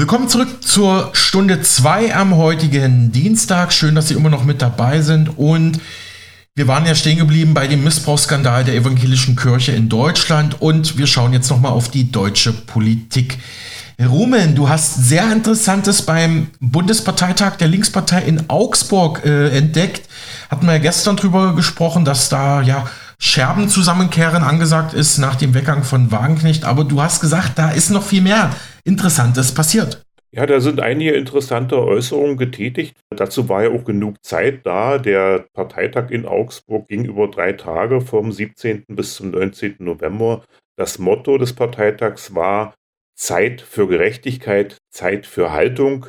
Willkommen 0.00 0.30
zurück 0.30 0.64
zur 0.64 1.10
Stunde 1.12 1.60
2 1.60 2.14
am 2.14 2.34
heutigen 2.34 3.12
Dienstag. 3.12 3.70
Schön, 3.70 3.94
dass 3.94 4.08
Sie 4.08 4.14
immer 4.14 4.30
noch 4.30 4.44
mit 4.44 4.62
dabei 4.62 5.02
sind. 5.02 5.36
Und 5.36 5.78
wir 6.54 6.66
waren 6.66 6.86
ja 6.86 6.94
stehen 6.94 7.18
geblieben 7.18 7.52
bei 7.52 7.66
dem 7.66 7.84
Missbrauchsskandal 7.84 8.64
der 8.64 8.76
evangelischen 8.76 9.36
Kirche 9.36 9.72
in 9.72 9.90
Deutschland. 9.90 10.62
Und 10.62 10.96
wir 10.96 11.06
schauen 11.06 11.34
jetzt 11.34 11.50
nochmal 11.50 11.72
auf 11.72 11.90
die 11.90 12.10
deutsche 12.10 12.54
Politik. 12.54 13.36
Rumen, 14.00 14.54
du 14.54 14.70
hast 14.70 15.06
sehr 15.06 15.30
Interessantes 15.30 16.00
beim 16.00 16.46
Bundesparteitag 16.60 17.56
der 17.56 17.68
Linkspartei 17.68 18.22
in 18.22 18.48
Augsburg 18.48 19.22
äh, 19.26 19.50
entdeckt. 19.50 20.08
Hatten 20.50 20.64
wir 20.64 20.72
ja 20.72 20.78
gestern 20.78 21.16
drüber 21.16 21.54
gesprochen, 21.54 22.06
dass 22.06 22.30
da 22.30 22.62
ja 22.62 22.88
Scherben 23.18 23.68
zusammenkehren 23.68 24.44
angesagt 24.44 24.94
ist 24.94 25.18
nach 25.18 25.34
dem 25.34 25.52
Weggang 25.52 25.84
von 25.84 26.10
Wagenknecht. 26.10 26.64
Aber 26.64 26.84
du 26.84 27.02
hast 27.02 27.20
gesagt, 27.20 27.58
da 27.58 27.68
ist 27.68 27.90
noch 27.90 28.02
viel 28.02 28.22
mehr 28.22 28.48
Interessantes 28.84 29.52
passiert. 29.52 30.02
Ja, 30.32 30.46
da 30.46 30.60
sind 30.60 30.78
einige 30.80 31.12
interessante 31.12 31.82
Äußerungen 31.82 32.36
getätigt. 32.36 32.96
Dazu 33.10 33.48
war 33.48 33.64
ja 33.64 33.70
auch 33.70 33.84
genug 33.84 34.24
Zeit 34.24 34.64
da. 34.64 34.98
Der 34.98 35.46
Parteitag 35.54 36.10
in 36.10 36.24
Augsburg 36.24 36.86
ging 36.86 37.04
über 37.04 37.26
drei 37.28 37.52
Tage 37.52 38.00
vom 38.00 38.30
17. 38.30 38.84
bis 38.88 39.16
zum 39.16 39.32
19. 39.32 39.76
November. 39.80 40.44
Das 40.76 41.00
Motto 41.00 41.36
des 41.36 41.52
Parteitags 41.54 42.34
war 42.34 42.74
Zeit 43.16 43.60
für 43.60 43.88
Gerechtigkeit, 43.88 44.78
Zeit 44.90 45.26
für 45.26 45.52
Haltung. 45.52 46.06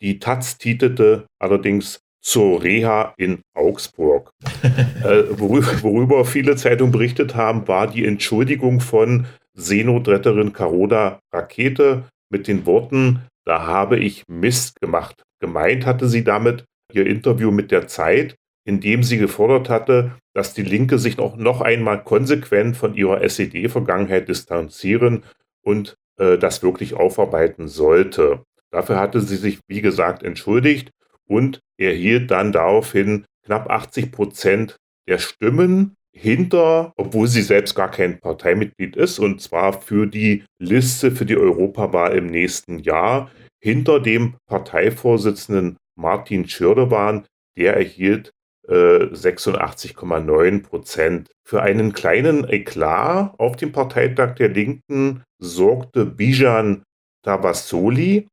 Die 0.00 0.18
Taz 0.18 0.56
titelte 0.56 1.26
allerdings 1.38 2.00
zur 2.22 2.62
Reha 2.62 3.14
in 3.18 3.42
Augsburg. 3.54 4.30
äh, 5.04 5.24
worüber, 5.38 5.82
worüber, 5.82 6.24
viele 6.24 6.56
Zeitungen 6.56 6.92
berichtet 6.92 7.34
haben, 7.34 7.68
war 7.68 7.86
die 7.86 8.06
Entschuldigung 8.06 8.80
von 8.80 9.26
Seenotretterin 9.54 10.52
Carola 10.52 11.20
Rakete 11.32 12.04
mit 12.30 12.48
den 12.48 12.66
Worten, 12.66 13.26
da 13.44 13.66
habe 13.66 13.98
ich 13.98 14.24
Mist 14.28 14.80
gemacht. 14.80 15.22
Gemeint 15.40 15.86
hatte 15.86 16.08
sie 16.08 16.24
damit 16.24 16.64
ihr 16.92 17.06
Interview 17.06 17.50
mit 17.50 17.70
der 17.70 17.86
Zeit, 17.86 18.36
in 18.64 18.80
dem 18.80 19.02
sie 19.02 19.18
gefordert 19.18 19.68
hatte, 19.68 20.12
dass 20.34 20.54
die 20.54 20.62
Linke 20.62 20.98
sich 20.98 21.16
noch, 21.16 21.36
noch 21.36 21.60
einmal 21.60 22.04
konsequent 22.04 22.76
von 22.76 22.94
ihrer 22.94 23.22
SED-Vergangenheit 23.22 24.28
distanzieren 24.28 25.24
und 25.62 25.96
äh, 26.18 26.38
das 26.38 26.62
wirklich 26.62 26.94
aufarbeiten 26.94 27.68
sollte. 27.68 28.42
Dafür 28.70 29.00
hatte 29.00 29.20
sie 29.20 29.36
sich, 29.36 29.58
wie 29.66 29.80
gesagt, 29.80 30.22
entschuldigt 30.22 30.90
und 31.26 31.60
erhielt 31.78 32.30
dann 32.30 32.52
daraufhin 32.52 33.24
knapp 33.44 33.70
80 33.70 34.12
Prozent 34.12 34.76
der 35.08 35.18
Stimmen 35.18 35.96
hinter, 36.12 36.92
obwohl 36.96 37.28
sie 37.28 37.42
selbst 37.42 37.74
gar 37.74 37.90
kein 37.90 38.18
Parteimitglied 38.20 38.96
ist, 38.96 39.18
und 39.18 39.40
zwar 39.40 39.80
für 39.80 40.06
die 40.06 40.44
Liste 40.58 41.10
für 41.10 41.24
die 41.24 41.36
Europawahl 41.36 42.16
im 42.16 42.26
nächsten 42.26 42.78
Jahr, 42.78 43.30
hinter 43.62 44.00
dem 44.00 44.34
Parteivorsitzenden 44.46 45.76
Martin 45.96 46.48
Schirdewan, 46.48 47.26
der 47.56 47.76
erhielt 47.76 48.30
äh, 48.68 48.72
86,9 48.72 50.62
Prozent. 50.62 51.30
Für 51.44 51.62
einen 51.62 51.92
kleinen 51.92 52.48
Eklat 52.48 53.34
auf 53.38 53.56
dem 53.56 53.72
Parteitag 53.72 54.36
der 54.36 54.48
Linken 54.48 55.22
sorgte 55.38 56.06
Bijan 56.06 56.82
Tabassoli, 57.22 58.28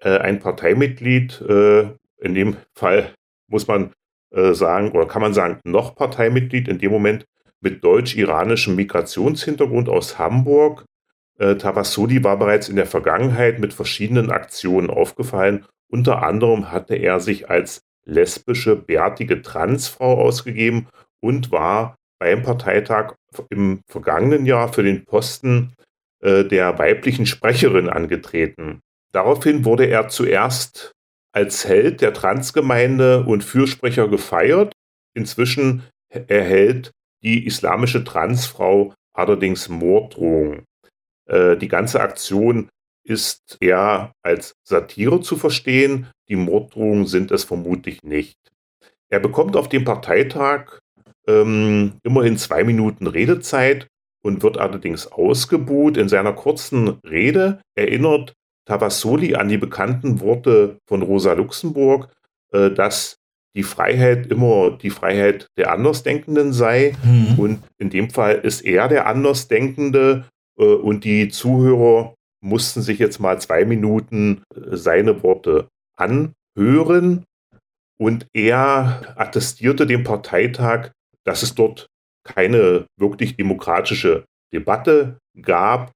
äh, 0.00 0.18
ein 0.18 0.38
Parteimitglied, 0.38 1.40
äh, 1.40 1.88
in 2.20 2.34
dem 2.34 2.56
Fall 2.74 3.14
muss 3.48 3.66
man 3.66 3.92
äh, 4.30 4.52
sagen, 4.52 4.92
oder 4.92 5.06
kann 5.06 5.22
man 5.22 5.34
sagen, 5.34 5.60
noch 5.64 5.94
Parteimitglied, 5.94 6.68
in 6.68 6.78
dem 6.78 6.92
Moment 6.92 7.24
mit 7.60 7.82
deutsch-iranischem 7.82 8.76
Migrationshintergrund 8.76 9.88
aus 9.88 10.18
Hamburg. 10.18 10.84
Äh, 11.38 11.56
Tabassoli 11.56 12.22
war 12.22 12.38
bereits 12.38 12.68
in 12.68 12.76
der 12.76 12.86
Vergangenheit 12.86 13.58
mit 13.58 13.74
verschiedenen 13.74 14.30
Aktionen 14.30 14.90
aufgefallen. 14.90 15.66
Unter 15.90 16.22
anderem 16.22 16.70
hatte 16.70 16.94
er 16.94 17.20
sich 17.20 17.50
als 17.50 17.82
lesbische, 18.04 18.76
bärtige 18.76 19.42
Transfrau 19.42 20.20
ausgegeben 20.20 20.88
und 21.20 21.50
war 21.52 21.96
beim 22.18 22.42
Parteitag 22.42 23.14
im 23.50 23.80
vergangenen 23.86 24.46
Jahr 24.46 24.72
für 24.72 24.82
den 24.82 25.04
Posten 25.04 25.74
äh, 26.20 26.44
der 26.44 26.78
weiblichen 26.78 27.26
Sprecherin 27.26 27.88
angetreten. 27.88 28.80
Daraufhin 29.12 29.64
wurde 29.64 29.86
er 29.86 30.08
zuerst 30.08 30.92
als 31.32 31.66
Held 31.66 32.00
der 32.00 32.12
Transgemeinde 32.12 33.24
und 33.24 33.44
Fürsprecher 33.44 34.08
gefeiert. 34.08 34.72
Inzwischen 35.14 35.82
erhält 36.08 36.90
die 37.22 37.46
islamische 37.46 38.04
Transfrau 38.04 38.94
allerdings 39.12 39.68
Morddrohungen. 39.68 40.64
Äh, 41.26 41.56
die 41.56 41.68
ganze 41.68 42.00
Aktion 42.00 42.68
ist 43.04 43.56
eher 43.60 44.12
als 44.22 44.54
Satire 44.64 45.20
zu 45.20 45.36
verstehen. 45.36 46.08
Die 46.28 46.36
Morddrohungen 46.36 47.06
sind 47.06 47.30
es 47.30 47.44
vermutlich 47.44 48.02
nicht. 48.02 48.36
Er 49.10 49.20
bekommt 49.20 49.56
auf 49.56 49.68
dem 49.68 49.84
Parteitag 49.84 50.78
ähm, 51.26 51.94
immerhin 52.02 52.36
zwei 52.36 52.64
Minuten 52.64 53.06
Redezeit 53.06 53.88
und 54.22 54.42
wird 54.42 54.58
allerdings 54.58 55.06
ausgebuht. 55.06 55.96
In 55.96 56.08
seiner 56.08 56.32
kurzen 56.32 56.88
Rede 57.04 57.60
erinnert 57.74 58.34
Tabassoli 58.68 59.34
an 59.34 59.48
die 59.48 59.56
bekannten 59.56 60.20
Worte 60.20 60.76
von 60.86 61.02
Rosa 61.02 61.32
Luxemburg, 61.32 62.10
äh, 62.52 62.70
dass 62.70 63.16
die 63.56 63.62
Freiheit 63.62 64.26
immer 64.26 64.70
die 64.70 64.90
Freiheit 64.90 65.48
der 65.56 65.72
Andersdenkenden 65.72 66.52
sei. 66.52 66.94
Mhm. 67.02 67.38
Und 67.38 67.62
in 67.78 67.90
dem 67.90 68.10
Fall 68.10 68.36
ist 68.36 68.60
er 68.60 68.88
der 68.88 69.06
Andersdenkende 69.06 70.26
äh, 70.58 70.64
und 70.64 71.04
die 71.04 71.28
Zuhörer 71.28 72.14
mussten 72.40 72.82
sich 72.82 72.98
jetzt 72.98 73.18
mal 73.18 73.40
zwei 73.40 73.64
Minuten 73.64 74.42
äh, 74.54 74.76
seine 74.76 75.22
Worte 75.22 75.68
anhören. 75.96 77.24
Und 77.98 78.26
er 78.32 79.14
attestierte 79.16 79.86
dem 79.86 80.04
Parteitag, 80.04 80.90
dass 81.24 81.42
es 81.42 81.54
dort 81.54 81.88
keine 82.22 82.84
wirklich 82.96 83.36
demokratische 83.36 84.24
Debatte 84.52 85.18
gab, 85.42 85.90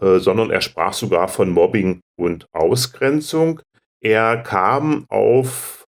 äh, 0.00 0.18
sondern 0.18 0.50
er 0.50 0.60
sprach 0.60 0.92
sogar 0.92 1.28
von 1.28 1.50
Mobbing 1.50 2.00
und 2.16 2.46
Ausgrenzung. 2.52 3.60
Er 4.00 4.36
kam 4.36 5.06
auf 5.08 5.86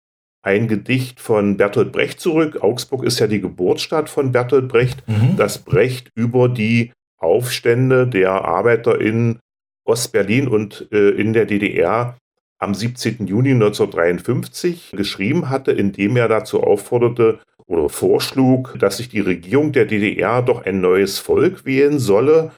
ein 0.42 0.68
Gedicht 0.68 1.20
von 1.20 1.58
Bertolt 1.58 1.92
Brecht 1.92 2.20
zurück. 2.20 2.62
Augsburg 2.62 3.04
ist 3.04 3.20
ja 3.20 3.28
die 3.28 3.42
Geburtsstadt 3.42 4.10
von 4.10 4.32
Bertolt 4.32 4.68
Brecht, 4.68 5.08
mhm. 5.08 5.36
das 5.38 5.60
Brecht 5.60 6.10
über 6.16 6.50
die 6.50 6.92
Aufstände 7.20 8.08
der 8.08 8.32
Arbeiter 8.32 9.00
in 9.00 9.40
Ostberlin 9.86 10.48
und 10.48 10.88
äh, 10.92 11.10
in 11.10 11.34
der 11.34 11.46
DDR 11.46 12.18
am 12.58 12.74
17. 12.74 13.28
Juni 13.28 13.52
1953 13.52 14.92
geschrieben 14.96 15.50
hatte, 15.50 15.72
indem 15.72 16.16
er 16.16 16.28
dazu 16.28 16.62
aufforderte 16.62 17.40
oder 17.66 17.90
vorschlug, 17.90 18.78
dass 18.80 18.98
sich 18.98 19.10
die 19.10 19.20
Regierung 19.20 19.72
der 19.72 19.86
DDR 19.86 20.42
doch 20.42 20.66
ein 20.66 20.82
neues 20.82 21.20
Volk 21.20 21.66
wählen 21.66 22.00
solle 22.00 22.52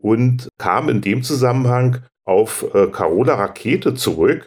und 0.00 0.48
kam 0.58 0.88
in 0.88 1.00
dem 1.00 1.22
Zusammenhang 1.22 2.02
auf 2.24 2.66
äh, 2.74 2.86
Carola 2.88 3.34
Rakete 3.34 3.94
zurück, 3.94 4.46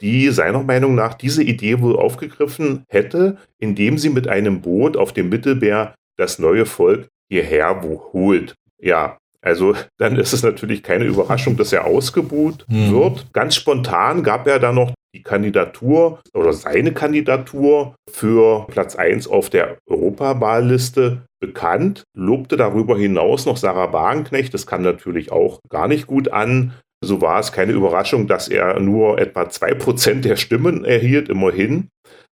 die 0.00 0.30
seiner 0.30 0.62
Meinung 0.62 0.94
nach 0.94 1.14
diese 1.14 1.42
Idee 1.42 1.80
wohl 1.80 1.96
aufgegriffen 1.96 2.84
hätte, 2.88 3.38
indem 3.58 3.98
sie 3.98 4.10
mit 4.10 4.28
einem 4.28 4.60
Boot 4.60 4.96
auf 4.96 5.12
dem 5.12 5.28
Mittelmeer 5.28 5.94
das 6.16 6.38
neue 6.38 6.66
Volk 6.66 7.08
hierher 7.28 7.82
holt. 8.12 8.54
Ja, 8.78 9.18
also 9.40 9.74
dann 9.98 10.16
ist 10.16 10.32
es 10.32 10.42
natürlich 10.42 10.82
keine 10.82 11.04
Überraschung, 11.04 11.56
dass 11.56 11.72
er 11.72 11.84
ausgebuht 11.84 12.66
hm. 12.68 12.92
wird. 12.92 13.32
Ganz 13.32 13.54
spontan 13.54 14.22
gab 14.22 14.46
er 14.46 14.58
dann 14.58 14.74
noch 14.74 14.92
die 15.14 15.22
Kandidatur 15.22 16.20
oder 16.34 16.52
seine 16.52 16.92
Kandidatur 16.92 17.94
für 18.10 18.66
Platz 18.68 18.96
1 18.96 19.28
auf 19.28 19.50
der 19.50 19.78
Europawahlliste 19.86 21.22
bekannt, 21.40 22.04
lobte 22.16 22.56
darüber 22.56 22.96
hinaus 22.96 23.46
noch 23.46 23.56
Sarah 23.56 23.92
Wagenknecht. 23.92 24.54
Das 24.54 24.66
kam 24.66 24.82
natürlich 24.82 25.32
auch 25.32 25.60
gar 25.68 25.88
nicht 25.88 26.06
gut 26.06 26.28
an. 26.32 26.72
So 27.04 27.20
war 27.20 27.40
es 27.40 27.52
keine 27.52 27.72
Überraschung, 27.72 28.28
dass 28.28 28.48
er 28.48 28.78
nur 28.78 29.18
etwa 29.18 29.42
2% 29.42 30.20
der 30.20 30.36
Stimmen 30.36 30.84
erhielt, 30.84 31.28
immerhin. 31.28 31.88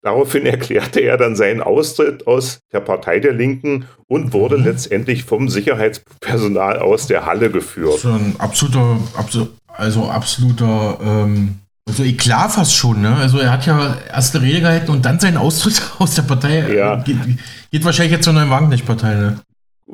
Daraufhin 0.03 0.45
erklärte 0.47 1.00
er 1.00 1.17
dann 1.17 1.37
seinen 1.37 1.62
Austritt 1.62 2.27
aus 2.27 2.59
der 2.73 2.81
Partei 2.81 3.21
der 3.21 3.33
Linken 3.33 3.87
und 4.09 4.33
wurde 4.33 4.59
mhm. 4.59 4.65
letztendlich 4.65 5.25
vom 5.25 5.49
Sicherheitspersonal 5.49 6.81
aus 6.81 7.06
der 7.06 7.27
Halle 7.27 7.50
geführt. 7.50 7.95
Das 7.95 8.05
ist 8.05 8.11
ein 8.11 8.35
absoluter, 8.39 8.99
also 9.69 10.05
absoluter 10.05 10.99
ähm, 11.03 11.61
also 11.88 12.03
Eklat 12.03 12.53
fast 12.53 12.75
schon, 12.75 13.00
ne? 13.00 13.15
Also 13.17 13.38
er 13.38 13.53
hat 13.53 13.65
ja 13.65 13.97
erste 14.12 14.43
Rede 14.43 14.61
gehalten 14.61 14.91
und 14.91 15.05
dann 15.05 15.21
seinen 15.21 15.37
Austritt 15.37 15.81
aus 15.99 16.15
der 16.15 16.23
Partei. 16.23 16.75
Ja. 16.75 16.97
Geht, 16.97 17.17
geht 17.71 17.85
wahrscheinlich 17.85 18.12
jetzt 18.12 18.25
zur 18.25 18.33
neuen 18.33 18.50
Wagenknecht-Partei, 18.50 19.15
ne? 19.15 19.41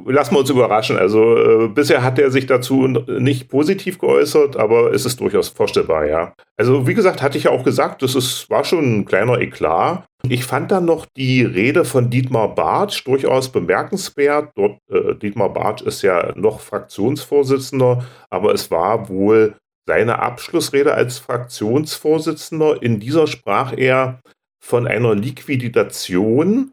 Lassen 0.06 0.35
wir 0.35 0.39
uns 0.39 0.49
überraschen. 0.49 0.97
Also 0.97 1.37
äh, 1.37 1.69
bisher 1.69 2.03
hat 2.03 2.19
er 2.19 2.31
sich 2.31 2.47
dazu 2.47 2.89
nicht 2.89 3.50
positiv 3.50 3.99
geäußert, 3.99 4.56
aber 4.56 4.91
es 4.94 5.05
ist 5.05 5.21
durchaus 5.21 5.50
vorstellbar, 5.50 6.06
ja. 6.06 6.33
Also 6.56 6.87
wie 6.87 6.94
gesagt, 6.94 7.21
hatte 7.21 7.37
ich 7.37 7.44
ja 7.44 7.50
auch 7.50 7.62
gesagt, 7.62 8.00
das 8.00 8.15
ist, 8.15 8.49
war 8.49 8.65
schon 8.65 9.00
ein 9.00 9.05
kleiner 9.05 9.39
Eklat. 9.39 10.05
Ich 10.27 10.44
fand 10.47 10.71
dann 10.71 10.87
noch 10.87 11.05
die 11.15 11.43
Rede 11.43 11.85
von 11.85 12.09
Dietmar 12.09 12.55
Bartsch 12.55 13.05
durchaus 13.05 13.53
bemerkenswert. 13.53 14.53
Dort, 14.55 14.79
äh, 14.91 15.15
Dietmar 15.15 15.53
Bartsch 15.53 15.83
ist 15.83 16.00
ja 16.00 16.33
noch 16.37 16.61
Fraktionsvorsitzender, 16.61 18.03
aber 18.31 18.55
es 18.55 18.71
war 18.71 19.11
wohl 19.11 19.56
seine 19.87 20.20
Abschlussrede 20.20 20.94
als 20.94 21.19
Fraktionsvorsitzender. 21.19 22.82
In 22.82 23.00
dieser 23.00 23.26
sprach 23.26 23.73
er 23.76 24.20
von 24.61 24.87
einer 24.87 25.14
Liquidation 25.14 26.73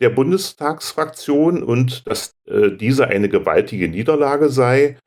der 0.00 0.10
Bundestagsfraktion 0.10 1.62
und 1.62 2.06
dass 2.06 2.34
äh, 2.46 2.70
diese 2.70 3.08
eine 3.08 3.28
gewaltige 3.28 3.88
Niederlage 3.88 4.48
sei. 4.48 4.98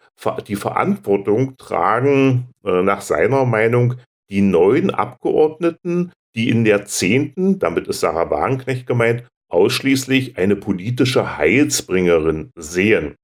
Die 0.48 0.56
Verantwortung 0.56 1.56
tragen 1.58 2.48
äh, 2.66 2.82
nach 2.82 3.02
seiner 3.02 3.46
Meinung 3.46 3.96
die 4.30 4.42
neuen 4.42 4.90
Abgeordneten, 4.90 6.12
die 6.36 6.50
in 6.50 6.64
der 6.66 6.86
zehnten, 6.86 7.60
damit 7.60 7.88
ist 7.88 8.00
Sarah 8.00 8.30
Wagenknecht 8.30 8.88
gemeint, 8.88 9.24
ausschließlich 9.50 10.38
eine 10.38 10.56
politische 10.56 11.38
Heilsbringerin 11.38 12.52
sehen. 12.56 13.16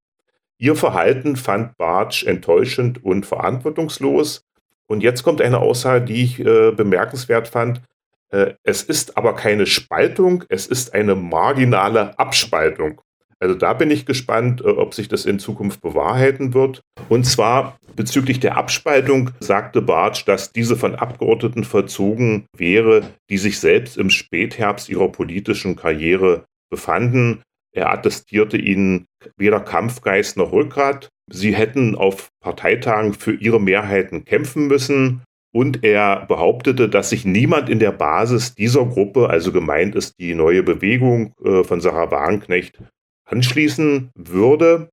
Ihr 0.63 0.77
Verhalten 0.77 1.35
fand 1.35 1.75
Bartsch 1.77 2.23
enttäuschend 2.23 3.03
und 3.03 3.25
verantwortungslos. 3.25 4.45
Und 4.87 5.03
jetzt 5.03 5.21
kommt 5.21 5.41
eine 5.41 5.59
Aussage, 5.59 6.05
die 6.05 6.23
ich 6.23 6.39
äh, 6.39 6.71
bemerkenswert 6.71 7.49
fand. 7.49 7.81
Äh, 8.29 8.53
es 8.63 8.81
ist 8.81 9.17
aber 9.17 9.35
keine 9.35 9.65
Spaltung, 9.65 10.45
es 10.47 10.65
ist 10.65 10.93
eine 10.93 11.15
marginale 11.15 12.17
Abspaltung. 12.17 13.01
Also 13.39 13.55
da 13.55 13.73
bin 13.73 13.91
ich 13.91 14.05
gespannt, 14.05 14.61
äh, 14.61 14.69
ob 14.69 14.93
sich 14.93 15.09
das 15.09 15.25
in 15.25 15.37
Zukunft 15.37 15.81
bewahrheiten 15.81 16.53
wird. 16.53 16.79
Und 17.09 17.25
zwar 17.25 17.77
bezüglich 17.97 18.39
der 18.39 18.55
Abspaltung 18.55 19.31
sagte 19.41 19.81
Bartsch, 19.81 20.23
dass 20.25 20.53
diese 20.53 20.77
von 20.77 20.95
Abgeordneten 20.95 21.65
verzogen 21.65 22.45
wäre, 22.55 23.01
die 23.29 23.37
sich 23.37 23.59
selbst 23.59 23.97
im 23.97 24.09
Spätherbst 24.09 24.87
ihrer 24.87 25.09
politischen 25.09 25.75
Karriere 25.75 26.45
befanden. 26.69 27.41
Er 27.73 27.91
attestierte 27.91 28.57
ihnen 28.57 29.07
weder 29.35 29.59
Kampfgeist 29.59 30.37
noch 30.37 30.51
Rückgrat. 30.51 31.09
Sie 31.31 31.55
hätten 31.55 31.95
auf 31.95 32.29
Parteitagen 32.39 33.13
für 33.13 33.33
ihre 33.33 33.59
Mehrheiten 33.59 34.25
kämpfen 34.25 34.67
müssen. 34.67 35.23
Und 35.55 35.83
er 35.83 36.25
behauptete, 36.25 36.89
dass 36.89 37.09
sich 37.09 37.25
niemand 37.25 37.69
in 37.69 37.79
der 37.79 37.91
Basis 37.91 38.55
dieser 38.55 38.85
Gruppe, 38.85 39.29
also 39.29 39.51
gemeint 39.51 39.95
ist 39.95 40.15
die 40.19 40.33
neue 40.33 40.63
Bewegung 40.63 41.33
äh, 41.43 41.63
von 41.63 41.79
Sarah 41.79 42.09
Wagenknecht, 42.09 42.79
anschließen 43.25 44.09
würde. 44.15 44.89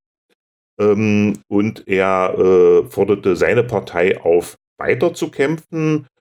Ähm, 0.79 1.39
und 1.49 1.89
er 1.89 2.35
äh, 2.39 2.91
forderte 2.91 3.37
seine 3.37 3.65
Partei 3.65 4.21
auf, 4.21 4.57
weiterzukämpfen. 4.79 6.07
Äh, 6.07 6.20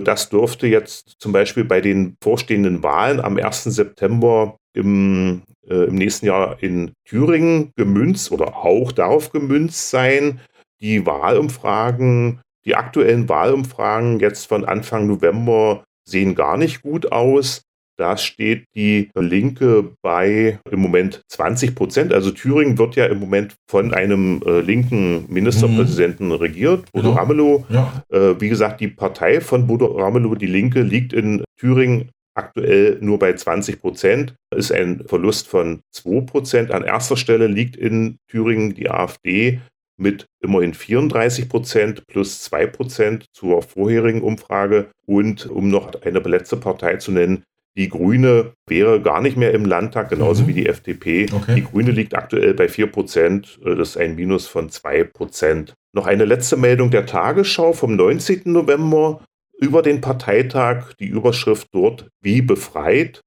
das 0.00 0.28
dürfte 0.28 0.66
jetzt 0.66 1.16
zum 1.18 1.32
Beispiel 1.32 1.64
bei 1.64 1.80
den 1.80 2.16
vorstehenden 2.22 2.82
Wahlen 2.82 3.20
am 3.20 3.36
1. 3.36 3.64
September 3.64 4.56
im, 4.72 5.42
äh, 5.68 5.86
im 5.86 5.94
nächsten 5.96 6.26
Jahr 6.26 6.62
in 6.62 6.92
Thüringen 7.04 7.72
gemünzt 7.76 8.30
oder 8.30 8.56
auch 8.56 8.92
darauf 8.92 9.30
gemünzt 9.30 9.90
sein. 9.90 10.40
Die 10.80 11.06
Wahlumfragen 11.06 12.40
die 12.64 12.76
aktuellen 12.76 13.28
Wahlumfragen 13.28 14.20
jetzt 14.20 14.46
von 14.46 14.64
Anfang 14.64 15.06
November 15.06 15.84
sehen 16.08 16.34
gar 16.34 16.56
nicht 16.56 16.82
gut 16.82 17.12
aus. 17.12 17.62
Da 17.96 18.16
steht 18.16 18.64
die 18.74 19.10
Linke 19.14 19.92
bei 20.02 20.58
im 20.70 20.80
Moment 20.80 21.22
20 21.28 21.74
Prozent. 21.74 22.12
Also 22.12 22.30
Thüringen 22.30 22.76
wird 22.78 22.96
ja 22.96 23.06
im 23.06 23.20
Moment 23.20 23.54
von 23.68 23.94
einem 23.94 24.42
äh, 24.44 24.60
linken 24.60 25.26
Ministerpräsidenten 25.32 26.26
mhm. 26.26 26.32
regiert, 26.32 26.92
Bodo 26.92 27.10
genau. 27.10 27.20
Ramelow. 27.20 27.66
Ja. 27.68 28.04
Äh, 28.10 28.40
wie 28.40 28.48
gesagt, 28.48 28.80
die 28.80 28.88
Partei 28.88 29.40
von 29.40 29.66
Bodo 29.66 29.86
Ramelow, 29.86 30.34
die 30.34 30.46
Linke, 30.46 30.82
liegt 30.82 31.12
in 31.12 31.44
Thüringen 31.58 32.10
aktuell 32.34 32.98
nur 33.00 33.18
bei 33.18 33.32
20 33.32 33.80
Prozent. 33.80 34.34
Ist 34.54 34.72
ein 34.72 35.04
Verlust 35.06 35.46
von 35.46 35.80
2 35.92 36.22
Prozent. 36.22 36.70
An 36.72 36.82
erster 36.82 37.16
Stelle 37.16 37.46
liegt 37.46 37.76
in 37.76 38.18
Thüringen 38.28 38.74
die 38.74 38.90
AfD 38.90 39.60
mit 39.96 40.26
immerhin 40.40 40.74
34 40.74 41.48
Prozent 41.48 42.06
plus 42.08 42.42
2 42.42 42.66
Prozent 42.66 43.26
zur 43.32 43.62
vorherigen 43.62 44.22
Umfrage. 44.22 44.90
Und 45.06 45.46
um 45.46 45.70
noch 45.70 45.92
eine 46.02 46.18
letzte 46.20 46.56
Partei 46.56 46.96
zu 46.96 47.12
nennen, 47.12 47.44
die 47.76 47.88
Grüne 47.88 48.52
wäre 48.68 49.00
gar 49.00 49.20
nicht 49.20 49.36
mehr 49.36 49.52
im 49.52 49.64
Landtag, 49.64 50.08
genauso 50.08 50.44
mhm. 50.44 50.48
wie 50.48 50.52
die 50.54 50.66
FDP. 50.66 51.26
Okay. 51.32 51.56
Die 51.56 51.64
Grüne 51.64 51.90
liegt 51.90 52.14
aktuell 52.14 52.54
bei 52.54 52.68
4 52.68 52.86
Prozent. 52.86 53.58
Das 53.64 53.90
ist 53.90 53.96
ein 53.96 54.14
Minus 54.14 54.46
von 54.46 54.70
2 54.70 55.04
Prozent. 55.04 55.74
Noch 55.92 56.06
eine 56.06 56.24
letzte 56.24 56.56
Meldung 56.56 56.90
der 56.90 57.06
Tagesschau 57.06 57.72
vom 57.72 57.96
19. 57.96 58.42
November 58.44 59.24
über 59.58 59.82
den 59.82 60.00
Parteitag. 60.00 60.94
Die 61.00 61.06
Überschrift 61.06 61.68
dort, 61.72 62.08
wie 62.22 62.42
befreit. 62.42 63.20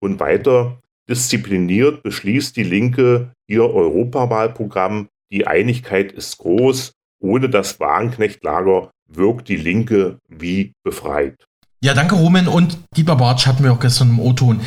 Und 0.00 0.20
weiter, 0.20 0.80
diszipliniert 1.08 2.02
beschließt 2.02 2.56
die 2.56 2.64
Linke 2.64 3.32
ihr 3.46 3.64
Europawahlprogramm 3.64 5.08
die 5.32 5.46
Einigkeit 5.46 6.12
ist 6.12 6.38
groß. 6.38 6.92
Ohne 7.18 7.48
das 7.48 7.80
Wagenknecht-Lager 7.80 8.90
wirkt 9.08 9.48
die 9.48 9.56
Linke 9.56 10.18
wie 10.28 10.72
befreit. 10.84 11.46
Ja, 11.84 11.94
danke 11.94 12.14
Roman 12.14 12.46
und 12.46 12.78
Dieter 12.96 13.16
Bartsch 13.16 13.48
hatten 13.48 13.64
wir 13.64 13.72
auch 13.72 13.80
gestern 13.80 14.10
im 14.10 14.20
O-Ton. 14.20 14.60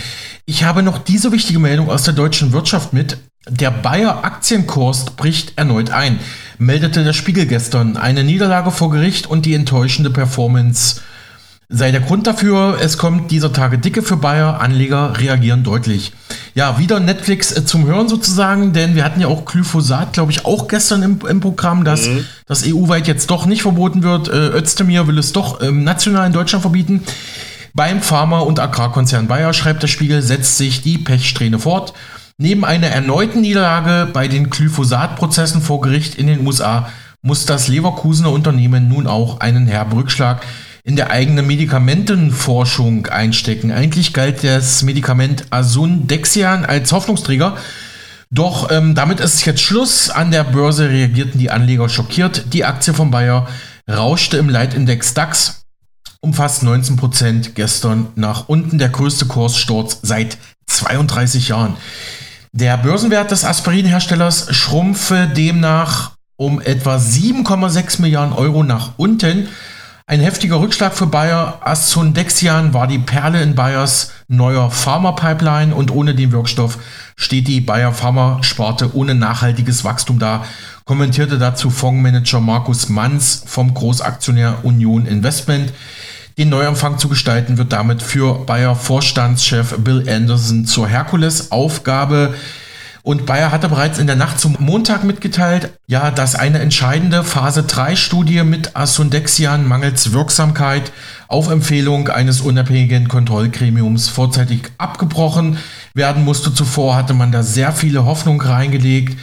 Ich 0.45 0.65
habe 0.65 0.83
noch 0.83 0.97
diese 0.97 1.31
wichtige 1.31 1.59
Meldung 1.59 1.89
aus 1.89 2.03
der 2.03 2.13
deutschen 2.13 2.51
Wirtschaft 2.51 2.91
mit. 2.91 3.17
Der 3.47 3.71
Bayer 3.71 4.25
Aktienkurs 4.25 5.05
bricht 5.05 5.57
erneut 5.57 5.91
ein, 5.91 6.19
meldete 6.57 7.05
der 7.05 7.13
Spiegel 7.13 7.45
gestern. 7.45 7.95
Eine 7.95 8.25
Niederlage 8.25 8.69
vor 8.69 8.89
Gericht 8.89 9.27
und 9.27 9.45
die 9.45 9.53
enttäuschende 9.53 10.09
Performance 10.09 10.99
sei 11.69 11.91
der 11.91 12.01
Grund 12.01 12.27
dafür. 12.27 12.77
Es 12.79 12.97
kommt 12.97 13.31
dieser 13.31 13.51
Tage 13.51 13.77
dicke 13.77 14.01
für 14.01 14.17
Bayer. 14.17 14.61
Anleger 14.61 15.19
reagieren 15.19 15.63
deutlich. 15.63 16.11
Ja, 16.53 16.79
wieder 16.79 16.99
Netflix 16.99 17.51
äh, 17.51 17.65
zum 17.65 17.85
Hören 17.85 18.07
sozusagen, 18.07 18.73
denn 18.73 18.95
wir 18.95 19.03
hatten 19.03 19.21
ja 19.21 19.27
auch 19.27 19.45
Glyphosat, 19.45 20.13
glaube 20.13 20.31
ich, 20.31 20.45
auch 20.45 20.67
gestern 20.67 21.03
im, 21.03 21.19
im 21.27 21.39
Programm, 21.39 21.83
dass 21.83 22.07
mhm. 22.07 22.25
das 22.45 22.63
EU-weit 22.65 23.07
jetzt 23.07 23.29
doch 23.31 23.45
nicht 23.45 23.61
verboten 23.61 24.03
wird. 24.03 24.27
Äh, 24.27 24.49
Özdemir 24.49 25.07
will 25.07 25.17
es 25.17 25.33
doch 25.33 25.61
ähm, 25.61 25.83
national 25.83 26.27
in 26.27 26.33
Deutschland 26.33 26.61
verbieten. 26.61 27.03
Beim 27.73 28.01
Pharma- 28.01 28.39
und 28.39 28.59
Agrarkonzern 28.59 29.27
Bayer, 29.27 29.51
schreibt 29.53 29.83
der 29.83 29.87
Spiegel, 29.87 30.21
setzt 30.21 30.57
sich 30.57 30.81
die 30.81 30.97
Pechsträhne 30.97 31.59
fort. 31.59 31.93
Neben 32.37 32.63
einer 32.63 32.87
erneuten 32.87 33.41
Niederlage 33.41 34.09
bei 34.11 34.27
den 34.27 34.49
Glyphosat-Prozessen 34.49 35.61
vor 35.61 35.81
Gericht 35.81 36.15
in 36.15 36.27
den 36.27 36.45
USA 36.45 36.89
muss 37.21 37.45
das 37.45 37.67
Leverkusener 37.67 38.31
Unternehmen 38.31 38.87
nun 38.87 39.07
auch 39.07 39.39
einen 39.39 39.67
herben 39.67 39.93
Rückschlag 39.93 40.45
in 40.85 40.95
der 40.95 41.09
eigenen 41.09 41.47
Medikamentenforschung 41.47 43.07
einstecken. 43.07 43.71
Eigentlich 43.71 44.13
galt 44.13 44.43
das 44.43 44.83
Medikament 44.83 45.45
Asundexian 45.49 46.63
als 46.63 46.91
Hoffnungsträger. 46.91 47.57
Doch 48.29 48.69
ähm, 48.71 48.93
damit 48.93 49.19
ist 49.19 49.43
jetzt 49.45 49.61
Schluss. 49.61 50.11
An 50.11 50.29
der 50.29 50.43
Börse 50.43 50.89
reagierten 50.89 51.39
die 51.39 51.49
Anleger 51.49 51.89
schockiert. 51.89 52.53
Die 52.53 52.65
Aktie 52.65 52.93
von 52.93 53.09
Bayer 53.09 53.47
rauschte 53.89 54.37
im 54.37 54.47
Leitindex 54.47 55.15
DAX 55.15 55.65
um 56.21 56.35
fast 56.35 56.63
19% 56.63 57.53
gestern 57.55 58.07
nach 58.15 58.47
unten. 58.47 58.77
Der 58.77 58.89
größte 58.89 59.25
Kurssturz 59.25 59.99
seit 60.03 60.37
32 60.67 61.47
Jahren. 61.47 61.77
Der 62.51 62.77
Börsenwert 62.77 63.31
des 63.31 63.43
Aspirinherstellers 63.43 64.55
schrumpfe 64.55 65.27
demnach 65.35 66.11
um 66.35 66.61
etwa 66.61 66.97
7,6 66.97 68.01
Milliarden 68.01 68.33
Euro 68.33 68.63
nach 68.63 68.91
unten. 68.97 69.49
Ein 70.07 70.19
heftiger 70.19 70.59
Rückschlag 70.59 70.93
für 70.93 71.07
Bayer. 71.07 71.61
Asundexian 71.63 72.75
war 72.75 72.85
die 72.85 72.99
Perle 72.99 73.41
in 73.41 73.55
Bayers 73.55 74.11
neuer 74.27 74.69
Pharma-Pipeline 74.69 75.73
und 75.73 75.89
ohne 75.89 76.13
den 76.13 76.31
Wirkstoff 76.31 76.77
steht 77.15 77.47
die 77.47 77.59
Bayer 77.59 77.91
Pharma-Sparte 77.91 78.95
ohne 78.95 79.15
nachhaltiges 79.15 79.83
Wachstum 79.83 80.19
da, 80.19 80.45
kommentierte 80.83 81.39
dazu 81.39 81.71
Fondsmanager 81.71 82.39
Markus 82.39 82.87
Manns 82.87 83.45
vom 83.47 83.73
Großaktionär 83.73 84.59
Union 84.61 85.07
Investment. 85.07 85.73
Den 86.37 86.49
Neuanfang 86.49 86.99
zu 86.99 87.09
gestalten 87.09 87.57
wird 87.57 87.73
damit 87.73 88.03
für 88.03 88.45
Bayer 88.45 88.75
Vorstandschef 88.75 89.75
Bill 89.79 90.07
Anderson 90.07 90.65
zur 90.65 90.87
Herkules-Aufgabe. 90.87 92.35
Und 93.05 93.27
Bayer 93.27 93.51
hatte 93.51 93.69
bereits 93.69 93.99
in 93.99 94.07
der 94.07 94.15
Nacht 94.15 94.39
zum 94.39 94.57
Montag 94.57 95.03
mitgeteilt, 95.03 95.77
ja, 95.85 96.09
dass 96.09 96.33
eine 96.33 96.57
entscheidende 96.57 97.23
Phase 97.23 97.61
3 97.61 97.95
Studie 97.95 98.41
mit 98.41 98.75
Asundexian 98.75 99.67
mangels 99.67 100.11
Wirksamkeit 100.11 100.91
auf 101.27 101.51
Empfehlung 101.51 102.09
eines 102.09 102.41
unabhängigen 102.41 103.07
Kontrollgremiums 103.07 104.09
vorzeitig 104.09 104.71
abgebrochen 104.79 105.59
werden 105.93 106.23
musste. 106.23 106.51
Zuvor 106.51 106.95
hatte 106.95 107.13
man 107.13 107.31
da 107.31 107.43
sehr 107.43 107.73
viele 107.73 108.05
Hoffnungen 108.05 108.41
reingelegt. 108.41 109.19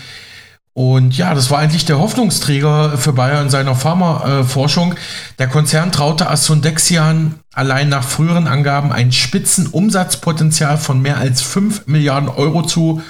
Und 0.75 1.19
ja, 1.19 1.35
das 1.35 1.51
war 1.51 1.59
eigentlich 1.59 1.85
der 1.85 1.99
Hoffnungsträger 1.99 2.97
für 2.97 3.13
Bayer 3.13 3.43
in 3.43 3.51
seiner 3.51 3.75
Pharmaforschung. 3.75 4.95
Der 5.41 5.49
Konzern 5.49 5.91
traute 5.91 6.31
Asundexian 6.31 7.41
allein 7.53 7.89
nach 7.89 8.05
früheren 8.05 8.47
Angaben 8.47 8.93
ein 8.93 9.11
Spitzenumsatzpotenzial 9.11 10.79
von 10.79 11.03
mehr 11.03 11.19
als 11.19 11.43
5 11.43 11.89
Milliarden 11.89 12.29
Euro 12.29 12.63
zu 12.63 13.03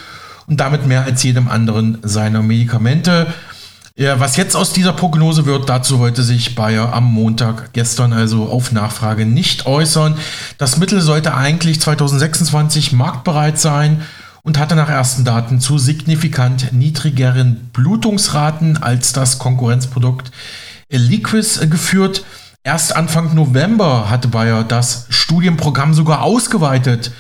und 0.46 0.61
damit 0.61 0.87
mehr 0.87 1.04
als 1.04 1.22
jedem 1.22 1.49
anderen 1.49 1.99
seiner 2.02 2.42
Medikamente. 2.42 3.26
Ja, 3.94 4.18
was 4.20 4.37
jetzt 4.37 4.56
aus 4.56 4.72
dieser 4.72 4.94
Prognose 4.94 5.44
wird, 5.44 5.68
dazu 5.68 5.99
wollte 5.99 6.22
sich 6.22 6.54
Bayer 6.54 6.94
am 6.94 7.12
Montag 7.12 7.75
gestern 7.75 8.14
also 8.14 8.49
auf 8.49 8.72
Nachfrage 8.72 9.26
nicht 9.26 9.66
äußern. 9.66 10.16
Das 10.56 10.78
Mittel 10.78 11.02
sollte 11.02 11.34
eigentlich 11.34 11.78
2026 11.80 12.92
marktbereit 12.92 13.61
sein 13.61 14.00
und 14.42 14.58
hatte 14.58 14.76
nach 14.76 14.88
ersten 14.88 15.25
Daten 15.25 15.61
zu 15.61 15.76
signifikant 15.76 16.72
niedrigeren 16.72 17.68
Blutungsraten 17.75 18.82
als 18.82 19.12
das 19.12 19.38
Konkurrenzprodukt 19.38 20.30
Liquis 20.90 21.61
geführt. 21.68 22.25
Erst 22.64 22.94
Anfang 22.96 23.34
November 23.34 24.08
hatte 24.08 24.28
Bayer 24.28 24.64
das 24.64 25.06
Studienprogramm 25.11 25.94
sogar 25.94 26.22
ausgeweitet, 26.22 27.12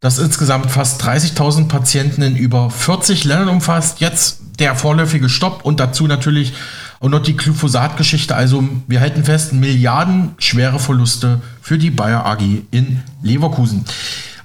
das 0.00 0.18
insgesamt 0.18 0.70
fast 0.70 1.02
30.000 1.02 1.68
Patienten 1.68 2.22
in 2.22 2.36
über 2.36 2.70
40 2.70 3.24
Ländern 3.24 3.48
umfasst. 3.48 4.00
Jetzt 4.00 4.38
der 4.58 4.74
vorläufige 4.74 5.28
Stopp 5.28 5.64
und 5.64 5.80
dazu 5.80 6.06
natürlich 6.06 6.52
und 7.00 7.10
noch 7.12 7.22
die 7.22 7.36
Glyphosat-Geschichte. 7.36 8.34
Also 8.34 8.64
wir 8.86 9.00
halten 9.00 9.24
fest, 9.24 9.52
Milliarden 9.52 10.34
schwere 10.38 10.78
Verluste 10.78 11.40
für 11.60 11.78
die 11.78 11.90
Bayer 11.90 12.26
AG 12.26 12.42
in 12.70 13.00
Leverkusen. 13.22 13.84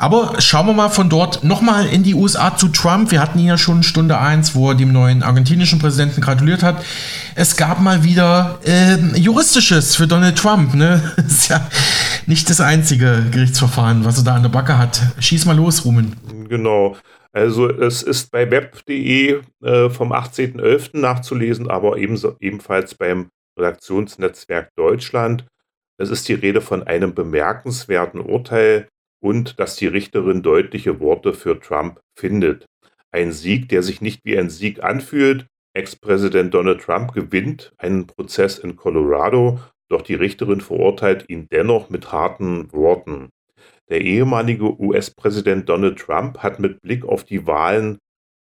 Aber 0.03 0.41
schauen 0.41 0.67
wir 0.67 0.73
mal 0.73 0.89
von 0.89 1.09
dort 1.09 1.45
nochmal 1.45 1.85
in 1.85 2.03
die 2.03 2.13
USA 2.13 2.57
zu 2.57 2.67
Trump. 2.67 3.11
Wir 3.11 3.21
hatten 3.21 3.39
ihn 3.39 3.45
ja 3.45 3.57
schon 3.57 3.83
Stunde 3.83 4.17
1, 4.19 4.53
wo 4.53 4.71
er 4.71 4.75
dem 4.75 4.91
neuen 4.91 5.23
argentinischen 5.23 5.79
Präsidenten 5.79 6.19
gratuliert 6.19 6.61
hat. 6.61 6.83
Es 7.35 7.55
gab 7.55 7.79
mal 7.79 8.03
wieder 8.03 8.59
äh, 8.65 8.97
Juristisches 9.17 9.95
für 9.95 10.05
Donald 10.05 10.37
Trump. 10.37 10.73
Ne? 10.73 11.13
Ist 11.25 11.47
ja 11.47 11.65
nicht 12.25 12.49
das 12.49 12.59
einzige 12.59 13.23
Gerichtsverfahren, 13.31 14.03
was 14.03 14.17
er 14.17 14.25
da 14.25 14.35
an 14.35 14.41
der 14.41 14.49
Backe 14.49 14.77
hat. 14.77 14.99
Schieß 15.19 15.45
mal 15.45 15.55
los, 15.55 15.85
Rumen. 15.85 16.17
Genau. 16.49 16.97
Also 17.33 17.67
es 17.67 18.03
ist 18.03 18.29
bei 18.31 18.49
web.de 18.51 19.41
äh, 19.63 19.89
vom 19.89 20.13
18.11. 20.13 20.99
nachzulesen, 20.99 21.67
aber 21.67 21.97
ebenso, 21.97 22.37
ebenfalls 22.39 22.93
beim 22.93 23.29
Redaktionsnetzwerk 23.57 24.69
Deutschland. 24.75 25.45
Es 25.97 26.11
ist 26.11 26.29
die 26.29 26.35
Rede 26.35 26.61
von 26.61 26.83
einem 26.83 27.15
bemerkenswerten 27.15 28.19
Urteil 28.19 28.87
und 29.19 29.59
dass 29.59 29.75
die 29.75 29.87
Richterin 29.87 30.43
deutliche 30.43 30.99
Worte 30.99 31.33
für 31.33 31.59
Trump 31.59 32.01
findet. 32.15 32.67
Ein 33.11 33.31
Sieg, 33.31 33.69
der 33.69 33.81
sich 33.81 34.01
nicht 34.01 34.21
wie 34.25 34.37
ein 34.37 34.49
Sieg 34.49 34.83
anfühlt. 34.83 35.47
Ex-Präsident 35.73 36.53
Donald 36.53 36.81
Trump 36.81 37.13
gewinnt 37.13 37.73
einen 37.77 38.05
Prozess 38.05 38.59
in 38.59 38.75
Colorado, 38.75 39.59
doch 39.89 40.03
die 40.03 40.15
Richterin 40.15 40.61
verurteilt 40.61 41.25
ihn 41.29 41.47
dennoch 41.51 41.89
mit 41.89 42.11
harten 42.11 42.71
Worten. 42.73 43.29
Der 43.89 44.01
ehemalige 44.01 44.79
US-Präsident 44.79 45.67
Donald 45.67 45.99
Trump 45.99 46.39
hat 46.39 46.59
mit 46.59 46.81
Blick 46.81 47.05
auf 47.05 47.23
die 47.23 47.45
Wahlen 47.45 47.97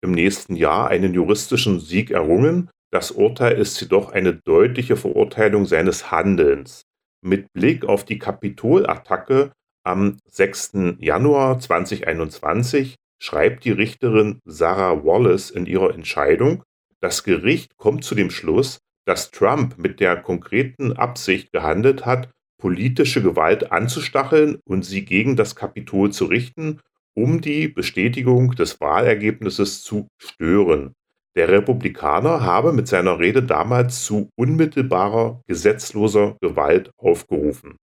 im 0.04 0.12
nächsten 0.12 0.56
Jahr 0.56 0.90
einen 0.90 1.14
juristischen 1.14 1.80
Sieg 1.80 2.12
errungen. 2.12 2.70
Das 2.92 3.12
Urteil 3.12 3.58
ist 3.58 3.80
jedoch 3.82 4.12
eine 4.12 4.34
deutliche 4.34 4.96
Verurteilung 4.96 5.66
seines 5.66 6.12
Handelns. 6.12 6.84
Mit 7.26 7.48
Blick 7.54 7.86
auf 7.86 8.06
die 8.06 8.20
Kapitolattacke 8.20 9.52
am 9.86 10.18
6. 10.30 10.98
Januar 11.00 11.60
2021 11.60 12.96
schreibt 13.22 13.66
die 13.66 13.72
Richterin 13.72 14.40
Sarah 14.46 15.04
Wallace 15.04 15.50
in 15.50 15.66
ihrer 15.66 15.94
Entscheidung, 15.94 16.64
das 17.02 17.24
Gericht 17.24 17.76
kommt 17.78 18.04
zu 18.04 18.16
dem 18.16 18.30
Schluss, 18.30 18.80
dass 19.06 19.32
Trump 19.32 19.78
mit 19.78 20.00
der 20.00 20.18
konkreten 20.18 20.94
Absicht 20.94 21.52
gehandelt 21.52 22.06
hat, 22.06 22.30
politische 22.64 23.22
Gewalt 23.22 23.74
anzustacheln 23.74 24.58
und 24.64 24.86
sie 24.86 25.04
gegen 25.04 25.36
das 25.36 25.54
Kapitol 25.54 26.14
zu 26.14 26.24
richten, 26.24 26.80
um 27.14 27.42
die 27.42 27.68
Bestätigung 27.68 28.52
des 28.52 28.80
Wahlergebnisses 28.80 29.84
zu 29.84 30.08
stören. 30.18 30.94
Der 31.36 31.50
Republikaner 31.50 32.40
habe 32.40 32.72
mit 32.72 32.88
seiner 32.88 33.20
Rede 33.20 33.44
damals 33.44 34.06
zu 34.06 34.30
unmittelbarer 34.38 35.42
gesetzloser 35.46 36.38
Gewalt 36.40 36.90
aufgerufen. 36.96 37.76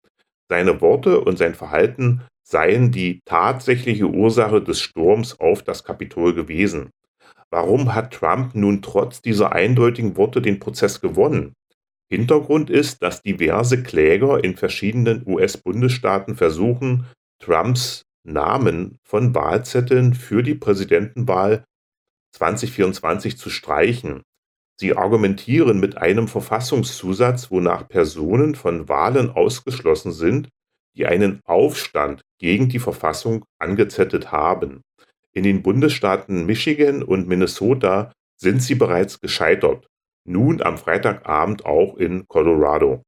Seine 0.49 0.81
Worte 0.81 1.21
und 1.21 1.37
sein 1.37 1.55
Verhalten 1.55 2.23
seien 2.43 2.91
die 2.91 3.21
tatsächliche 3.27 4.07
Ursache 4.09 4.63
des 4.63 4.81
Sturms 4.81 5.39
auf 5.39 5.63
das 5.63 5.85
Kapitol 5.85 6.33
gewesen. 6.33 6.89
Warum 7.51 7.95
hat 7.95 8.15
Trump 8.15 8.55
nun 8.55 8.81
trotz 8.81 9.21
dieser 9.21 9.53
eindeutigen 9.53 10.17
Worte 10.17 10.41
den 10.41 10.59
Prozess 10.59 11.03
gewonnen? 11.03 11.53
Hintergrund 12.11 12.71
ist, 12.71 13.03
dass 13.03 13.23
diverse 13.23 13.83
Kläger 13.83 14.43
in 14.43 14.57
verschiedenen 14.57 15.23
US-Bundesstaaten 15.27 16.35
versuchen, 16.35 17.07
Trumps 17.39 18.03
Namen 18.25 18.99
von 19.03 19.35
Wahlzetteln 19.35 20.13
für 20.15 20.43
die 20.43 20.57
Präsidentenwahl 20.57 21.65
2024 22.33 23.39
zu 23.39 23.49
streichen. 23.49 24.23
Sie 24.79 24.97
argumentieren 24.97 25.79
mit 25.79 25.99
einem 25.99 26.27
Verfassungszusatz, 26.27 27.51
wonach 27.51 27.89
Personen 27.89 28.55
von 28.55 28.89
Wahlen 28.89 29.31
ausgeschlossen 29.31 30.13
sind, 30.13 30.49
die 30.97 31.07
einen 31.07 31.41
Aufstand 31.45 32.23
gegen 32.39 32.69
die 32.69 32.79
Verfassung 32.79 33.45
angezettelt 33.59 34.33
haben. 34.33 34.83
In 35.33 35.45
den 35.45 35.63
Bundesstaaten 35.63 36.45
Michigan 36.45 37.03
und 37.03 37.29
Minnesota 37.29 38.13
sind 38.37 38.63
sie 38.63 38.75
bereits 38.75 39.21
gescheitert 39.21 39.90
nun 40.27 40.63
am 40.63 40.79
Freitagabend 40.79 41.65
auch 41.65 41.97
in 41.97 42.27
Colorado. 42.29 43.03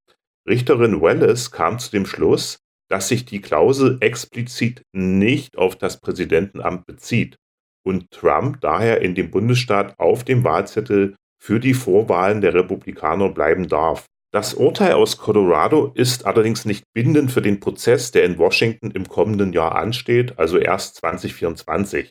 Richterin 0.49 1.01
Wallace 1.01 1.51
kam 1.51 1.79
zu 1.79 1.91
dem 1.91 2.07
Schluss, 2.07 2.59
dass 2.89 3.09
sich 3.09 3.25
die 3.25 3.41
Klausel 3.41 3.99
explizit 4.01 4.83
nicht 4.93 5.57
auf 5.57 5.77
das 5.77 6.01
Präsidentenamt 6.01 6.87
bezieht 6.87 7.37
und 7.85 8.11
Trump 8.11 8.61
daher 8.61 9.01
in 9.01 9.15
dem 9.15 9.31
Bundesstaat 9.31 9.99
auf 9.99 10.25
dem 10.25 10.45
Wahlzettel 10.45 11.17
für 11.43 11.59
die 11.59 11.75
Vorwahlen 11.75 12.41
der 12.41 12.55
Republikaner 12.55 13.29
bleiben 13.29 13.69
darf. 13.69 14.07
Das 14.33 14.55
Urteil 14.55 14.93
aus 14.93 15.19
Colorado 15.19 15.93
ist 15.95 16.25
allerdings 16.25 16.65
nicht 16.65 16.85
bindend 16.95 17.31
für 17.31 17.43
den 17.43 17.61
Prozess, 17.61 18.13
der 18.13 18.25
in 18.25 18.39
Washington 18.39 18.91
im 18.93 19.07
kommenden 19.07 19.53
Jahr 19.53 19.75
ansteht, 19.75 20.39
also 20.39 20.59
erst 20.59 20.97
2024. 20.97 22.11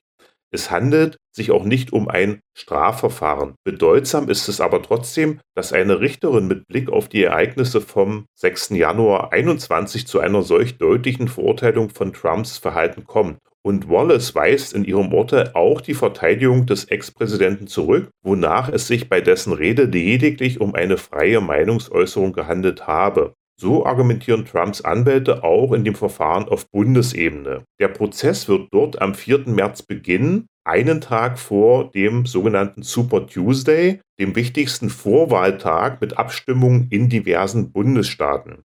Es 0.54 0.70
handelt 0.70 1.18
sich 1.34 1.52
auch 1.52 1.64
nicht 1.64 1.94
um 1.94 2.10
ein 2.10 2.42
Strafverfahren. 2.58 3.56
Bedeutsam 3.64 4.28
ist 4.28 4.50
es 4.50 4.60
aber 4.60 4.84
trotzdem, 4.84 5.40
dass 5.56 5.72
eine 5.72 6.02
Richterin 6.02 6.48
mit 6.48 6.68
Blick 6.68 6.90
auf 6.90 7.08
die 7.08 7.24
Ereignisse 7.24 7.80
vom 7.80 8.26
6. 8.36 8.72
Januar 8.72 9.32
21 9.32 10.06
zu 10.06 10.20
einer 10.20 10.42
solch 10.42 10.78
deutlichen 10.78 11.30
Verurteilung 11.30 11.90
von 11.90 12.12
Trumps 12.12 12.58
Verhalten 12.58 13.06
kommt. 13.06 13.38
Und 13.64 13.90
Wallace 13.90 14.34
weist 14.34 14.74
in 14.74 14.84
ihrem 14.84 15.14
Urteil 15.14 15.52
auch 15.54 15.82
die 15.82 15.94
Verteidigung 15.94 16.66
des 16.66 16.86
Ex-Präsidenten 16.86 17.68
zurück, 17.68 18.10
wonach 18.24 18.70
es 18.70 18.88
sich 18.88 19.08
bei 19.08 19.22
dessen 19.22 19.54
Rede 19.54 19.84
lediglich 19.84 20.60
um 20.60 20.74
eine 20.74 20.98
freie 20.98 21.42
Meinungsäußerung 21.42 22.34
gehandelt 22.34 22.88
habe. 22.88 23.36
So 23.62 23.86
argumentieren 23.86 24.44
Trumps 24.44 24.82
Anwälte 24.82 25.44
auch 25.44 25.72
in 25.74 25.84
dem 25.84 25.94
Verfahren 25.94 26.50
auf 26.50 26.68
Bundesebene. 26.72 27.62
Der 27.80 27.90
Prozess 27.90 28.48
wird 28.48 28.70
dort 28.72 29.00
am 29.00 29.14
4. 29.14 29.44
März 29.46 29.84
beginnen, 29.84 30.48
einen 30.64 31.00
Tag 31.00 31.38
vor 31.38 31.92
dem 31.92 32.26
sogenannten 32.26 32.82
Super 32.82 33.28
Tuesday, 33.28 34.02
dem 34.20 34.36
wichtigsten 34.36 34.90
Vorwahltag 34.90 36.02
mit 36.02 36.18
Abstimmungen 36.18 36.88
in 36.90 37.08
diversen 37.08 37.72
Bundesstaaten. 37.72 38.64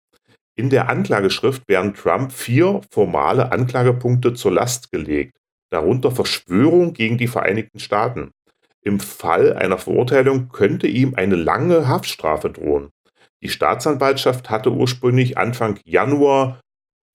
In 0.57 0.69
der 0.69 0.87
Anklageschrift 0.87 1.67
werden 1.67 1.93
Trump 1.93 2.31
vier 2.31 2.79
formale 2.89 3.51
Anklagepunkte 3.51 4.33
zur 4.33 4.53
Last 4.53 4.93
gelegt, 4.93 5.35
darunter 5.71 6.11
Verschwörung 6.11 6.93
gegen 6.93 7.17
die 7.17 7.27
Vereinigten 7.27 7.79
Staaten. 7.79 8.31
Im 8.81 9.01
Fall 9.01 9.51
einer 9.51 9.77
Verurteilung 9.77 10.47
könnte 10.47 10.87
ihm 10.87 11.15
eine 11.15 11.35
lange 11.35 11.89
Haftstrafe 11.89 12.49
drohen. 12.49 12.91
Die 13.45 13.51
Staatsanwaltschaft 13.51 14.49
hatte 14.49 14.71
ursprünglich 14.71 15.37
Anfang 15.37 15.79
Januar 15.85 16.59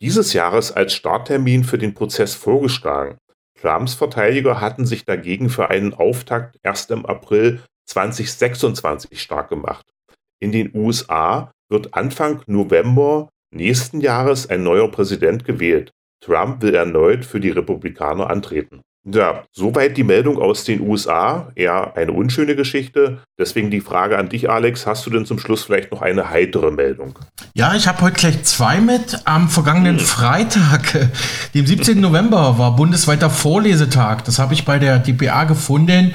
dieses 0.00 0.32
Jahres 0.32 0.70
als 0.70 0.94
Starttermin 0.94 1.64
für 1.64 1.76
den 1.76 1.92
Prozess 1.92 2.36
vorgeschlagen. 2.36 3.18
Trumps 3.60 3.94
Verteidiger 3.94 4.60
hatten 4.60 4.86
sich 4.86 5.04
dagegen 5.04 5.50
für 5.50 5.70
einen 5.70 5.92
Auftakt 5.92 6.56
erst 6.62 6.92
im 6.92 7.04
April 7.04 7.64
2026 7.86 9.20
stark 9.20 9.48
gemacht. 9.48 9.84
In 10.38 10.52
den 10.52 10.70
USA 10.72 11.50
wird 11.68 11.94
Anfang 11.94 12.44
November 12.46 13.28
nächsten 13.52 14.00
Jahres 14.00 14.48
ein 14.48 14.62
neuer 14.62 14.88
Präsident 14.88 15.44
gewählt. 15.44 15.90
Trump 16.24 16.62
will 16.62 16.76
erneut 16.76 17.24
für 17.24 17.40
die 17.40 17.50
Republikaner 17.50 18.30
antreten. 18.30 18.82
Ja, 19.04 19.44
soweit 19.52 19.96
die 19.96 20.04
Meldung 20.04 20.38
aus 20.38 20.64
den 20.64 20.82
USA. 20.82 21.50
Eher 21.54 21.96
eine 21.96 22.12
unschöne 22.12 22.54
Geschichte. 22.54 23.20
Deswegen 23.38 23.70
die 23.70 23.80
Frage 23.80 24.18
an 24.18 24.28
dich, 24.28 24.50
Alex. 24.50 24.86
Hast 24.86 25.06
du 25.06 25.10
denn 25.10 25.24
zum 25.24 25.38
Schluss 25.38 25.64
vielleicht 25.64 25.90
noch 25.90 26.02
eine 26.02 26.28
heitere 26.28 26.70
Meldung? 26.70 27.18
Ja, 27.54 27.74
ich 27.74 27.88
habe 27.88 28.02
heute 28.02 28.16
gleich 28.16 28.42
zwei 28.42 28.78
mit. 28.80 29.22
Am 29.24 29.48
vergangenen 29.48 29.98
hm. 29.98 30.04
Freitag, 30.04 31.10
dem 31.54 31.66
17. 31.66 31.98
November, 31.98 32.58
war 32.58 32.76
bundesweiter 32.76 33.30
Vorlesetag. 33.30 34.24
Das 34.24 34.38
habe 34.38 34.52
ich 34.52 34.66
bei 34.66 34.78
der 34.78 34.98
DPA 34.98 35.44
gefunden. 35.44 36.14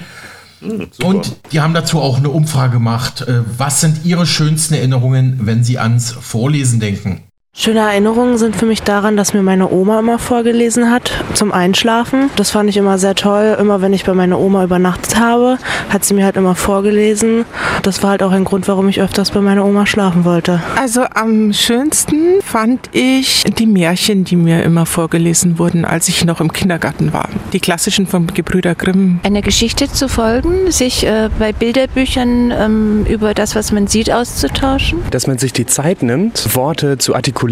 Hm, 0.59 0.87
und 1.03 1.37
die 1.51 1.61
haben 1.61 1.73
dazu 1.73 1.99
auch 1.99 2.17
eine 2.17 2.29
Umfrage 2.29 2.73
gemacht. 2.73 3.21
Äh, 3.21 3.41
was 3.57 3.81
sind 3.81 4.05
Ihre 4.05 4.27
schönsten 4.27 4.75
Erinnerungen, 4.75 5.39
wenn 5.41 5.63
Sie 5.63 5.79
ans 5.79 6.11
Vorlesen 6.11 6.79
denken? 6.79 7.23
Schöne 7.57 7.79
Erinnerungen 7.79 8.37
sind 8.37 8.53
für 8.53 8.65
mich 8.65 8.81
daran, 8.81 9.15
dass 9.15 9.33
mir 9.33 9.41
meine 9.41 9.71
Oma 9.71 9.99
immer 9.99 10.19
vorgelesen 10.19 10.91
hat 10.91 11.13
zum 11.35 11.53
Einschlafen. 11.53 12.29
Das 12.35 12.51
fand 12.51 12.69
ich 12.69 12.75
immer 12.75 12.97
sehr 12.97 13.15
toll. 13.15 13.55
Immer 13.57 13.81
wenn 13.81 13.93
ich 13.93 14.03
bei 14.03 14.13
meiner 14.13 14.37
Oma 14.37 14.65
übernachtet 14.65 15.17
habe, 15.17 15.57
hat 15.87 16.03
sie 16.03 16.15
mir 16.15 16.25
halt 16.25 16.35
immer 16.35 16.55
vorgelesen. 16.55 17.45
Das 17.81 18.03
war 18.03 18.09
halt 18.09 18.23
auch 18.23 18.33
ein 18.33 18.43
Grund, 18.43 18.67
warum 18.67 18.89
ich 18.89 18.99
öfters 18.99 19.31
bei 19.31 19.39
meiner 19.39 19.63
Oma 19.63 19.85
schlafen 19.85 20.25
wollte. 20.25 20.61
Also 20.77 21.05
am 21.13 21.53
schönsten 21.53 22.41
fand 22.43 22.89
ich 22.91 23.45
die 23.45 23.67
Märchen, 23.67 24.25
die 24.25 24.35
mir 24.35 24.61
immer 24.63 24.85
vorgelesen 24.85 25.57
wurden, 25.57 25.85
als 25.85 26.09
ich 26.09 26.25
noch 26.25 26.41
im 26.41 26.51
Kindergarten 26.51 27.13
war. 27.13 27.29
Die 27.53 27.61
klassischen 27.61 28.05
vom 28.05 28.27
Gebrüder 28.27 28.75
Grimm. 28.75 29.21
Eine 29.23 29.41
Geschichte 29.41 29.89
zu 29.89 30.09
folgen, 30.09 30.71
sich 30.71 31.07
äh, 31.07 31.29
bei 31.39 31.53
Bilderbüchern 31.53 32.51
ähm, 32.51 33.05
über 33.07 33.33
das, 33.33 33.55
was 33.55 33.71
man 33.71 33.87
sieht, 33.87 34.11
auszutauschen. 34.11 34.99
Dass 35.11 35.25
man 35.25 35.37
sich 35.37 35.53
die 35.53 35.65
Zeit 35.65 36.03
nimmt, 36.03 36.53
Worte 36.53 36.97
zu 36.97 37.15
artikulieren, 37.15 37.44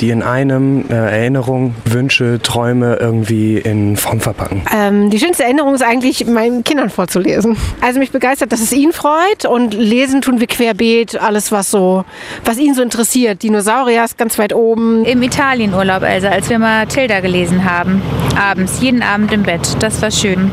die 0.00 0.10
in 0.10 0.22
einem 0.22 0.84
äh, 0.88 0.94
Erinnerung, 0.94 1.74
Wünsche, 1.84 2.40
Träume 2.42 2.96
irgendwie 2.96 3.58
in 3.58 3.96
Form 3.96 4.20
verpacken. 4.20 4.62
Ähm, 4.74 5.10
die 5.10 5.18
schönste 5.18 5.44
Erinnerung 5.44 5.74
ist 5.74 5.82
eigentlich, 5.82 6.26
meinen 6.26 6.64
Kindern 6.64 6.90
vorzulesen. 6.90 7.56
Also 7.80 7.98
mich 7.98 8.10
begeistert, 8.10 8.52
dass 8.52 8.60
es 8.60 8.72
ihnen 8.72 8.92
freut 8.92 9.44
und 9.44 9.74
lesen 9.74 10.20
tun 10.22 10.40
wir 10.40 10.46
querbeet, 10.46 11.20
alles 11.20 11.52
was 11.52 11.70
so, 11.70 12.04
was 12.44 12.58
ihn 12.58 12.74
so 12.74 12.82
interessiert. 12.82 13.42
Dinosaurier 13.42 14.04
ist 14.04 14.18
ganz 14.18 14.38
weit 14.38 14.54
oben. 14.54 15.04
Im 15.04 15.22
Italienurlaub, 15.22 16.02
also 16.02 16.28
als 16.28 16.48
wir 16.48 16.58
mal 16.58 16.86
Tilda 16.86 17.20
gelesen 17.20 17.64
haben. 17.64 18.02
Abends, 18.36 18.80
jeden 18.80 19.02
Abend 19.02 19.32
im 19.32 19.42
Bett. 19.42 19.76
Das 19.80 20.00
war 20.02 20.10
schön. 20.10 20.50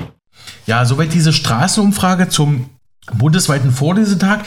Ja, 0.65 0.85
soweit 0.85 1.13
diese 1.13 1.33
Straßenumfrage 1.33 2.29
zum 2.29 2.69
bundesweiten 3.17 3.71
Vorlesetag. 3.71 4.41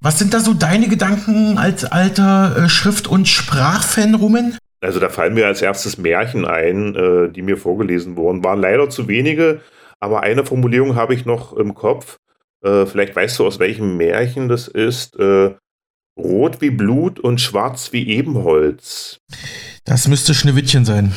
Was 0.00 0.18
sind 0.18 0.32
da 0.32 0.40
so 0.40 0.54
deine 0.54 0.88
Gedanken 0.88 1.58
als 1.58 1.84
alter 1.84 2.56
äh, 2.56 2.68
Schrift- 2.68 3.08
und 3.08 3.26
Sprachfan, 3.26 4.14
Rumen? 4.14 4.56
Also 4.80 5.00
da 5.00 5.08
fallen 5.08 5.34
mir 5.34 5.46
als 5.46 5.60
erstes 5.60 5.98
Märchen 5.98 6.44
ein, 6.44 6.94
äh, 6.94 7.28
die 7.30 7.42
mir 7.42 7.56
vorgelesen 7.56 8.16
wurden. 8.16 8.44
Waren 8.44 8.60
leider 8.60 8.88
zu 8.90 9.08
wenige, 9.08 9.60
aber 9.98 10.22
eine 10.22 10.44
Formulierung 10.44 10.94
habe 10.94 11.14
ich 11.14 11.24
noch 11.24 11.52
im 11.52 11.74
Kopf. 11.74 12.18
Äh, 12.64 12.86
vielleicht 12.86 13.16
weißt 13.16 13.38
du, 13.40 13.46
aus 13.46 13.58
welchem 13.58 13.96
Märchen 13.96 14.48
das 14.48 14.68
ist. 14.68 15.16
Rot 16.18 16.60
wie 16.60 16.70
Blut 16.70 17.20
und 17.20 17.40
schwarz 17.40 17.92
wie 17.92 18.08
Ebenholz. 18.08 19.18
Das 19.84 20.08
müsste 20.08 20.34
Schneewittchen 20.34 20.84
sein. 20.84 21.14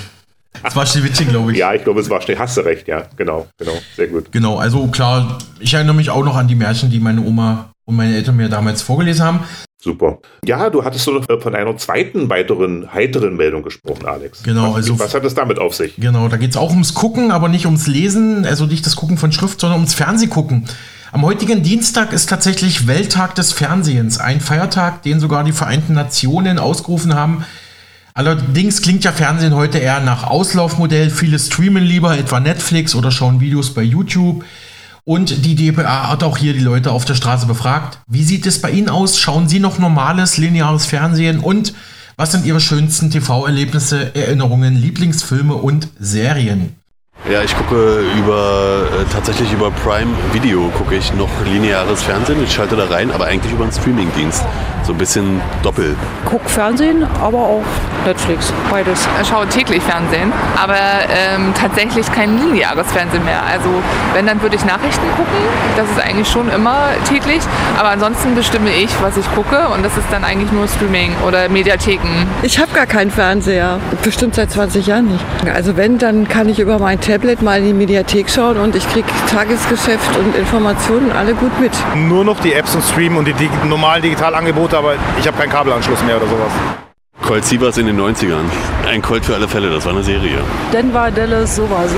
Das 0.62 0.76
war 0.76 0.86
Schneewittchen, 0.86 1.30
glaube 1.30 1.52
ich. 1.52 1.58
Ja, 1.62 1.74
ich 1.74 1.84
glaube, 1.84 2.02
es 2.02 2.10
war 2.10 2.22
Schneewittchen. 2.22 2.44
Hast 2.44 2.58
du 2.58 2.62
recht, 2.62 2.88
ja. 2.88 3.08
Genau, 3.18 3.48
genau. 3.58 3.74
Sehr 3.96 4.08
gut. 4.08 4.32
Genau, 4.32 4.58
also 4.58 4.88
klar, 4.88 5.40
ich 5.60 5.74
erinnere 5.74 5.96
mich 5.96 6.12
auch 6.12 6.24
noch 6.24 6.36
an 6.36 6.48
die 6.48 6.56
Märchen, 6.56 6.92
die 6.92 7.00
meine 7.00 7.22
Oma 7.22 7.71
und 7.86 7.96
meine 7.96 8.16
Eltern 8.16 8.38
mir 8.38 8.50
damals 8.50 8.82
vorgelesen 8.82 9.26
haben. 9.26 9.40
Super. 9.82 10.20
Ja, 10.46 10.70
du 10.70 10.84
hattest 10.84 11.06
so 11.06 11.22
von 11.22 11.56
einer 11.56 11.76
zweiten 11.78 12.30
weiteren 12.30 12.94
heiteren 12.94 13.36
Meldung 13.36 13.64
gesprochen, 13.64 14.06
Alex. 14.06 14.44
Genau, 14.44 14.70
was, 14.70 14.76
also. 14.76 15.00
Was 15.00 15.16
hat 15.16 15.26
es 15.26 15.34
damit 15.34 15.58
auf 15.58 15.74
sich? 15.74 15.96
Genau, 15.96 16.28
da 16.28 16.38
geht 16.38 16.52
es 16.52 16.58
auch 16.58 16.70
ums 16.70 16.94
Gucken, 16.94 17.32
aber 17.32 17.50
nicht 17.50 17.66
ums 17.66 17.88
Lesen, 17.88 18.46
also 18.46 18.68
nicht 18.68 18.86
das 18.86 18.96
Gucken 18.96 19.18
von 19.18 19.32
Schrift, 19.32 19.60
sondern 19.60 19.80
ums 19.80 19.96
Fernsehgucken. 19.96 20.66
Am 21.12 21.24
heutigen 21.24 21.64
Dienstag 21.64 22.14
ist 22.14 22.30
tatsächlich 22.30 22.88
Welttag 22.88 23.34
des 23.36 23.54
Fernsehens, 23.54 24.20
ein 24.20 24.40
Feiertag, 24.40 25.02
den 25.02 25.20
sogar 25.20 25.44
die 25.44 25.52
Vereinten 25.52 25.94
Nationen 25.94 26.60
ausgerufen 26.60 27.16
haben. 27.16 27.44
Allerdings 28.14 28.82
klingt 28.82 29.04
ja 29.04 29.12
Fernsehen 29.12 29.56
heute 29.56 29.80
eher 29.80 30.00
nach 30.00 30.26
Auslaufmodell. 30.26 31.10
Viele 31.10 31.40
streamen 31.40 31.84
lieber 31.84 32.18
etwa 32.18 32.40
Netflix 32.40 32.94
oder 32.94 33.10
schauen 33.10 33.42
Videos 33.42 33.74
bei 33.74 33.82
YouTube. 33.82 34.46
Und 35.04 35.46
die 35.46 35.56
DPA 35.56 36.10
hat 36.10 36.24
auch 36.24 36.38
hier 36.38 36.54
die 36.54 36.60
Leute 36.60 36.92
auf 36.92 37.06
der 37.06 37.16
Straße 37.16 37.48
befragt. 37.48 38.00
Wie 38.08 38.24
sieht 38.24 38.46
es 38.46 38.62
bei 38.62 38.70
Ihnen 38.70 38.90
aus? 38.90 39.20
Schauen 39.20 39.48
Sie 39.48 39.60
noch 39.60 39.80
normales, 39.80 40.38
lineares 40.38 40.86
Fernsehen? 40.86 41.40
Und 41.40 41.74
was 42.18 42.32
sind 42.32 42.46
Ihre 42.46 42.60
schönsten 42.60 43.10
TV-Erlebnisse, 43.10 44.14
Erinnerungen, 44.14 44.76
Lieblingsfilme 44.76 45.56
und 45.56 45.88
Serien? 46.00 46.76
Ja, 47.30 47.44
ich 47.44 47.56
gucke 47.56 48.04
über 48.18 48.84
äh, 48.92 49.06
tatsächlich 49.12 49.52
über 49.54 49.70
Prime 49.70 50.12
Video 50.34 50.70
gucke 50.70 50.96
ich 50.96 51.14
noch 51.14 51.30
lineares 51.46 52.02
Fernsehen. 52.02 52.44
Ich 52.44 52.52
schalte 52.52 52.76
da 52.76 52.86
rein, 52.86 53.12
aber 53.12 53.26
eigentlich 53.26 53.54
über 53.54 53.64
einen 53.64 53.72
Streamingdienst. 53.72 54.44
So 54.84 54.94
ein 54.94 54.98
bisschen 54.98 55.42
doppel. 55.62 55.96
Guck 56.26 56.50
Fernsehen, 56.50 57.06
aber 57.22 57.38
auch 57.38 57.64
Netflix, 58.06 58.52
beides. 58.70 59.08
Ich 59.22 59.28
schaue 59.28 59.48
täglich 59.48 59.84
Fernsehen, 59.84 60.34
aber 60.62 60.76
ähm, 60.76 61.54
tatsächlich 61.54 62.12
kein 62.12 62.38
lineares 62.38 62.92
Fernsehen 62.92 63.24
mehr. 63.24 63.44
Also 63.44 63.70
wenn, 64.14 64.26
dann 64.26 64.42
würde 64.42 64.56
ich 64.56 64.66
Nachrichten 64.66 65.06
gucken. 65.16 65.38
Das 65.78 65.90
ist 65.90 66.00
eigentlich 66.00 66.28
schon 66.28 66.50
immer 66.50 66.90
täglich. 67.08 67.42
Aber 67.78 67.90
ansonsten 67.90 68.36
bestimme 68.36 68.72
ich, 68.72 68.90
was 69.02 69.18
ich 69.18 69.32
gucke 69.34 69.68
und 69.70 69.84
das 69.84 69.98
ist 69.98 70.08
dann 70.12 70.24
eigentlich 70.24 70.52
nur 70.52 70.68
Streaming 70.68 71.14
oder 71.28 71.48
Mediatheken. 71.50 72.28
Ich 72.42 72.60
habe 72.60 72.72
gar 72.74 72.86
keinen 72.88 73.12
Fernseher. 73.12 73.80
Bestimmt 74.04 74.36
seit 74.36 74.52
20 74.52 74.88
Jahren 74.88 75.08
nicht. 75.08 75.24
Also 75.54 75.78
wenn, 75.78 75.98
dann 75.98 76.28
kann 76.28 76.50
ich 76.50 76.60
über 76.60 76.80
mein 76.80 77.00
Tablet 77.00 77.42
mal 77.42 77.60
in 77.60 77.66
die 77.66 77.74
Mediathek 77.74 78.30
schauen 78.30 78.58
und 78.58 78.76
ich 78.76 78.88
kriege 78.90 79.08
Tagesgeschäft 79.30 80.18
und 80.18 80.36
Informationen 80.36 81.12
alle 81.12 81.34
gut 81.34 81.60
mit. 81.60 81.72
Nur 81.96 82.24
noch 82.24 82.40
die 82.40 82.54
Apps 82.54 82.76
und 82.76 82.84
Stream 82.84 83.18
und 83.18 83.28
die 83.28 83.34
dig 83.34 83.50
normalen 83.66 84.02
Aber 84.74 84.96
ich 85.20 85.28
habe 85.28 85.38
keinen 85.38 85.50
Kabelanschluss 85.50 86.02
mehr 86.04 86.18
oder 86.18 86.28
sowas. 86.28 86.91
Colt 87.32 87.46
Sievers 87.46 87.78
in 87.78 87.86
den 87.86 87.98
90ern. 87.98 88.44
Ein 88.86 89.02
Colt 89.02 89.24
für 89.24 89.34
alle 89.34 89.48
Fälle, 89.48 89.70
das 89.70 89.86
war 89.86 89.94
eine 89.94 90.04
Serie. 90.04 90.40
Denver, 90.74 91.10
Dallas, 91.12 91.56
sowas. 91.56 91.90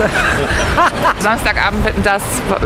Samstagabend 1.19 1.87
das, 2.03 2.21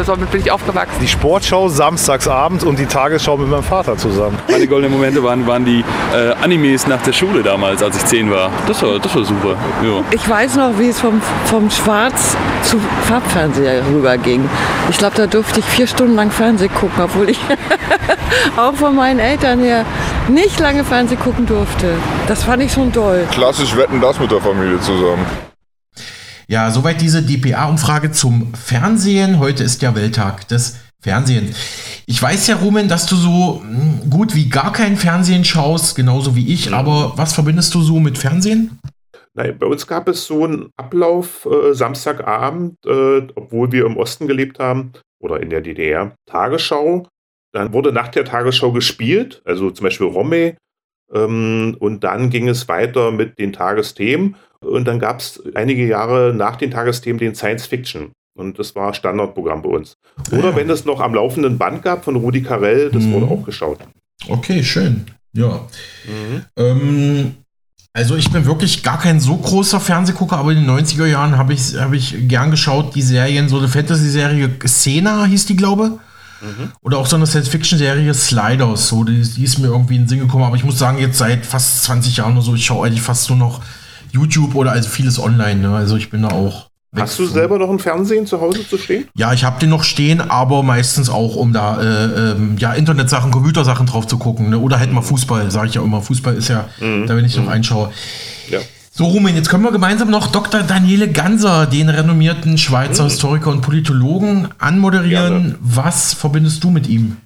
damit 0.05 0.29
bin 0.31 0.41
ich 0.41 0.51
aufgewachsen. 0.51 0.97
Die 0.99 1.07
Sportschau 1.07 1.69
samstagsabends 1.69 2.65
und 2.65 2.77
die 2.77 2.85
Tagesschau 2.85 3.37
mit 3.37 3.47
meinem 3.47 3.63
Vater 3.63 3.95
zusammen. 3.95 4.37
Meine 4.51 4.67
goldenen 4.67 4.91
Momente 4.91 5.23
waren, 5.23 5.47
waren 5.47 5.63
die 5.63 5.81
äh, 6.13 6.33
Animes 6.43 6.87
nach 6.87 7.01
der 7.03 7.13
Schule 7.13 7.41
damals, 7.41 7.81
als 7.81 7.95
ich 7.95 8.03
zehn 8.03 8.29
war. 8.29 8.51
Das 8.67 8.83
war, 8.83 8.99
das 8.99 9.15
war 9.15 9.23
super. 9.23 9.55
Ja. 9.81 10.03
Ich 10.11 10.27
weiß 10.27 10.57
noch, 10.57 10.77
wie 10.77 10.89
es 10.89 10.99
vom, 10.99 11.21
vom 11.45 11.69
Schwarz 11.69 12.35
zu 12.63 12.81
Farbfernseher 13.03 13.81
rüberging. 13.87 14.43
Ich 14.89 14.97
glaube, 14.97 15.15
da 15.15 15.27
durfte 15.27 15.61
ich 15.61 15.65
vier 15.65 15.87
Stunden 15.87 16.15
lang 16.15 16.31
Fernsehen 16.31 16.73
gucken, 16.73 17.01
obwohl 17.01 17.29
ich 17.29 17.39
auch 18.57 18.73
von 18.73 18.93
meinen 18.93 19.19
Eltern 19.19 19.59
her 19.59 19.85
nicht 20.29 20.59
lange 20.59 20.83
Fernsehen 20.83 21.19
gucken 21.19 21.45
durfte. 21.45 21.93
Das 22.27 22.43
fand 22.57 22.65
ich 22.65 22.73
schon 22.73 22.91
toll. 22.91 23.27
Klassisch 23.29 23.75
wetten 23.77 24.01
das 24.01 24.19
mit 24.19 24.31
der 24.31 24.41
Familie 24.41 24.79
zusammen. 24.79 25.23
Ja, 26.47 26.71
soweit 26.71 26.99
diese 27.01 27.21
DPA-Umfrage 27.21 28.11
zum 28.11 28.51
Fernsehen. 28.55 29.37
Heute 29.37 29.63
ist 29.63 29.83
ja 29.83 29.93
Welttag 29.93 30.47
des 30.47 30.77
Fernsehens. 30.99 31.55
Ich 32.07 32.19
weiß 32.19 32.47
ja, 32.47 32.55
Rumen, 32.55 32.87
dass 32.87 33.05
du 33.05 33.15
so 33.15 33.61
gut 34.09 34.33
wie 34.33 34.49
gar 34.49 34.73
kein 34.73 34.97
Fernsehen 34.97 35.45
schaust, 35.45 35.95
genauso 35.95 36.35
wie 36.35 36.51
ich. 36.51 36.73
Aber 36.73 37.13
was 37.15 37.33
verbindest 37.33 37.75
du 37.75 37.81
so 37.81 37.99
mit 37.99 38.17
Fernsehen? 38.17 38.79
Nein, 39.35 39.55
bei 39.59 39.67
uns 39.67 39.85
gab 39.85 40.07
es 40.07 40.25
so 40.25 40.43
einen 40.43 40.71
Ablauf 40.77 41.45
äh, 41.45 41.75
Samstagabend, 41.75 42.73
äh, 42.87 43.27
obwohl 43.35 43.71
wir 43.71 43.85
im 43.85 43.97
Osten 43.97 44.27
gelebt 44.27 44.57
haben 44.57 44.93
oder 45.19 45.41
in 45.41 45.51
der 45.51 45.61
DDR. 45.61 46.15
Tagesschau. 46.25 47.05
Dann 47.53 47.71
wurde 47.71 47.91
nach 47.91 48.07
der 48.07 48.25
Tagesschau 48.25 48.71
gespielt, 48.71 49.43
also 49.45 49.69
zum 49.69 49.83
Beispiel 49.83 50.07
Romme. 50.07 50.55
Ähm, 51.13 51.75
und 51.79 52.03
dann 52.03 52.29
ging 52.29 52.47
es 52.47 52.67
weiter 52.67 53.11
mit 53.11 53.39
den 53.39 53.53
Tagesthemen. 53.53 54.35
Und 54.59 54.85
dann 54.85 54.99
gab 54.99 55.19
es 55.19 55.41
einige 55.55 55.85
Jahre 55.85 56.33
nach 56.33 56.55
den 56.55 56.71
Tagesthemen 56.71 57.19
den 57.19 57.35
Science 57.35 57.67
Fiction. 57.67 58.11
Und 58.35 58.59
das 58.59 58.75
war 58.75 58.93
Standardprogramm 58.93 59.61
bei 59.61 59.69
uns. 59.69 59.97
Oder 60.31 60.49
ja. 60.49 60.55
wenn 60.55 60.69
es 60.69 60.85
noch 60.85 60.99
am 60.99 61.13
laufenden 61.13 61.57
Band 61.57 61.81
gab 61.81 62.05
von 62.05 62.15
Rudi 62.15 62.43
Carell, 62.43 62.91
das 62.91 63.03
mhm. 63.03 63.13
wurde 63.13 63.25
auch 63.27 63.43
geschaut. 63.43 63.79
Okay, 64.27 64.63
schön. 64.63 65.05
Ja. 65.33 65.67
Mhm. 66.05 66.45
Ähm, 66.55 67.35
also 67.93 68.15
ich 68.15 68.31
bin 68.31 68.45
wirklich 68.45 68.83
gar 68.83 68.99
kein 68.99 69.19
so 69.19 69.37
großer 69.37 69.79
Fernsehgucker, 69.79 70.37
aber 70.37 70.51
in 70.51 70.59
den 70.59 70.69
90er 70.69 71.07
Jahren 71.07 71.37
habe 71.37 71.53
ich, 71.53 71.75
hab 71.75 71.93
ich 71.93 72.15
gern 72.27 72.51
geschaut, 72.51 72.93
die 72.93 73.01
Serien, 73.01 73.49
so 73.49 73.57
eine 73.57 73.67
Fantasy-Serie, 73.67 74.49
Xena 74.59 75.25
hieß 75.25 75.47
die, 75.47 75.55
glaube 75.55 75.99
mhm. 76.41 76.71
Oder 76.81 76.97
auch 76.97 77.05
so 77.05 77.15
eine 77.15 77.27
Science-Fiction-Serie 77.27 78.13
Sliders, 78.13 78.87
so, 78.87 79.03
die, 79.03 79.21
die, 79.21 79.43
ist 79.43 79.57
mir 79.59 79.67
irgendwie 79.67 79.95
in 79.95 80.03
den 80.03 80.07
Sinn 80.07 80.19
gekommen, 80.19 80.43
aber 80.43 80.55
ich 80.55 80.63
muss 80.63 80.77
sagen, 80.77 80.97
jetzt 80.97 81.17
seit 81.17 81.45
fast 81.45 81.83
20 81.83 82.17
Jahren 82.17 82.33
oder 82.33 82.41
so, 82.41 82.55
ich 82.55 82.65
schaue 82.65 82.87
eigentlich 82.87 83.01
fast 83.01 83.29
nur 83.29 83.37
noch 83.37 83.61
YouTube 84.11 84.55
oder 84.55 84.71
also 84.71 84.89
vieles 84.89 85.19
online. 85.19 85.61
Ne? 85.61 85.75
Also 85.75 85.97
ich 85.97 86.09
bin 86.09 86.23
da 86.23 86.29
auch. 86.29 86.69
Hast 86.95 87.19
du 87.19 87.25
selber 87.25 87.59
noch 87.59 87.69
ein 87.69 87.79
Fernsehen 87.79 88.25
zu 88.25 88.41
Hause 88.41 88.67
zu 88.67 88.77
stehen? 88.77 89.07
Ja, 89.15 89.33
ich 89.33 89.43
habe 89.43 89.59
den 89.59 89.69
noch 89.69 89.83
stehen, 89.83 90.21
aber 90.21 90.63
meistens 90.63 91.09
auch, 91.09 91.35
um 91.35 91.53
da 91.53 91.81
äh, 91.81 92.31
ähm, 92.31 92.57
ja, 92.57 92.73
Internetsachen, 92.73 93.29
Computersachen 93.29 93.85
drauf 93.85 94.07
zu 94.07 94.17
gucken. 94.17 94.49
Ne? 94.49 94.57
Oder 94.57 94.79
halt 94.79 94.91
mal 94.91 95.01
Fußball, 95.01 95.51
sage 95.51 95.67
ich 95.67 95.75
ja 95.75 95.83
immer. 95.83 96.01
Fußball 96.01 96.35
ist 96.35 96.47
ja, 96.47 96.69
mhm. 96.79 97.05
da 97.05 97.15
wenn 97.15 97.25
ich 97.25 97.35
noch 97.35 97.43
mhm. 97.43 97.49
einschaue. 97.49 97.91
Ja. 98.49 98.59
So, 98.97 99.05
Rumen, 99.05 99.35
jetzt 99.35 99.49
können 99.49 99.61
wir 99.61 99.71
gemeinsam 99.71 100.09
noch 100.09 100.31
Dr. 100.31 100.63
Daniele 100.63 101.07
Ganser, 101.07 101.67
den 101.67 101.87
renommierten 101.87 102.57
Schweizer 102.57 103.03
mhm. 103.03 103.09
Historiker 103.09 103.51
und 103.51 103.61
Politologen, 103.61 104.47
anmoderieren. 104.57 105.33
Gerne. 105.33 105.55
Was 105.61 106.15
verbindest 106.15 106.63
du 106.63 106.71
mit 106.71 106.87
ihm? 106.89 107.17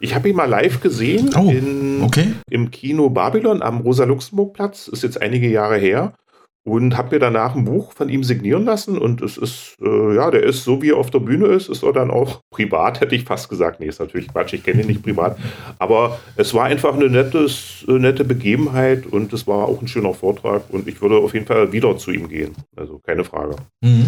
Ich 0.00 0.14
habe 0.14 0.30
ihn 0.30 0.36
mal 0.36 0.48
live 0.48 0.80
gesehen 0.80 1.34
oh, 1.36 1.50
in, 1.50 2.00
okay. 2.02 2.32
im 2.48 2.70
Kino 2.70 3.10
Babylon 3.10 3.60
am 3.60 3.82
Rosa-Luxemburg-Platz. 3.82 4.88
Ist 4.88 5.02
jetzt 5.02 5.20
einige 5.20 5.50
Jahre 5.50 5.76
her. 5.76 6.14
Und 6.68 6.96
habe 6.96 7.16
mir 7.16 7.18
danach 7.18 7.54
ein 7.54 7.64
Buch 7.64 7.92
von 7.92 8.08
ihm 8.08 8.22
signieren 8.22 8.64
lassen. 8.64 8.98
Und 8.98 9.22
es 9.22 9.36
ist, 9.36 9.76
äh, 9.82 10.14
ja, 10.14 10.30
der 10.30 10.42
ist 10.42 10.64
so 10.64 10.82
wie 10.82 10.90
er 10.90 10.96
auf 10.96 11.10
der 11.10 11.20
Bühne 11.20 11.46
ist, 11.46 11.68
ist 11.68 11.82
er 11.82 11.92
dann 11.92 12.10
auch 12.10 12.40
privat, 12.50 13.00
hätte 13.00 13.14
ich 13.14 13.24
fast 13.24 13.48
gesagt. 13.48 13.80
Nee, 13.80 13.86
ist 13.86 14.00
natürlich 14.00 14.28
Quatsch, 14.28 14.52
ich 14.52 14.62
kenne 14.62 14.82
ihn 14.82 14.88
nicht 14.88 15.02
privat. 15.02 15.38
Aber 15.78 16.18
es 16.36 16.52
war 16.54 16.64
einfach 16.66 16.94
eine 16.94 17.08
nettes, 17.08 17.84
nette 17.86 18.24
Begebenheit 18.24 19.06
und 19.06 19.32
es 19.32 19.46
war 19.46 19.66
auch 19.66 19.80
ein 19.80 19.88
schöner 19.88 20.14
Vortrag. 20.14 20.62
Und 20.70 20.86
ich 20.86 21.00
würde 21.00 21.16
auf 21.16 21.34
jeden 21.34 21.46
Fall 21.46 21.72
wieder 21.72 21.96
zu 21.96 22.10
ihm 22.10 22.28
gehen. 22.28 22.54
Also 22.76 22.98
keine 22.98 23.24
Frage. 23.24 23.56
Mhm. 23.80 24.06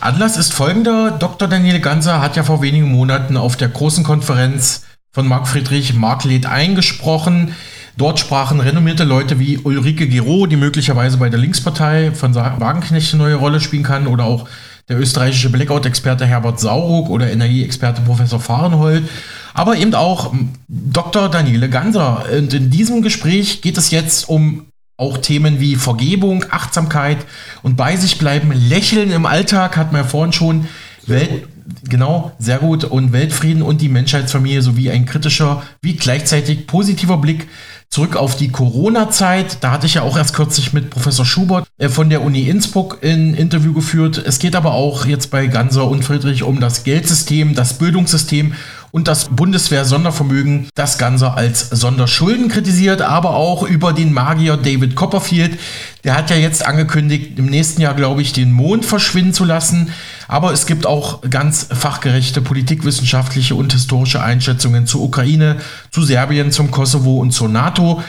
Anlass 0.00 0.36
ist 0.36 0.52
folgender. 0.52 1.12
Dr. 1.12 1.48
Daniel 1.48 1.80
Ganser 1.80 2.20
hat 2.20 2.36
ja 2.36 2.42
vor 2.42 2.60
wenigen 2.60 2.90
Monaten 2.90 3.36
auf 3.36 3.56
der 3.56 3.68
großen 3.68 4.02
Konferenz 4.02 4.84
von 5.12 5.28
Marc 5.28 5.46
Friedrich 5.46 5.94
Marklet 5.94 6.46
eingesprochen. 6.46 7.54
Dort 7.96 8.18
sprachen 8.18 8.60
renommierte 8.60 9.04
Leute 9.04 9.38
wie 9.38 9.58
Ulrike 9.58 10.08
Gero, 10.08 10.46
die 10.46 10.56
möglicherweise 10.56 11.18
bei 11.18 11.28
der 11.28 11.38
Linkspartei 11.38 12.12
von 12.12 12.34
Wagenknecht 12.34 13.12
eine 13.12 13.22
neue 13.22 13.34
Rolle 13.34 13.60
spielen 13.60 13.82
kann, 13.82 14.06
oder 14.06 14.24
auch 14.24 14.48
der 14.88 14.98
österreichische 14.98 15.50
Blackout-Experte 15.50 16.26
Herbert 16.26 16.58
Sauruck 16.58 17.08
oder 17.08 17.30
Energieexperte 17.30 18.02
Professor 18.02 18.40
Fahrenhold, 18.40 19.08
aber 19.54 19.76
eben 19.76 19.94
auch 19.94 20.32
Dr. 20.68 21.28
Daniele 21.28 21.68
Ganser. 21.68 22.24
Und 22.36 22.52
in 22.54 22.70
diesem 22.70 23.02
Gespräch 23.02 23.62
geht 23.62 23.78
es 23.78 23.90
jetzt 23.90 24.28
um 24.28 24.66
auch 24.96 25.18
Themen 25.18 25.60
wie 25.60 25.76
Vergebung, 25.76 26.44
Achtsamkeit 26.50 27.18
und 27.62 27.76
bei 27.76 27.96
sich 27.96 28.18
bleiben, 28.18 28.52
Lächeln 28.52 29.10
im 29.10 29.26
Alltag, 29.26 29.76
hat 29.76 29.92
man 29.92 30.02
ja 30.02 30.08
vorhin 30.08 30.32
schon. 30.32 30.68
Welt, 31.06 31.48
genau, 31.88 32.32
sehr 32.38 32.58
gut. 32.58 32.84
Und 32.84 33.12
Weltfrieden 33.12 33.62
und 33.62 33.80
die 33.80 33.88
Menschheitsfamilie 33.88 34.62
sowie 34.62 34.90
ein 34.90 35.04
kritischer 35.04 35.62
wie 35.80 35.96
gleichzeitig 35.96 36.66
positiver 36.66 37.18
Blick 37.18 37.48
zurück 37.92 38.16
auf 38.16 38.36
die 38.36 38.48
Corona-Zeit. 38.48 39.58
Da 39.60 39.70
hatte 39.70 39.84
ich 39.84 39.94
ja 39.94 40.02
auch 40.02 40.16
erst 40.16 40.34
kürzlich 40.34 40.72
mit 40.72 40.88
Professor 40.88 41.26
Schubert 41.26 41.68
äh, 41.76 41.90
von 41.90 42.08
der 42.08 42.22
Uni 42.22 42.48
Innsbruck 42.48 42.98
ein 43.04 43.34
Interview 43.34 43.74
geführt. 43.74 44.16
Es 44.16 44.38
geht 44.38 44.56
aber 44.56 44.72
auch 44.72 45.04
jetzt 45.04 45.30
bei 45.30 45.46
Ganser 45.46 45.86
und 45.86 46.02
Friedrich 46.02 46.42
um 46.42 46.58
das 46.58 46.84
Geldsystem, 46.84 47.54
das 47.54 47.74
Bildungssystem 47.74 48.54
und 48.92 49.08
das 49.08 49.28
Bundeswehr-Sondervermögen, 49.28 50.68
das 50.74 50.96
Ganze 50.96 51.32
als 51.32 51.68
Sonderschulden 51.68 52.48
kritisiert, 52.48 53.02
aber 53.02 53.30
auch 53.34 53.62
über 53.62 53.92
den 53.92 54.12
Magier 54.12 54.56
David 54.56 54.94
Copperfield. 54.94 55.58
Der 56.04 56.16
hat 56.16 56.30
ja 56.30 56.36
jetzt 56.36 56.64
angekündigt, 56.64 57.38
im 57.38 57.46
nächsten 57.46 57.82
Jahr, 57.82 57.94
glaube 57.94 58.22
ich, 58.22 58.32
den 58.32 58.52
Mond 58.52 58.86
verschwinden 58.86 59.34
zu 59.34 59.44
lassen. 59.44 59.92
Aber 60.32 60.50
es 60.50 60.64
gibt 60.64 60.86
auch 60.86 61.20
ganz 61.28 61.68
fachgerechte 61.70 62.40
politikwissenschaftliche 62.40 63.54
und 63.54 63.74
historische 63.74 64.22
Einschätzungen 64.22 64.86
zur 64.86 65.02
Ukraine, 65.02 65.58
zu 65.90 66.02
Serbien, 66.02 66.52
zum 66.52 66.70
Kosovo 66.70 67.18
und 67.18 67.32
zur 67.32 67.50
NATO. 67.50 68.02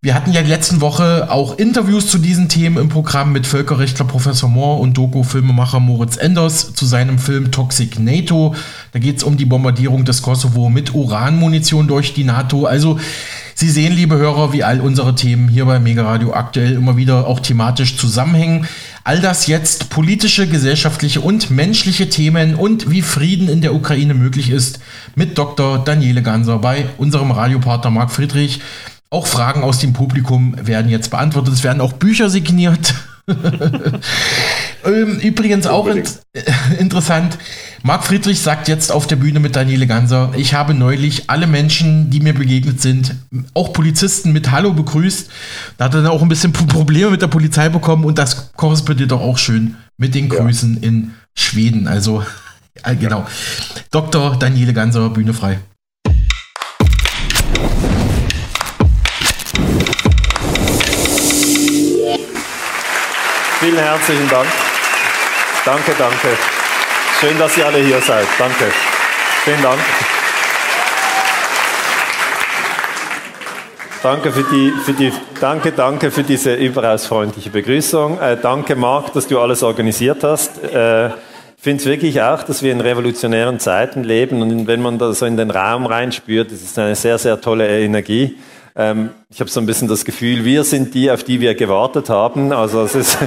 Wir 0.00 0.14
hatten 0.14 0.30
ja 0.30 0.42
letzten 0.42 0.80
Woche 0.80 1.32
auch 1.32 1.58
Interviews 1.58 2.06
zu 2.06 2.18
diesen 2.18 2.48
Themen 2.48 2.76
im 2.76 2.90
Programm 2.90 3.32
mit 3.32 3.48
Völkerrechtler 3.48 4.04
Professor 4.04 4.48
Mohr 4.48 4.78
und 4.78 4.96
Doku-Filmemacher 4.96 5.80
Moritz 5.80 6.16
Enders 6.16 6.74
zu 6.74 6.86
seinem 6.86 7.18
Film 7.18 7.50
Toxic 7.50 7.98
NATO. 7.98 8.54
Da 8.92 9.00
geht 9.00 9.16
es 9.16 9.24
um 9.24 9.36
die 9.36 9.44
Bombardierung 9.44 10.04
des 10.04 10.22
Kosovo 10.22 10.68
mit 10.68 10.94
Uranmunition 10.94 11.88
durch 11.88 12.14
die 12.14 12.22
NATO. 12.22 12.66
Also 12.66 13.00
Sie 13.56 13.70
sehen, 13.70 13.94
liebe 13.94 14.16
Hörer, 14.16 14.52
wie 14.52 14.62
all 14.62 14.80
unsere 14.80 15.14
Themen 15.14 15.48
hier 15.48 15.64
bei 15.64 15.78
Mega 15.78 16.04
Radio 16.04 16.34
aktuell 16.34 16.72
immer 16.72 16.96
wieder 16.96 17.26
auch 17.26 17.40
thematisch 17.40 17.96
zusammenhängen. 17.96 18.66
All 19.06 19.20
das 19.20 19.46
jetzt 19.46 19.90
politische, 19.90 20.46
gesellschaftliche 20.46 21.20
und 21.20 21.50
menschliche 21.50 22.08
Themen 22.08 22.54
und 22.54 22.90
wie 22.90 23.02
Frieden 23.02 23.50
in 23.50 23.60
der 23.60 23.74
Ukraine 23.74 24.14
möglich 24.14 24.48
ist 24.48 24.80
mit 25.14 25.36
Dr. 25.36 25.84
Daniele 25.84 26.22
Ganser 26.22 26.58
bei 26.58 26.86
unserem 26.96 27.30
Radiopartner 27.30 27.90
Marc 27.90 28.10
Friedrich. 28.10 28.62
Auch 29.10 29.26
Fragen 29.26 29.62
aus 29.62 29.78
dem 29.78 29.92
Publikum 29.92 30.56
werden 30.58 30.90
jetzt 30.90 31.10
beantwortet. 31.10 31.52
Es 31.52 31.62
werden 31.62 31.82
auch 31.82 31.92
Bücher 31.92 32.30
signiert. 32.30 32.94
Ähm, 34.86 35.18
übrigens 35.18 35.66
auch 35.66 35.86
in, 35.86 36.02
interessant, 36.78 37.38
Marc 37.86 38.06
Friedrich 38.06 38.40
sagt 38.40 38.66
jetzt 38.68 38.90
auf 38.90 39.06
der 39.06 39.16
Bühne 39.16 39.40
mit 39.40 39.56
Daniele 39.56 39.86
Ganser, 39.86 40.32
ich 40.34 40.54
habe 40.54 40.72
neulich 40.72 41.28
alle 41.28 41.46
Menschen, 41.46 42.08
die 42.08 42.20
mir 42.20 42.32
begegnet 42.32 42.80
sind, 42.80 43.14
auch 43.52 43.74
Polizisten 43.74 44.32
mit 44.32 44.50
Hallo 44.50 44.72
begrüßt. 44.72 45.30
Da 45.76 45.84
hat 45.84 45.94
er 45.94 46.00
dann 46.00 46.10
auch 46.10 46.22
ein 46.22 46.30
bisschen 46.30 46.54
Probleme 46.54 47.10
mit 47.10 47.20
der 47.20 47.26
Polizei 47.26 47.68
bekommen 47.68 48.06
und 48.06 48.16
das 48.16 48.54
korrespondiert 48.54 49.10
doch 49.10 49.20
auch 49.20 49.36
schön 49.36 49.76
mit 49.98 50.14
den 50.14 50.30
Grüßen 50.30 50.78
ja. 50.80 50.88
in 50.88 51.14
Schweden. 51.34 51.86
Also, 51.86 52.24
genau. 53.00 53.26
Dr. 53.90 54.38
Daniele 54.38 54.72
Ganser, 54.72 55.10
Bühne 55.10 55.34
frei. 55.34 55.58
Vielen 63.60 63.76
herzlichen 63.76 64.28
Dank. 64.30 64.48
Danke, 65.66 65.92
danke. 65.98 66.53
Schön, 67.24 67.38
dass 67.38 67.56
ihr 67.56 67.64
alle 67.64 67.78
hier 67.78 68.02
seid. 68.02 68.26
Danke. 68.38 68.66
Vielen 69.44 69.62
Dank. 69.62 69.78
Danke 74.02 74.30
für 74.30 74.42
die, 74.42 74.70
für 74.84 74.92
die, 74.92 75.10
danke, 75.40 75.72
danke 75.72 76.10
für 76.10 76.22
diese 76.22 76.52
überaus 76.52 77.06
freundliche 77.06 77.48
Begrüßung. 77.48 78.20
Äh, 78.20 78.36
danke, 78.36 78.76
Marc, 78.76 79.14
dass 79.14 79.26
du 79.26 79.40
alles 79.40 79.62
organisiert 79.62 80.22
hast. 80.22 80.62
Äh, 80.64 81.06
ich 81.06 81.12
finde 81.62 81.80
es 81.80 81.86
wirklich 81.86 82.20
auch, 82.20 82.42
dass 82.42 82.62
wir 82.62 82.72
in 82.72 82.82
revolutionären 82.82 83.58
Zeiten 83.58 84.04
leben 84.04 84.42
und 84.42 84.66
wenn 84.66 84.82
man 84.82 84.98
da 84.98 85.14
so 85.14 85.24
in 85.24 85.38
den 85.38 85.50
Raum 85.50 85.86
reinspürt, 85.86 86.52
das 86.52 86.60
ist 86.60 86.78
eine 86.78 86.94
sehr, 86.94 87.16
sehr 87.16 87.40
tolle 87.40 87.80
Energie. 87.80 88.36
Ähm, 88.76 89.10
ich 89.30 89.40
habe 89.40 89.48
so 89.48 89.60
ein 89.60 89.66
bisschen 89.66 89.88
das 89.88 90.04
Gefühl, 90.04 90.44
wir 90.44 90.64
sind 90.64 90.94
die, 90.94 91.10
auf 91.10 91.22
die 91.22 91.40
wir 91.40 91.54
gewartet 91.54 92.10
haben. 92.10 92.52
Also 92.52 92.82
es 92.82 92.94
ist 92.94 93.18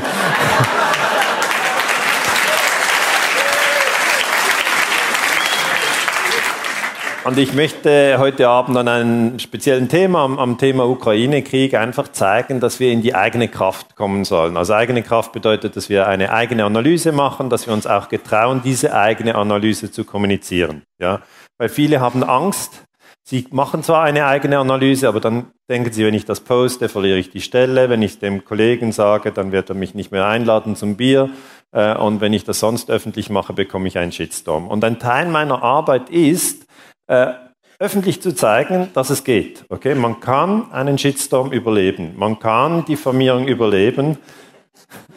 Und 7.28 7.38
ich 7.38 7.54
möchte 7.54 8.20
heute 8.20 8.48
Abend 8.48 8.78
an 8.78 8.88
einem 8.88 9.40
speziellen 9.40 9.90
Thema, 9.90 10.24
am, 10.24 10.40
am 10.40 10.58
Thema 10.58 10.88
Ukraine-Krieg, 10.88 11.74
einfach 11.74 12.08
zeigen, 12.08 12.62
dass 12.62 12.80
wir 12.80 12.90
in 12.90 13.02
die 13.02 13.16
eigene 13.16 13.50
Kraft 13.50 13.98
kommen 13.98 14.24
sollen. 14.24 14.56
Also 14.56 14.74
eigene 14.74 15.04
Kraft 15.04 15.34
bedeutet, 15.34 15.76
dass 15.76 15.90
wir 15.90 16.08
eine 16.08 16.32
eigene 16.32 16.64
Analyse 16.64 17.12
machen, 17.12 17.50
dass 17.50 17.68
wir 17.68 17.74
uns 17.74 17.86
auch 17.86 18.08
getrauen, 18.08 18.62
diese 18.64 18.94
eigene 18.94 19.36
Analyse 19.36 19.92
zu 19.92 20.06
kommunizieren. 20.06 20.84
Ja? 21.00 21.20
Weil 21.58 21.68
viele 21.68 22.00
haben 22.00 22.24
Angst, 22.24 22.86
Sie 23.24 23.46
machen 23.52 23.84
zwar 23.84 24.04
eine 24.04 24.26
eigene 24.26 24.58
Analyse, 24.58 25.10
aber 25.10 25.20
dann 25.20 25.48
denken 25.70 25.92
Sie, 25.92 26.06
wenn 26.06 26.14
ich 26.14 26.24
das 26.24 26.40
poste, 26.40 26.88
verliere 26.88 27.18
ich 27.18 27.30
die 27.30 27.42
Stelle. 27.42 27.90
Wenn 27.90 28.02
ich 28.02 28.20
dem 28.20 28.46
Kollegen 28.46 28.94
sage, 28.94 29.34
dann 29.34 29.52
wird 29.52 29.68
er 29.68 29.76
mich 29.76 29.94
nicht 29.94 30.14
mehr 30.14 30.28
einladen 30.28 30.78
zum 30.78 30.96
Bier. 30.96 31.30
Äh, 31.74 31.94
und 31.98 32.22
wenn 32.22 32.32
ich 32.32 32.46
das 32.46 32.62
sonst 32.62 32.90
öffentlich 32.90 33.30
mache, 33.30 33.52
bekomme 33.52 33.90
ich 33.90 33.98
einen 33.98 34.14
Shitstorm. 34.14 34.70
Und 34.70 34.82
ein 34.86 34.98
Teil 34.98 35.28
meiner 35.28 35.62
Arbeit 35.62 36.10
ist, 36.10 36.67
äh, 37.08 37.34
öffentlich 37.80 38.22
zu 38.22 38.34
zeigen, 38.34 38.90
dass 38.94 39.10
es 39.10 39.24
geht. 39.24 39.66
Okay, 39.70 39.96
man 39.96 40.20
kann 40.20 40.72
einen 40.72 40.98
Shitstorm 40.98 41.52
überleben. 41.52 42.14
Man 42.18 42.40
kann 42.40 42.86
Diffamierung 42.86 43.48
überleben. 43.48 44.18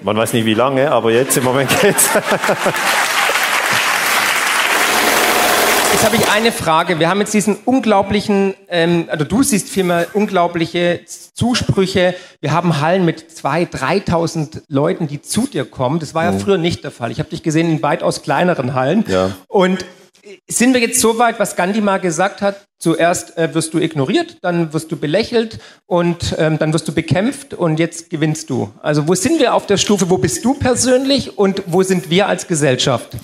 Man 0.03 0.16
weiß 0.16 0.33
nicht 0.33 0.44
wie 0.44 0.55
lange, 0.55 0.90
aber 0.90 1.11
jetzt 1.11 1.37
im 1.37 1.44
Moment 1.44 1.70
geht's. 1.81 2.09
Jetzt 5.92 6.07
habe 6.07 6.16
ich 6.16 6.31
eine 6.31 6.50
Frage. 6.50 6.98
Wir 6.98 7.11
haben 7.11 7.20
jetzt 7.20 7.35
diesen 7.35 7.57
unglaublichen, 7.66 8.55
ähm, 8.68 9.07
also 9.11 9.26
du 9.26 9.42
siehst 9.42 9.68
vielmehr 9.68 10.07
unglaubliche 10.14 11.00
Zusprüche. 11.05 12.14
Wir 12.40 12.53
haben 12.53 12.81
Hallen 12.81 13.05
mit 13.05 13.26
2.000, 13.31 14.07
3.000 14.07 14.62
Leuten, 14.68 15.09
die 15.09 15.20
zu 15.20 15.46
dir 15.46 15.66
kommen. 15.66 15.98
Das 15.98 16.14
war 16.14 16.24
ja 16.24 16.33
mhm. 16.33 16.40
früher 16.40 16.57
nicht 16.57 16.85
der 16.85 16.90
Fall. 16.90 17.11
Ich 17.11 17.18
habe 17.18 17.29
dich 17.29 17.42
gesehen 17.42 17.68
in 17.68 17.83
weitaus 17.83 18.22
kleineren 18.22 18.72
Hallen. 18.72 19.05
Ja. 19.09 19.33
Und 19.46 19.85
sind 20.48 20.74
wir 20.74 20.80
jetzt 20.80 21.00
so 21.00 21.18
weit, 21.18 21.38
was 21.38 21.56
Gandhi 21.56 21.80
mal 21.80 21.98
gesagt 21.98 22.42
hat? 22.42 22.66
Zuerst 22.78 23.36
äh, 23.36 23.54
wirst 23.54 23.74
du 23.74 23.78
ignoriert, 23.78 24.38
dann 24.42 24.72
wirst 24.72 24.90
du 24.90 24.96
belächelt 24.96 25.58
und 25.86 26.34
ähm, 26.38 26.58
dann 26.58 26.72
wirst 26.72 26.88
du 26.88 26.92
bekämpft 26.92 27.54
und 27.54 27.78
jetzt 27.78 28.10
gewinnst 28.10 28.48
du. 28.50 28.70
Also 28.82 29.06
wo 29.06 29.14
sind 29.14 29.38
wir 29.38 29.54
auf 29.54 29.66
der 29.66 29.76
Stufe? 29.76 30.08
Wo 30.08 30.18
bist 30.18 30.44
du 30.44 30.54
persönlich 30.54 31.38
und 31.38 31.62
wo 31.66 31.82
sind 31.82 32.10
wir 32.10 32.26
als 32.26 32.46
Gesellschaft? 32.46 33.16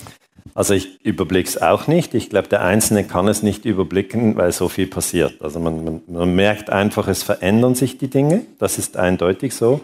Also 0.57 0.73
ich 0.73 1.03
überblicke 1.05 1.49
es 1.49 1.61
auch 1.61 1.85
nicht. 1.85 2.15
Ich 2.15 2.31
glaube, 2.31 2.47
der 2.47 2.63
Einzelne 2.63 3.03
kann 3.03 3.27
es 3.27 3.43
nicht 3.43 3.65
überblicken, 3.65 4.35
weil 4.37 4.51
so 4.51 4.69
viel 4.69 4.87
passiert. 4.87 5.39
Also 5.39 5.59
man, 5.59 5.83
man, 5.83 6.01
man 6.07 6.35
merkt 6.35 6.71
einfach, 6.71 7.07
es 7.07 7.21
verändern 7.21 7.75
sich 7.75 7.99
die 7.99 8.09
Dinge. 8.09 8.41
Das 8.57 8.79
ist 8.79 8.97
eindeutig 8.97 9.53
so. 9.53 9.81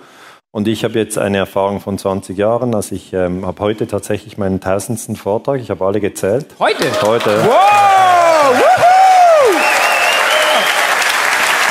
Und 0.56 0.68
ich 0.68 0.84
habe 0.84 1.00
jetzt 1.00 1.18
eine 1.18 1.40
Erfahrung 1.40 1.82
von 1.82 1.98
20 1.98 2.38
Jahren. 2.38 2.76
Also 2.76 2.94
ich 2.94 3.12
ähm, 3.12 3.44
habe 3.44 3.60
heute 3.60 3.88
tatsächlich 3.88 4.38
meinen 4.38 4.62
tausendsten 4.62 5.16
Vortrag. 5.16 5.60
Ich 5.60 5.72
habe 5.72 5.84
alle 5.84 6.00
gezählt. 6.00 6.46
Heute? 6.60 6.92
Heute. 7.02 7.44
Wow! 7.44 8.56
Woohoo! 8.60 9.58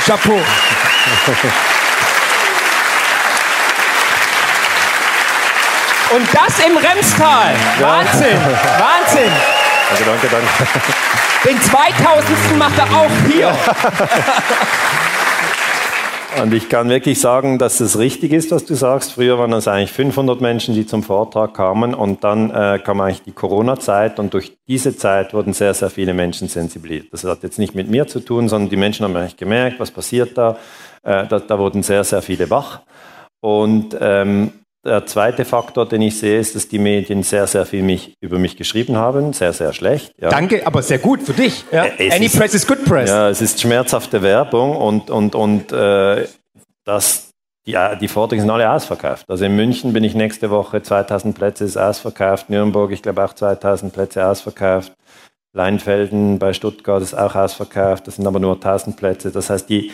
Chapeau. 0.05 0.33
Und 6.17 6.27
das 6.35 6.59
im 6.67 6.77
Remstal. 6.77 7.55
Wahnsinn, 7.79 8.37
Wahnsinn. 8.81 9.33
Danke, 9.91 10.05
danke, 10.05 10.27
danke. 10.29 10.49
Den 11.45 11.63
2000. 11.63 12.59
macht 12.59 12.77
er 12.77 12.97
auch 12.97 13.11
hier. 13.31 13.57
Und 16.41 16.55
ich 16.55 16.69
kann 16.69 16.89
wirklich 16.89 17.21
sagen, 17.21 17.59
dass 17.59 17.81
es 17.81 17.99
richtig 17.99 18.33
ist, 18.33 18.51
was 18.51 18.65
du 18.65 18.75
sagst. 18.75 19.13
Früher 19.13 19.39
waren 19.39 19.53
es 19.53 19.69
eigentlich 19.69 19.93
500 19.93 20.41
Menschen, 20.41 20.75
die 20.75 20.87
zum 20.87 21.03
Vortrag 21.03 21.53
kamen 21.53 21.95
und 21.95 22.25
dann 22.25 22.51
äh, 22.51 22.81
kam 22.83 23.01
eigentlich 23.01 23.23
die 23.23 23.33
Corona-Zeit 23.33 24.19
und 24.19 24.33
durch 24.33 24.57
diese 24.67 24.97
Zeit 24.97 25.35
wurden 25.35 25.53
sehr, 25.53 25.75
sehr 25.75 25.91
viele 25.91 26.15
Menschen 26.15 26.49
sensibilisiert. 26.49 27.13
Das 27.13 27.25
hat 27.25 27.43
jetzt 27.43 27.59
nicht 27.59 27.75
mit 27.75 27.91
mir 27.91 28.07
zu 28.07 28.21
tun, 28.21 28.49
sondern 28.49 28.71
die 28.71 28.77
Menschen 28.77 29.05
haben 29.05 29.15
eigentlich 29.15 29.37
gemerkt, 29.37 29.79
was 29.79 29.91
passiert 29.91 30.39
da. 30.39 30.57
Äh, 31.03 31.27
da, 31.27 31.39
da, 31.39 31.59
wurden 31.59 31.83
sehr, 31.83 32.03
sehr 32.03 32.23
viele 32.23 32.49
wach. 32.49 32.81
Und 33.41 33.97
ähm, 34.01 34.53
Der 34.85 35.07
zweite 35.07 35.45
Faktor, 35.45 35.89
den 35.89 36.03
ich 36.03 36.19
sehe, 36.19 36.41
ist, 36.41 36.57
dass 36.57 36.67
die 36.67 36.81
Medien 36.81 37.23
sehr, 37.23 37.47
sehr 37.47 37.65
viel 37.67 37.83
mich, 37.85 38.15
über 38.21 38.39
mich 38.39 38.57
geschrieben 38.57 38.97
haben. 38.97 39.33
Sehr, 39.33 39.53
sehr 39.53 39.73
schlecht. 39.73 40.13
Ja. 40.21 40.29
Danke, 40.31 40.67
aber 40.67 40.83
sehr 40.83 40.99
gut 40.99 41.23
für 41.23 41.35
dich. 41.35 41.65
Ja. 41.71 41.85
Äh, 41.85 42.11
Any 42.13 42.27
ist- 42.27 42.37
press 42.37 42.53
is 42.53 42.67
good 42.67 42.85
press. 42.85 43.09
Ja, 43.09 43.29
es 43.29 43.41
ist 43.41 43.61
schmerzhafte 43.61 44.23
Werbung 44.23 44.77
und, 44.77 45.09
und, 45.09 45.37
und 45.37 45.71
äh, 45.71 46.27
das, 46.85 47.31
die, 47.65 47.77
die 48.01 48.09
Vorträge 48.09 48.43
sind 48.43 48.51
alle 48.51 48.69
ausverkauft. 48.69 49.25
Also 49.29 49.45
in 49.45 49.55
München 49.55 49.93
bin 49.93 50.03
ich 50.03 50.17
nächste 50.17 50.51
Woche, 50.51 50.83
2000 50.83 51.37
Plätze 51.37 51.63
ist 51.65 51.77
ausverkauft. 51.77 52.51
Nürnberg, 52.51 52.91
ich 52.91 53.03
glaube 53.03 53.25
auch 53.25 53.35
2000 53.35 53.93
Plätze 53.93 54.27
ausverkauft. 54.27 54.93
Leinfelden 55.55 56.39
bei 56.41 56.55
Stuttgart 56.55 57.03
ist 57.03 57.15
auch 57.15 57.37
ausverkauft. 57.37 58.09
Das 58.09 58.17
sind 58.17 58.27
aber 58.27 58.41
nur 58.41 58.55
1000 58.55 58.97
Plätze. 58.97 59.31
Das 59.31 59.49
heißt, 59.49 59.69
die, 59.69 59.93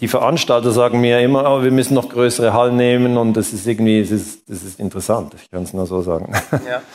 die 0.00 0.08
Veranstalter 0.08 0.72
sagen 0.72 1.00
mir 1.00 1.20
immer, 1.20 1.50
oh, 1.50 1.62
wir 1.62 1.70
müssen 1.70 1.94
noch 1.94 2.10
größere 2.10 2.52
Hallen 2.52 2.76
nehmen 2.76 3.16
und 3.16 3.34
das 3.34 3.52
ist 3.52 3.66
irgendwie, 3.66 4.02
das 4.02 4.10
ist, 4.10 4.48
das 4.48 4.62
ist 4.62 4.78
interessant. 4.78 5.34
Ich 5.40 5.50
kann 5.50 5.62
es 5.62 5.72
nur 5.72 5.86
so 5.86 6.02
sagen. 6.02 6.32
Ja. 6.52 6.82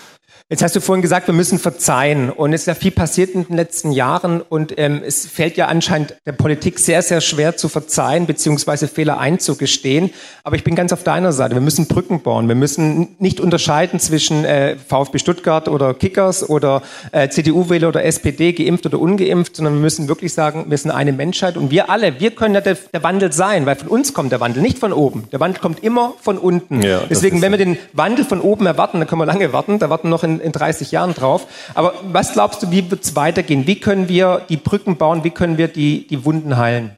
Jetzt 0.52 0.64
hast 0.64 0.76
du 0.76 0.82
vorhin 0.82 1.02
gesagt, 1.02 1.28
wir 1.28 1.34
müssen 1.34 1.60
verzeihen. 1.60 2.30
Und 2.30 2.52
es 2.52 2.64
ist 2.64 2.68
ja 2.68 2.76
viel 2.76 2.92
passiert 2.92 3.30
in 3.30 3.48
den 3.48 3.56
letzten 3.56 3.94
Jahren. 3.94 4.42
Und 4.42 4.78
ähm, 4.78 5.02
es 5.02 5.26
fällt 5.26 5.56
ja 5.56 5.68
anscheinend 5.68 6.18
der 6.26 6.34
Politik 6.34 6.78
sehr, 6.78 7.02
sehr 7.02 7.22
schwer 7.22 7.56
zu 7.56 7.70
verzeihen, 7.70 8.26
beziehungsweise 8.26 8.90
Fehler 8.90 9.18
einzugestehen. 9.18 10.10
Aber 10.44 10.58
ich 10.58 10.66
bin 10.66 10.76
ganz 10.76 10.92
auf 10.92 11.04
deiner 11.04 11.32
Seite. 11.32 11.56
Wir 11.56 11.62
müssen 11.62 11.88
Brücken 11.88 12.20
bauen. 12.22 12.50
Wir 12.50 12.56
müssen 12.56 13.16
nicht 13.18 13.40
unterscheiden 13.40 14.02
zwischen 14.02 14.44
äh, 14.44 14.76
VfB 14.76 15.20
Stuttgart 15.20 15.70
oder 15.70 15.94
Kickers 15.94 16.50
oder 16.50 16.82
äh, 17.14 17.30
CDU-Wähler 17.30 17.88
oder 17.88 18.04
SPD, 18.04 18.52
geimpft 18.52 18.86
oder 18.86 19.00
ungeimpft, 19.00 19.56
sondern 19.56 19.76
wir 19.76 19.82
müssen 19.82 20.10
wirklich 20.10 20.34
sagen, 20.34 20.66
wir 20.68 20.78
sind 20.78 20.92
eine 20.92 21.14
Menschheit. 21.14 21.56
Und 21.56 21.72
wir 21.72 21.90
alle, 21.90 22.20
wir 22.20 22.32
können 22.32 22.56
ja 22.56 22.60
der, 22.60 22.76
der 22.94 23.04
Wandel 23.04 23.32
sein, 23.32 23.66
weil 23.66 23.78
von 23.78 23.88
uns 23.88 24.14
kommt 24.14 24.34
der 24.34 24.42
Wandel, 24.42 24.62
nicht 24.62 24.80
von 24.80 24.92
oben. 24.92 25.30
Der 25.32 25.40
Wandel 25.40 25.62
kommt 25.62 25.82
immer 25.82 26.16
von 26.20 26.38
unten. 26.38 26.82
Ja, 26.82 27.04
Deswegen, 27.10 27.42
wenn 27.42 27.52
wir 27.52 27.58
den 27.58 27.78
Wandel 27.94 28.26
von 28.26 28.42
oben 28.42 28.66
erwarten, 28.66 29.00
dann 29.00 29.08
können 29.08 29.22
wir 29.22 29.26
lange 29.26 29.54
warten. 29.54 29.80
Da 29.80 29.90
warten 29.90 30.10
noch 30.10 30.26
in, 30.26 30.41
in 30.42 30.52
30 30.52 30.92
Jahren 30.92 31.14
drauf. 31.14 31.48
Aber 31.74 31.94
was 32.04 32.34
glaubst 32.34 32.64
du, 32.64 32.72
wie 32.72 32.90
wird 32.92 33.04
es 33.04 33.16
weitergehen? 33.16 33.68
Wie 33.68 33.80
können 33.80 34.10
wir 34.10 34.42
die 34.50 34.58
Brücken 34.58 34.98
bauen? 34.98 35.24
Wie 35.24 35.32
können 35.32 35.58
wir 35.58 35.68
die, 35.68 36.08
die 36.08 36.26
Wunden 36.26 36.58
heilen? 36.58 36.96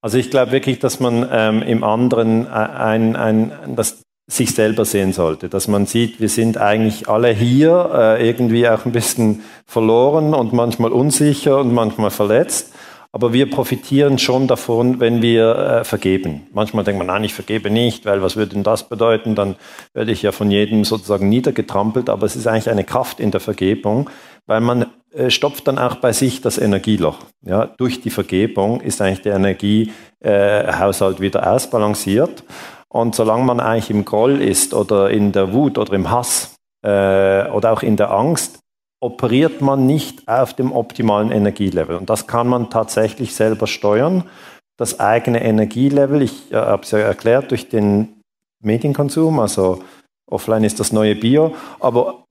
Also 0.00 0.18
ich 0.18 0.30
glaube 0.30 0.52
wirklich, 0.52 0.80
dass 0.80 1.00
man 1.00 1.28
ähm, 1.30 1.62
im 1.62 1.84
anderen 1.84 2.46
äh, 2.46 2.50
ein, 2.50 3.14
ein, 3.14 3.52
das 3.76 4.02
sich 4.28 4.54
selber 4.54 4.84
sehen 4.84 5.12
sollte, 5.12 5.48
dass 5.48 5.68
man 5.68 5.86
sieht, 5.86 6.20
wir 6.20 6.28
sind 6.28 6.56
eigentlich 6.56 7.08
alle 7.08 7.30
hier 7.32 7.90
äh, 7.92 8.28
irgendwie 8.28 8.68
auch 8.68 8.84
ein 8.84 8.92
bisschen 8.92 9.42
verloren 9.66 10.34
und 10.34 10.52
manchmal 10.52 10.92
unsicher 10.92 11.58
und 11.58 11.72
manchmal 11.72 12.10
verletzt. 12.10 12.72
Aber 13.14 13.34
wir 13.34 13.50
profitieren 13.50 14.18
schon 14.18 14.48
davon, 14.48 14.98
wenn 14.98 15.20
wir 15.20 15.54
äh, 15.56 15.84
vergeben. 15.84 16.46
Manchmal 16.54 16.82
denkt 16.82 16.96
man, 16.96 17.08
nein, 17.08 17.24
ich 17.24 17.34
vergebe 17.34 17.68
nicht, 17.68 18.06
weil 18.06 18.22
was 18.22 18.36
würde 18.36 18.54
denn 18.54 18.62
das 18.62 18.88
bedeuten? 18.88 19.34
Dann 19.34 19.56
werde 19.92 20.12
ich 20.12 20.22
ja 20.22 20.32
von 20.32 20.50
jedem 20.50 20.84
sozusagen 20.84 21.28
niedergetrampelt. 21.28 22.08
Aber 22.08 22.24
es 22.24 22.36
ist 22.36 22.46
eigentlich 22.46 22.70
eine 22.70 22.84
Kraft 22.84 23.20
in 23.20 23.30
der 23.30 23.40
Vergebung, 23.40 24.08
weil 24.46 24.62
man 24.62 24.86
äh, 25.12 25.28
stopft 25.28 25.68
dann 25.68 25.78
auch 25.78 25.96
bei 25.96 26.14
sich 26.14 26.40
das 26.40 26.56
Energieloch. 26.56 27.18
Ja, 27.42 27.66
durch 27.66 28.00
die 28.00 28.08
Vergebung 28.08 28.80
ist 28.80 29.02
eigentlich 29.02 29.20
der 29.20 29.36
Energiehaushalt 29.36 31.20
wieder 31.20 31.52
ausbalanciert. 31.52 32.44
Und 32.88 33.14
solange 33.14 33.44
man 33.44 33.60
eigentlich 33.60 33.90
im 33.90 34.06
Groll 34.06 34.40
ist 34.40 34.72
oder 34.72 35.10
in 35.10 35.32
der 35.32 35.52
Wut 35.52 35.76
oder 35.76 35.92
im 35.92 36.10
Hass 36.10 36.56
äh, 36.82 37.46
oder 37.50 37.72
auch 37.72 37.82
in 37.82 37.96
der 37.96 38.10
Angst, 38.10 38.61
operiert 39.02 39.60
man 39.60 39.84
nicht 39.84 40.28
auf 40.28 40.54
dem 40.54 40.70
optimalen 40.70 41.32
Energielevel. 41.32 41.96
Und 41.96 42.08
das 42.08 42.28
kann 42.28 42.46
man 42.46 42.70
tatsächlich 42.70 43.34
selber 43.34 43.66
steuern. 43.66 44.22
Das 44.76 45.00
eigene 45.00 45.42
Energielevel, 45.42 46.22
ich 46.22 46.52
äh, 46.52 46.56
habe 46.56 46.84
es 46.84 46.92
ja 46.92 46.98
erklärt, 46.98 47.50
durch 47.50 47.68
den 47.68 48.20
Medienkonsum, 48.60 49.40
also 49.40 49.82
offline 50.30 50.62
ist 50.62 50.78
das 50.78 50.92
neue 50.92 51.16
Bio, 51.16 51.56
aber 51.80 52.24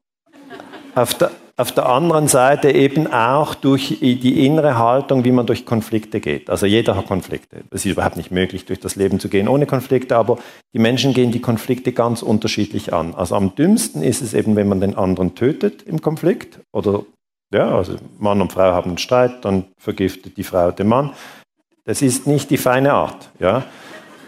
auf 0.96 1.14
der, 1.16 1.32
auf 1.58 1.72
der 1.72 1.88
anderen 1.88 2.28
Seite 2.28 2.72
eben 2.72 3.08
auch 3.08 3.56
durch 3.56 4.00
die 4.02 4.46
innere 4.46 4.78
Haltung, 4.78 5.24
wie 5.26 5.32
man 5.32 5.46
durch 5.46 5.66
Konflikte 5.66 6.20
geht. 6.20 6.50
Also 6.50 6.66
jeder 6.66 6.96
hat 6.96 7.08
Konflikte. 7.08 7.64
Es 7.72 7.86
ist 7.86 7.92
überhaupt 7.92 8.18
nicht 8.18 8.32
möglich, 8.32 8.66
durch 8.66 8.80
das 8.80 8.96
Leben 8.96 9.20
zu 9.20 9.30
gehen 9.30 9.48
ohne 9.48 9.66
Konflikte, 9.66 10.16
aber 10.16 10.38
die 10.74 10.80
Menschen 10.80 11.14
gehen 11.14 11.32
die 11.32 11.42
Konflikte 11.42 11.92
ganz 11.92 12.22
unterschiedlich 12.22 12.94
an. 12.94 13.14
Also 13.16 13.36
am 13.36 13.56
dümmsten 13.56 14.02
ist 14.02 14.22
es 14.22 14.34
eben, 14.34 14.56
wenn 14.56 14.68
man 14.68 14.82
den 14.82 14.96
anderen 14.96 15.36
tötet 15.36 15.84
im 15.84 16.02
Konflikt 16.02 16.60
oder 16.72 17.04
ja, 17.54 17.76
also 17.76 17.96
Mann 18.18 18.42
und 18.42 18.54
Frau 18.54 18.72
haben 18.72 18.92
einen 18.92 18.98
Streit, 18.98 19.44
dann 19.44 19.66
vergiftet 19.78 20.38
die 20.38 20.44
Frau 20.44 20.72
den 20.72 20.88
Mann. 20.88 21.12
Das 21.84 22.02
ist 22.02 22.28
nicht 22.28 22.50
die 22.50 22.58
feine 22.58 22.94
Art, 22.94 23.30
ja. 23.40 23.64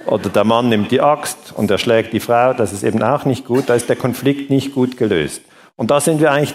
Oder 0.05 0.27
der 0.27 0.43
Mann 0.43 0.67
nimmt 0.67 0.91
die 0.91 0.99
Axt 0.99 1.53
und 1.55 1.71
erschlägt 1.71 2.11
die 2.11 2.19
Frau, 2.19 2.53
das 2.53 2.73
ist 2.73 2.83
eben 2.83 3.01
auch 3.01 3.23
nicht 3.23 3.45
gut, 3.45 3.69
da 3.69 3.75
ist 3.75 3.87
der 3.87 3.95
Konflikt 3.95 4.49
nicht 4.49 4.73
gut 4.73 4.97
gelöst. 4.97 5.41
Und 5.75 5.91
da 5.91 6.01
sind 6.01 6.19
wir 6.19 6.31
eigentlich, 6.31 6.53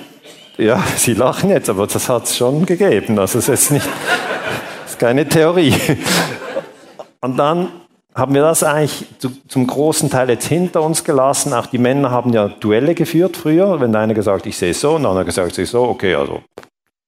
ja, 0.59 0.83
Sie 0.97 1.15
lachen 1.15 1.51
jetzt, 1.51 1.71
aber 1.71 1.87
das 1.87 2.09
hat 2.09 2.25
es 2.25 2.37
schon 2.37 2.67
gegeben. 2.67 3.19
Also 3.19 3.39
es 3.39 3.49
ist 3.49 3.71
nicht, 3.71 3.89
ist 4.87 4.99
keine 4.99 5.27
Theorie. 5.27 5.75
Und 7.21 7.37
dann 7.37 7.69
haben 8.15 8.35
wir 8.35 8.43
das 8.43 8.63
eigentlich 8.63 9.07
zu, 9.19 9.31
zum 9.47 9.67
großen 9.67 10.11
Teil 10.11 10.29
jetzt 10.31 10.47
hinter 10.47 10.83
uns 10.83 11.05
gelassen. 11.05 11.53
Auch 11.53 11.67
die 11.67 11.79
Männer 11.79 12.11
haben 12.11 12.33
ja 12.33 12.49
Duelle 12.49 12.95
geführt 12.95 13.37
früher. 13.37 13.81
Wenn 13.81 13.93
der 13.93 14.03
eine 14.03 14.15
gesagt, 14.15 14.47
ich 14.47 14.57
sehe 14.57 14.71
es 14.71 14.81
so, 14.81 14.97
und 14.97 15.07
andere 15.07 15.25
gesagt, 15.25 15.49
ich 15.49 15.55
sehe 15.55 15.65
es 15.65 15.71
so, 15.71 15.83
okay, 15.83 16.15
also 16.15 16.43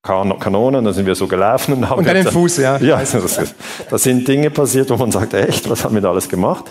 kan 0.03 0.39
Kanonen, 0.39 0.85
dann 0.85 0.95
sind 0.95 1.07
wir 1.07 1.15
so 1.15 1.27
gelaufen 1.27 1.75
und 1.75 1.89
haben 1.89 1.99
Und 1.99 2.07
dann 2.07 2.15
den 2.15 2.27
Fuß, 2.27 2.57
ja. 2.59 2.79
Ja, 2.79 2.99
das, 3.13 3.55
da 3.91 3.99
sind 3.99 4.27
Dinge 4.27 4.51
passiert, 4.51 4.89
wo 4.91 4.97
man 4.97 5.13
sagt, 5.13 5.35
echt, 5.35 5.69
was 5.69 5.85
haben 5.85 5.95
wir 5.95 6.03
da 6.03 6.11
alles 6.11 6.29
gemacht? 6.29 6.65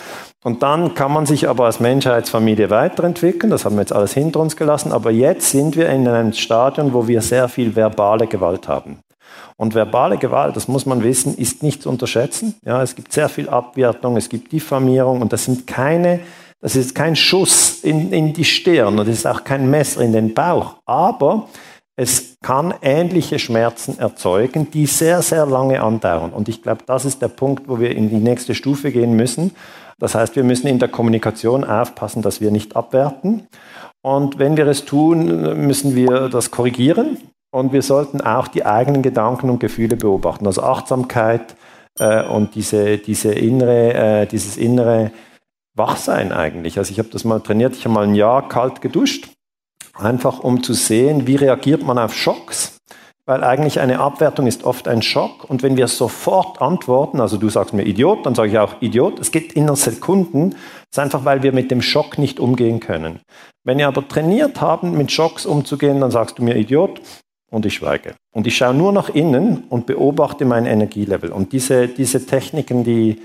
Und 0.44 0.64
dann 0.64 0.96
kann 0.96 1.12
man 1.12 1.26
sich 1.26 1.48
aber 1.50 1.66
als 1.66 1.80
Menschheitsfamilie 1.80 2.70
weiterentwickeln. 2.70 3.52
Das 3.52 3.66
haben 3.66 3.76
wir 3.76 3.82
jetzt 3.82 3.94
alles 3.94 4.14
hinter 4.14 4.40
uns 4.40 4.56
gelassen. 4.56 4.94
Aber 4.94 5.12
jetzt 5.12 5.52
sind 5.52 5.76
wir 5.76 5.90
in 5.90 6.08
einem 6.08 6.32
Stadion, 6.32 6.94
wo 6.94 7.08
wir 7.08 7.22
sehr 7.22 7.50
viel 7.50 7.76
verbale 7.76 8.26
Gewalt 8.26 8.68
haben. 8.68 9.00
Und 9.58 9.76
verbale 9.76 10.18
Gewalt, 10.18 10.56
das 10.56 10.70
muss 10.70 10.86
man 10.86 11.04
wissen, 11.04 11.38
ist 11.38 11.62
nicht 11.62 11.84
zu 11.84 11.90
unterschätzen. 11.90 12.56
Ja, 12.66 12.82
es 12.82 12.96
gibt 12.96 13.12
sehr 13.12 13.28
viel 13.28 13.50
Abwertung, 13.50 14.16
es 14.16 14.30
gibt 14.30 14.54
Diffamierung 14.54 15.22
und 15.22 15.34
das 15.34 15.44
sind 15.44 15.68
keine, 15.68 16.22
das 16.62 16.78
ist 16.78 16.96
kein 16.96 17.18
Schuss 17.18 17.84
in, 17.84 18.14
in 18.14 18.32
die 18.32 18.46
Stirn 18.46 18.98
und 18.98 19.10
es 19.10 19.18
ist 19.18 19.28
auch 19.28 19.44
kein 19.44 19.70
Messer 19.70 20.00
in 20.00 20.14
den 20.14 20.34
Bauch. 20.34 20.76
Aber 20.86 21.50
es 22.00 22.38
kann 22.42 22.74
ähnliche 22.82 23.40
Schmerzen 23.40 24.00
erzeugen, 24.00 24.72
die 24.72 24.86
sehr, 24.86 25.22
sehr 25.22 25.46
lange 25.46 25.84
andauern. 25.84 26.32
Und 26.32 26.48
ich 26.48 26.62
glaube, 26.62 26.84
das 26.86 27.04
ist 27.04 27.22
der 27.22 27.28
Punkt, 27.28 27.68
wo 27.68 27.82
wir 27.82 27.94
in 27.94 28.10
die 28.10 28.20
nächste 28.20 28.56
Stufe 28.56 28.94
gehen 28.94 29.18
müssen. 29.18 29.52
Das 29.98 30.16
heißt, 30.16 30.38
wir 30.38 30.46
müssen 30.46 30.68
in 30.68 30.80
der 30.80 30.88
Kommunikation 30.88 31.66
aufpassen, 31.66 32.22
dass 32.22 32.40
wir 32.40 32.52
nicht 32.52 32.78
abwerten. 32.78 33.48
Und 34.02 34.40
wenn 34.40 34.56
wir 34.56 34.66
es 34.68 34.86
tun, 34.86 35.68
müssen 35.68 35.94
wir 35.94 36.30
das 36.30 36.52
korrigieren. 36.52 37.18
Und 37.52 37.74
wir 37.74 37.82
sollten 37.82 38.22
auch 38.22 38.48
die 38.48 38.66
eigenen 38.66 39.02
Gedanken 39.02 39.50
und 39.50 39.60
Gefühle 39.60 39.98
beobachten. 39.98 40.48
Also 40.48 40.64
Achtsamkeit 40.64 41.58
äh, 42.00 42.24
und 42.24 42.56
diese, 42.56 42.98
diese 42.98 43.34
innere, 43.34 43.94
äh, 44.22 44.26
dieses 44.26 44.56
innere 44.56 45.12
Wachsein 45.76 46.32
eigentlich. 46.32 46.78
Also 46.78 46.94
ich 46.94 47.00
habe 47.00 47.10
das 47.10 47.26
mal 47.26 47.42
trainiert, 47.42 47.76
ich 47.76 47.84
habe 47.84 47.94
mal 47.94 48.06
ein 48.06 48.16
Jahr 48.16 48.48
kalt 48.48 48.80
geduscht, 48.80 49.28
einfach 50.00 50.40
um 50.40 50.64
zu 50.64 50.74
sehen, 50.74 51.28
wie 51.28 51.36
reagiert 51.36 51.84
man 51.84 51.98
auf 51.98 52.14
Schocks. 52.14 52.78
Weil 53.26 53.44
eigentlich 53.44 53.80
eine 53.80 54.00
Abwertung 54.00 54.48
ist 54.48 54.64
oft 54.64 54.88
ein 54.88 55.04
Schock. 55.04 55.48
Und 55.48 55.62
wenn 55.62 55.78
wir 55.78 55.88
sofort 55.88 56.64
antworten, 56.64 57.22
also 57.22 57.38
du 57.38 57.48
sagst 57.50 57.76
mir 57.76 57.84
Idiot, 57.84 58.26
dann 58.26 58.34
sage 58.34 58.50
ich 58.50 58.58
auch 58.58 58.82
Idiot, 58.82 59.20
es 59.20 59.32
geht 59.32 59.54
in 59.54 59.74
Sekunden, 59.76 60.50
das 60.50 60.58
ist 60.94 61.00
einfach, 61.00 61.26
weil 61.26 61.44
wir 61.44 61.54
mit 61.54 61.70
dem 61.70 61.84
Schock 61.84 62.18
nicht 62.18 62.40
umgehen 62.40 62.80
können. 62.80 63.20
Wenn 63.64 63.78
wir 63.78 63.88
aber 63.88 64.08
trainiert 64.08 64.62
haben, 64.62 64.98
mit 64.98 65.12
Schocks 65.12 65.46
umzugehen, 65.46 66.02
dann 66.02 66.10
sagst 66.10 66.40
du 66.40 66.44
mir 66.44 66.56
Idiot 66.56 67.02
und 67.52 67.68
ich 67.68 67.76
schweige. 67.76 68.16
Und 68.34 68.48
ich 68.48 68.58
schaue 68.58 68.74
nur 68.74 68.92
nach 68.92 69.10
innen 69.10 69.66
und 69.70 69.86
beobachte 69.86 70.46
mein 70.46 70.66
Energielevel. 70.66 71.32
Und 71.32 71.54
diese, 71.54 71.88
diese 71.88 72.26
Techniken, 72.26 72.84
die, 72.84 73.22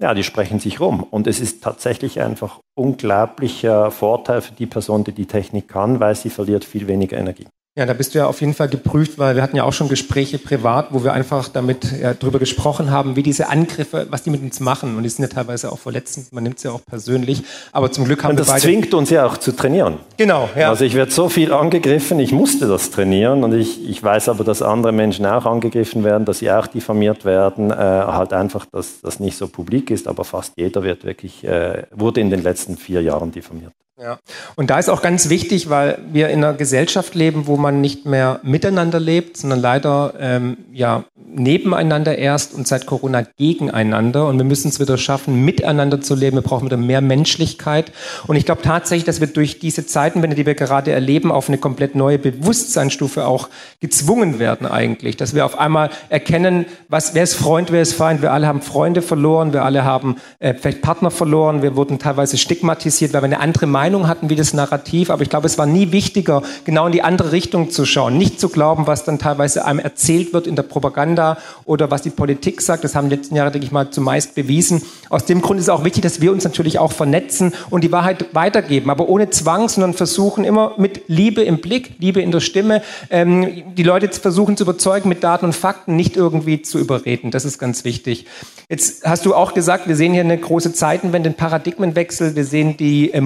ja, 0.00 0.14
die 0.14 0.24
sprechen 0.24 0.60
sich 0.60 0.80
rum. 0.80 1.02
Und 1.02 1.26
es 1.26 1.40
ist 1.40 1.62
tatsächlich 1.62 2.20
einfach 2.20 2.60
unglaublicher 2.74 3.90
Vorteil 3.90 4.40
für 4.40 4.54
die 4.54 4.66
Person, 4.66 5.04
die 5.04 5.12
die 5.12 5.26
Technik 5.26 5.68
kann, 5.68 6.00
weil 6.00 6.14
sie 6.14 6.30
verliert 6.30 6.64
viel 6.64 6.86
weniger 6.86 7.16
Energie. 7.16 7.46
Ja, 7.78 7.86
da 7.86 7.92
bist 7.92 8.12
du 8.12 8.18
ja 8.18 8.26
auf 8.26 8.40
jeden 8.40 8.54
Fall 8.54 8.66
geprüft, 8.66 9.20
weil 9.20 9.36
wir 9.36 9.42
hatten 9.42 9.56
ja 9.56 9.62
auch 9.62 9.72
schon 9.72 9.88
Gespräche 9.88 10.38
privat, 10.38 10.88
wo 10.90 11.04
wir 11.04 11.12
einfach 11.12 11.46
damit 11.48 11.86
ja, 12.02 12.12
darüber 12.12 12.40
gesprochen 12.40 12.90
haben, 12.90 13.14
wie 13.14 13.22
diese 13.22 13.50
Angriffe, 13.50 14.08
was 14.10 14.24
die 14.24 14.30
mit 14.30 14.42
uns 14.42 14.58
machen. 14.58 14.96
Und 14.96 15.04
die 15.04 15.08
sind 15.08 15.22
ja 15.22 15.28
teilweise 15.28 15.70
auch 15.70 15.78
verletzend, 15.78 16.32
man 16.32 16.42
nimmt 16.42 16.56
es 16.56 16.64
ja 16.64 16.72
auch 16.72 16.84
persönlich. 16.84 17.44
Aber 17.70 17.92
zum 17.92 18.04
Glück 18.04 18.24
haben 18.24 18.30
Und 18.30 18.38
wir 18.38 18.40
das 18.40 18.48
beide... 18.48 18.62
zwingt 18.62 18.94
uns 18.94 19.10
ja 19.10 19.24
auch 19.24 19.36
zu 19.36 19.52
trainieren. 19.52 19.98
Genau, 20.16 20.48
ja. 20.58 20.70
Also 20.70 20.84
ich 20.84 20.94
werde 20.94 21.12
so 21.12 21.28
viel 21.28 21.52
angegriffen, 21.52 22.18
ich 22.18 22.32
musste 22.32 22.66
das 22.66 22.90
trainieren 22.90 23.44
und 23.44 23.52
ich, 23.54 23.88
ich 23.88 24.02
weiß 24.02 24.28
aber, 24.28 24.42
dass 24.42 24.60
andere 24.60 24.90
Menschen 24.90 25.24
auch 25.24 25.46
angegriffen 25.46 26.02
werden, 26.02 26.24
dass 26.24 26.40
sie 26.40 26.50
auch 26.50 26.66
diffamiert 26.66 27.24
werden, 27.24 27.70
äh, 27.70 27.74
halt 27.76 28.32
einfach, 28.32 28.66
dass 28.72 29.02
das 29.02 29.20
nicht 29.20 29.38
so 29.38 29.46
publik 29.46 29.92
ist, 29.92 30.08
aber 30.08 30.24
fast 30.24 30.54
jeder 30.56 30.82
wird 30.82 31.04
wirklich, 31.04 31.44
äh, 31.44 31.84
wurde 31.92 32.22
in 32.22 32.30
den 32.30 32.42
letzten 32.42 32.76
vier 32.76 33.02
Jahren 33.02 33.30
diffamiert. 33.30 33.72
Ja. 34.00 34.18
Und 34.54 34.70
da 34.70 34.78
ist 34.78 34.88
auch 34.88 35.02
ganz 35.02 35.28
wichtig, 35.28 35.70
weil 35.70 35.98
wir 36.12 36.28
in 36.28 36.44
einer 36.44 36.54
Gesellschaft 36.54 37.16
leben, 37.16 37.48
wo 37.48 37.56
man 37.56 37.80
nicht 37.80 38.06
mehr 38.06 38.38
miteinander 38.44 39.00
lebt, 39.00 39.36
sondern 39.36 39.60
leider 39.60 40.14
ähm, 40.20 40.56
ja 40.72 41.04
nebeneinander 41.34 42.16
erst 42.16 42.54
und 42.54 42.66
seit 42.66 42.86
Corona 42.86 43.22
gegeneinander. 43.36 44.26
Und 44.26 44.38
wir 44.38 44.44
müssen 44.44 44.68
es 44.68 44.80
wieder 44.80 44.96
schaffen, 44.98 45.44
miteinander 45.44 46.00
zu 46.00 46.14
leben. 46.14 46.36
Wir 46.36 46.42
brauchen 46.42 46.66
wieder 46.66 46.76
mehr 46.76 47.00
Menschlichkeit. 47.00 47.92
Und 48.26 48.36
ich 48.36 48.44
glaube 48.44 48.62
tatsächlich, 48.62 49.04
dass 49.04 49.20
wir 49.20 49.26
durch 49.26 49.58
diese 49.58 49.86
Zeitenwende, 49.86 50.36
die 50.36 50.46
wir 50.46 50.54
gerade 50.54 50.92
erleben, 50.92 51.30
auf 51.30 51.48
eine 51.48 51.58
komplett 51.58 51.94
neue 51.94 52.18
Bewusstseinsstufe 52.18 53.26
auch 53.26 53.48
gezwungen 53.80 54.38
werden 54.38 54.66
eigentlich. 54.66 55.16
Dass 55.16 55.34
wir 55.34 55.44
auf 55.44 55.58
einmal 55.58 55.90
erkennen, 56.08 56.66
was, 56.88 57.14
wer 57.14 57.22
ist 57.22 57.34
Freund, 57.34 57.72
wer 57.72 57.82
ist 57.82 57.94
Feind. 57.94 58.22
Wir 58.22 58.32
alle 58.32 58.46
haben 58.46 58.62
Freunde 58.62 59.02
verloren, 59.02 59.52
wir 59.52 59.64
alle 59.64 59.84
haben 59.84 60.16
äh, 60.38 60.54
vielleicht 60.54 60.82
Partner 60.82 61.10
verloren, 61.10 61.62
wir 61.62 61.76
wurden 61.76 61.98
teilweise 61.98 62.38
stigmatisiert, 62.38 63.12
weil 63.12 63.22
wir 63.22 63.26
eine 63.26 63.40
andere 63.40 63.66
Meinung 63.66 63.87
hatten 64.06 64.28
wie 64.28 64.36
das 64.36 64.52
Narrativ. 64.52 65.10
Aber 65.10 65.22
ich 65.22 65.30
glaube, 65.30 65.46
es 65.46 65.56
war 65.56 65.66
nie 65.66 65.92
wichtiger, 65.92 66.42
genau 66.64 66.86
in 66.86 66.92
die 66.92 67.02
andere 67.02 67.32
Richtung 67.32 67.70
zu 67.70 67.86
schauen. 67.86 68.18
Nicht 68.18 68.38
zu 68.38 68.48
glauben, 68.48 68.86
was 68.86 69.04
dann 69.04 69.18
teilweise 69.18 69.64
einem 69.64 69.78
erzählt 69.78 70.32
wird 70.32 70.46
in 70.46 70.56
der 70.56 70.62
Propaganda 70.62 71.38
oder 71.64 71.90
was 71.90 72.02
die 72.02 72.10
Politik 72.10 72.60
sagt. 72.60 72.84
Das 72.84 72.94
haben 72.94 73.08
die 73.08 73.16
letzten 73.16 73.36
Jahre, 73.36 73.50
denke 73.50 73.66
ich 73.66 73.72
mal, 73.72 73.90
zumeist 73.90 74.34
bewiesen. 74.34 74.82
Aus 75.08 75.24
dem 75.24 75.40
Grund 75.40 75.58
ist 75.58 75.66
es 75.66 75.70
auch 75.70 75.84
wichtig, 75.84 76.02
dass 76.02 76.20
wir 76.20 76.32
uns 76.32 76.44
natürlich 76.44 76.78
auch 76.78 76.92
vernetzen 76.92 77.54
und 77.70 77.82
die 77.82 77.92
Wahrheit 77.92 78.34
weitergeben. 78.34 78.90
Aber 78.90 79.08
ohne 79.08 79.30
Zwang, 79.30 79.68
sondern 79.68 79.94
versuchen 79.94 80.44
immer 80.44 80.74
mit 80.76 81.08
Liebe 81.08 81.42
im 81.42 81.60
Blick, 81.60 81.94
Liebe 81.98 82.20
in 82.20 82.30
der 82.30 82.40
Stimme, 82.40 82.82
ähm, 83.10 83.74
die 83.74 83.82
Leute 83.82 84.08
versuchen 84.08 84.56
zu 84.56 84.64
überzeugen 84.64 85.08
mit 85.08 85.24
Daten 85.24 85.46
und 85.46 85.54
Fakten, 85.54 85.96
nicht 85.96 86.16
irgendwie 86.16 86.62
zu 86.62 86.78
überreden. 86.78 87.30
Das 87.30 87.44
ist 87.44 87.58
ganz 87.58 87.84
wichtig. 87.84 88.26
Jetzt 88.68 89.04
hast 89.04 89.24
du 89.24 89.34
auch 89.34 89.54
gesagt, 89.54 89.88
wir 89.88 89.96
sehen 89.96 90.12
hier 90.12 90.20
eine 90.20 90.36
große 90.36 90.74
Zeitenwende, 90.74 91.30
einen 91.30 91.36
Paradigmenwechsel. 91.36 92.36
Wir 92.36 92.44
sehen 92.44 92.76
die 92.76 93.12
äh, 93.12 93.20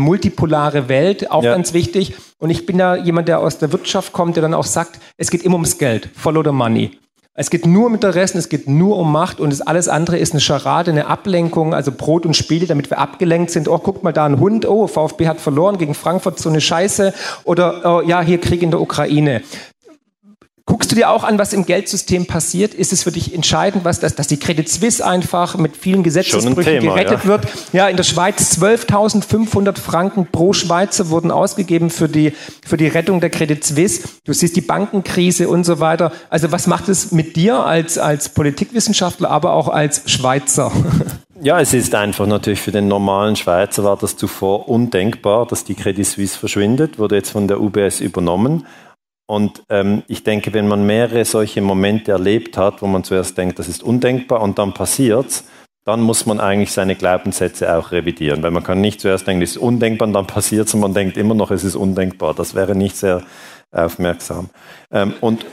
multipolare 0.53 0.88
Welt, 0.88 1.31
auch 1.31 1.43
ja. 1.43 1.55
ganz 1.55 1.73
wichtig. 1.73 2.15
Und 2.38 2.51
ich 2.51 2.67
bin 2.67 2.79
da 2.79 2.97
jemand, 2.97 3.29
der 3.29 3.41
aus 3.41 3.59
der 3.59 3.73
Wirtschaft 3.73 4.12
kommt, 4.12 4.37
der 4.37 4.43
dann 4.43 4.55
auch 4.55 4.65
sagt, 4.65 4.99
es 5.17 5.31
geht 5.31 5.43
immer 5.43 5.55
ums 5.55 5.79
Geld. 5.79 6.09
Follow 6.15 6.43
the 6.45 6.53
money. 6.53 6.99
Es 7.35 7.49
geht 7.49 7.65
nur 7.65 7.87
um 7.87 7.95
Interessen, 7.95 8.37
es 8.37 8.51
geht 8.51 8.69
nur 8.69 8.99
um 8.99 9.11
Macht 9.11 9.41
und 9.41 9.51
das 9.51 9.62
alles 9.62 9.88
andere 9.88 10.19
ist 10.19 10.33
eine 10.33 10.41
Scharade, 10.41 10.91
eine 10.91 11.07
Ablenkung, 11.07 11.73
also 11.73 11.91
Brot 11.91 12.27
und 12.27 12.37
Spiele, 12.37 12.67
damit 12.67 12.91
wir 12.91 12.99
abgelenkt 12.99 13.51
sind. 13.51 13.69
Oh, 13.69 13.79
guck 13.79 14.03
mal 14.03 14.12
da 14.12 14.27
ein 14.27 14.38
Hund, 14.38 14.69
oh, 14.69 14.87
VfB 14.87 15.27
hat 15.29 15.41
verloren 15.41 15.79
gegen 15.79 15.95
Frankfurt, 15.95 16.38
so 16.38 16.51
eine 16.51 16.61
Scheiße. 16.61 17.15
Oder 17.45 17.81
oh, 17.87 18.03
ja, 18.07 18.21
hier 18.21 18.38
Krieg 18.38 18.62
in 18.62 18.71
der 18.71 18.83
Ukraine. 18.83 19.41
Guckst 20.64 20.92
du 20.92 20.94
dir 20.94 21.11
auch 21.11 21.25
an, 21.25 21.38
was 21.38 21.53
im 21.53 21.66
Geldsystem 21.66 22.27
passiert? 22.27 22.72
Ist 22.72 22.92
es 22.92 23.03
für 23.03 23.11
dich 23.11 23.35
entscheidend, 23.35 23.85
was, 23.85 23.98
dass, 23.98 24.14
dass 24.14 24.29
die 24.29 24.37
Credit 24.37 24.68
Suisse 24.68 25.05
einfach 25.05 25.57
mit 25.57 25.77
vielen 25.77 26.05
Gesetzesbrüchen 26.05 26.62
Thema, 26.62 26.94
gerettet 26.94 27.20
ja. 27.25 27.25
wird? 27.25 27.46
Ja, 27.72 27.88
in 27.88 27.96
der 27.96 28.05
Schweiz 28.05 28.59
12.500 28.61 29.79
Franken 29.79 30.29
pro 30.31 30.53
Schweizer 30.53 31.09
wurden 31.11 31.33
ausgegeben 31.33 31.90
für 31.90 32.09
die, 32.09 32.33
für 32.64 32.77
die 32.77 32.87
Rettung 32.87 33.20
der 33.20 33.31
Credit 33.31 33.64
Suisse. 33.64 34.09
Du 34.25 34.33
siehst 34.33 34.55
die 34.55 34.61
Bankenkrise 34.61 35.48
und 35.48 35.64
so 35.64 35.81
weiter. 35.81 36.12
Also 36.31 36.53
was 36.53 36.68
macht 36.68 36.88
es 36.88 37.11
mit 37.11 37.35
dir 37.35 37.64
als, 37.66 37.98
als 37.98 38.29
Politikwissenschaftler, 38.29 39.31
aber 39.31 39.55
auch 39.55 39.68
als 39.68 40.03
Schweizer? 40.11 40.70
Ja, 41.44 41.59
es 41.59 41.75
ist 41.75 41.92
einfach 41.96 42.29
natürlich 42.29 42.61
für 42.61 42.70
den 42.70 42.87
normalen 42.87 43.35
Schweizer 43.35 43.83
war 43.83 43.96
das 43.96 44.16
zuvor 44.16 44.68
undenkbar, 44.68 45.44
dass 45.44 45.64
die 45.64 45.75
Credit 45.75 46.07
Suisse 46.07 46.38
verschwindet, 46.38 47.01
wurde 47.01 47.16
jetzt 47.16 47.31
von 47.31 47.48
der 47.48 47.61
UBS 47.61 48.01
übernommen. 48.01 48.64
Und 49.26 49.62
ähm, 49.68 50.02
ich 50.08 50.24
denke, 50.24 50.52
wenn 50.52 50.68
man 50.68 50.85
mehrere 50.85 51.24
solche 51.24 51.62
Momente 51.62 52.12
erlebt 52.12 52.56
hat, 52.56 52.82
wo 52.82 52.87
man 52.87 53.04
zuerst 53.04 53.38
denkt, 53.38 53.58
das 53.58 53.68
ist 53.68 53.82
undenkbar 53.82 54.40
und 54.42 54.58
dann 54.58 54.74
passiert's, 54.74 55.44
dann 55.85 56.00
muss 56.00 56.26
man 56.26 56.38
eigentlich 56.38 56.72
seine 56.72 56.94
Glaubenssätze 56.94 57.74
auch 57.76 57.90
revidieren. 57.92 58.42
Weil 58.42 58.50
man 58.52 58.62
kann 58.62 58.80
nicht 58.80 59.00
zuerst 59.00 59.26
denken, 59.26 59.42
es 59.42 59.52
ist 59.52 59.56
undenkbar 59.56 60.08
und 60.08 60.14
dann 60.14 60.26
passiert's 60.26 60.74
und 60.74 60.80
man 60.80 60.94
denkt 60.94 61.16
immer 61.16 61.35
noch, 61.35 61.50
es 61.50 61.64
ist 61.64 61.74
undenkbar. 61.74 62.35
Das 62.35 62.54
wäre 62.54 62.74
nicht 62.74 62.96
sehr 62.96 63.22
aufmerksam. 63.72 64.50
Ähm, 64.92 65.14
und 65.20 65.44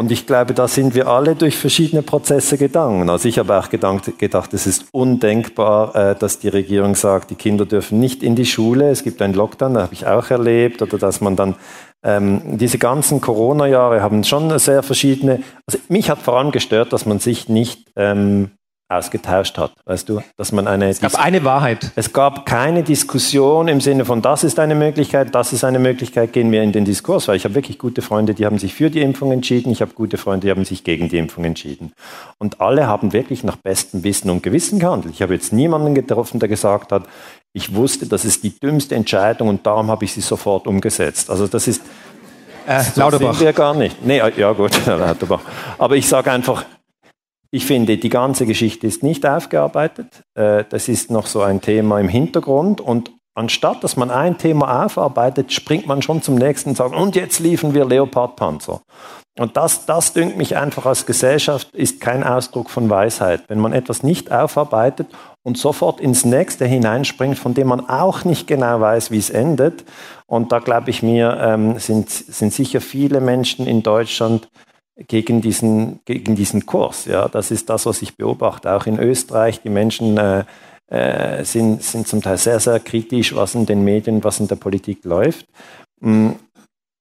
und 0.00 0.10
ich 0.10 0.26
glaube, 0.26 0.54
da 0.54 0.66
sind 0.66 0.94
wir 0.94 1.08
alle 1.08 1.34
durch 1.34 1.58
verschiedene 1.58 2.00
Prozesse 2.00 2.56
gegangen. 2.56 3.10
Also 3.10 3.28
ich 3.28 3.38
habe 3.38 3.58
auch 3.58 3.68
gedacht, 3.68 4.18
gedacht 4.18 4.54
es 4.54 4.66
ist 4.66 4.86
undenkbar, 4.92 5.94
äh, 5.94 6.14
dass 6.14 6.38
die 6.38 6.48
Regierung 6.48 6.94
sagt, 6.94 7.30
die 7.30 7.34
Kinder 7.34 7.66
dürfen 7.66 8.00
nicht 8.00 8.22
in 8.22 8.34
die 8.34 8.46
Schule. 8.46 8.88
Es 8.88 9.02
gibt 9.02 9.20
einen 9.20 9.34
Lockdown, 9.34 9.74
das 9.74 9.82
habe 9.82 9.92
ich 9.92 10.06
auch 10.06 10.30
erlebt. 10.30 10.80
Oder 10.80 10.96
dass 10.96 11.20
man 11.20 11.36
dann 11.36 11.54
ähm, 12.02 12.58
diese 12.58 12.78
ganzen 12.78 13.20
Corona-Jahre 13.20 14.02
haben 14.02 14.24
schon 14.24 14.58
sehr 14.58 14.82
verschiedene. 14.82 15.42
Also 15.66 15.78
mich 15.88 16.10
hat 16.10 16.20
vor 16.20 16.38
allem 16.38 16.50
gestört, 16.50 16.92
dass 16.92 17.06
man 17.06 17.18
sich 17.18 17.48
nicht 17.48 17.90
ähm, 17.96 18.50
ausgetauscht 18.90 19.56
hat. 19.56 19.72
Weißt 19.84 20.08
du, 20.08 20.20
dass 20.36 20.52
man 20.52 20.66
eine. 20.66 20.88
Es 20.88 21.00
gab 21.00 21.14
eine 21.14 21.44
Wahrheit. 21.44 21.92
Es 21.94 22.12
gab 22.12 22.44
keine 22.44 22.82
Diskussion 22.82 23.68
im 23.68 23.80
Sinne 23.80 24.04
von, 24.04 24.20
das 24.20 24.42
ist 24.42 24.58
eine 24.58 24.74
Möglichkeit, 24.74 25.34
das 25.34 25.52
ist 25.52 25.62
eine 25.64 25.78
Möglichkeit, 25.78 26.32
gehen 26.32 26.50
wir 26.50 26.62
in 26.62 26.72
den 26.72 26.84
Diskurs, 26.84 27.28
weil 27.28 27.36
ich 27.36 27.44
habe 27.44 27.54
wirklich 27.54 27.78
gute 27.78 28.02
Freunde, 28.02 28.34
die 28.34 28.44
haben 28.44 28.58
sich 28.58 28.74
für 28.74 28.90
die 28.90 29.00
Impfung 29.00 29.30
entschieden, 29.30 29.70
ich 29.70 29.80
habe 29.80 29.92
gute 29.92 30.16
Freunde, 30.16 30.46
die 30.46 30.50
haben 30.50 30.64
sich 30.64 30.82
gegen 30.82 31.08
die 31.08 31.18
Impfung 31.18 31.44
entschieden. 31.44 31.92
Und 32.38 32.60
alle 32.60 32.86
haben 32.86 33.12
wirklich 33.12 33.44
nach 33.44 33.56
bestem 33.56 34.02
Wissen 34.02 34.28
und 34.28 34.42
Gewissen 34.42 34.80
gehandelt. 34.80 35.14
Ich 35.14 35.22
habe 35.22 35.34
jetzt 35.34 35.52
niemanden 35.52 35.94
getroffen, 35.94 36.40
der 36.40 36.48
gesagt 36.48 36.90
hat, 36.90 37.04
ich 37.52 37.74
wusste, 37.74 38.06
das 38.06 38.24
ist 38.24 38.44
die 38.44 38.58
dümmste 38.58 38.94
Entscheidung 38.94 39.48
und 39.48 39.66
darum 39.66 39.90
habe 39.90 40.04
ich 40.04 40.12
sie 40.12 40.20
sofort 40.20 40.66
umgesetzt. 40.66 41.30
Also 41.30 41.46
das 41.46 41.66
ist. 41.68 41.82
Äh, 42.66 42.82
so 42.82 43.00
Lauterbach. 43.00 43.34
sind 43.34 43.44
wir 43.44 43.52
gar 43.52 43.74
nicht. 43.74 44.04
Nee, 44.04 44.22
ja 44.36 44.52
gut, 44.52 44.72
Lauterbach. 44.86 45.40
Aber 45.78 45.96
ich 45.96 46.06
sage 46.06 46.30
einfach, 46.30 46.64
ich 47.50 47.66
finde, 47.66 47.96
die 47.96 48.08
ganze 48.08 48.46
Geschichte 48.46 48.86
ist 48.86 49.02
nicht 49.02 49.26
aufgearbeitet. 49.26 50.22
Äh, 50.34 50.64
das 50.68 50.88
ist 50.88 51.10
noch 51.10 51.26
so 51.26 51.42
ein 51.42 51.60
Thema 51.60 51.98
im 51.98 52.08
Hintergrund. 52.08 52.80
Und 52.80 53.10
anstatt 53.34 53.82
dass 53.82 53.96
man 53.96 54.10
ein 54.10 54.38
Thema 54.38 54.84
aufarbeitet, 54.84 55.52
springt 55.52 55.86
man 55.86 56.02
schon 56.02 56.22
zum 56.22 56.36
nächsten 56.36 56.70
und 56.70 56.76
sagt, 56.76 56.94
und 56.94 57.16
jetzt 57.16 57.40
liefern 57.40 57.74
wir 57.74 57.84
Leopardpanzer. 57.84 58.82
Und 59.40 59.56
das, 59.56 59.86
das 59.86 60.12
dünkt 60.12 60.36
mich 60.36 60.58
einfach 60.58 60.84
als 60.84 61.06
Gesellschaft, 61.06 61.74
ist 61.74 61.98
kein 61.98 62.24
Ausdruck 62.24 62.68
von 62.68 62.90
Weisheit. 62.90 63.44
Wenn 63.48 63.58
man 63.58 63.72
etwas 63.72 64.02
nicht 64.02 64.30
aufarbeitet 64.30 65.06
und 65.42 65.56
sofort 65.56 65.98
ins 65.98 66.26
nächste 66.26 66.66
hineinspringt, 66.66 67.38
von 67.38 67.54
dem 67.54 67.68
man 67.68 67.88
auch 67.88 68.26
nicht 68.26 68.46
genau 68.46 68.82
weiß, 68.82 69.10
wie 69.10 69.16
es 69.16 69.30
endet. 69.30 69.86
Und 70.26 70.52
da 70.52 70.58
glaube 70.58 70.90
ich 70.90 71.02
mir, 71.02 71.38
ähm, 71.40 71.78
sind, 71.78 72.10
sind 72.10 72.52
sicher 72.52 72.82
viele 72.82 73.22
Menschen 73.22 73.66
in 73.66 73.82
Deutschland 73.82 74.50
gegen 75.08 75.40
diesen, 75.40 76.00
gegen 76.04 76.36
diesen 76.36 76.66
Kurs. 76.66 77.06
Ja, 77.06 77.26
das 77.26 77.50
ist 77.50 77.70
das, 77.70 77.86
was 77.86 78.02
ich 78.02 78.18
beobachte. 78.18 78.70
Auch 78.70 78.84
in 78.84 78.98
Österreich, 78.98 79.62
die 79.62 79.70
Menschen 79.70 80.18
äh, 80.18 80.44
äh, 80.88 81.44
sind, 81.46 81.82
sind 81.82 82.06
zum 82.06 82.20
Teil 82.20 82.36
sehr, 82.36 82.60
sehr 82.60 82.78
kritisch, 82.78 83.34
was 83.34 83.54
in 83.54 83.64
den 83.64 83.84
Medien, 83.84 84.22
was 84.22 84.38
in 84.38 84.48
der 84.48 84.56
Politik 84.56 85.02
läuft. 85.06 85.46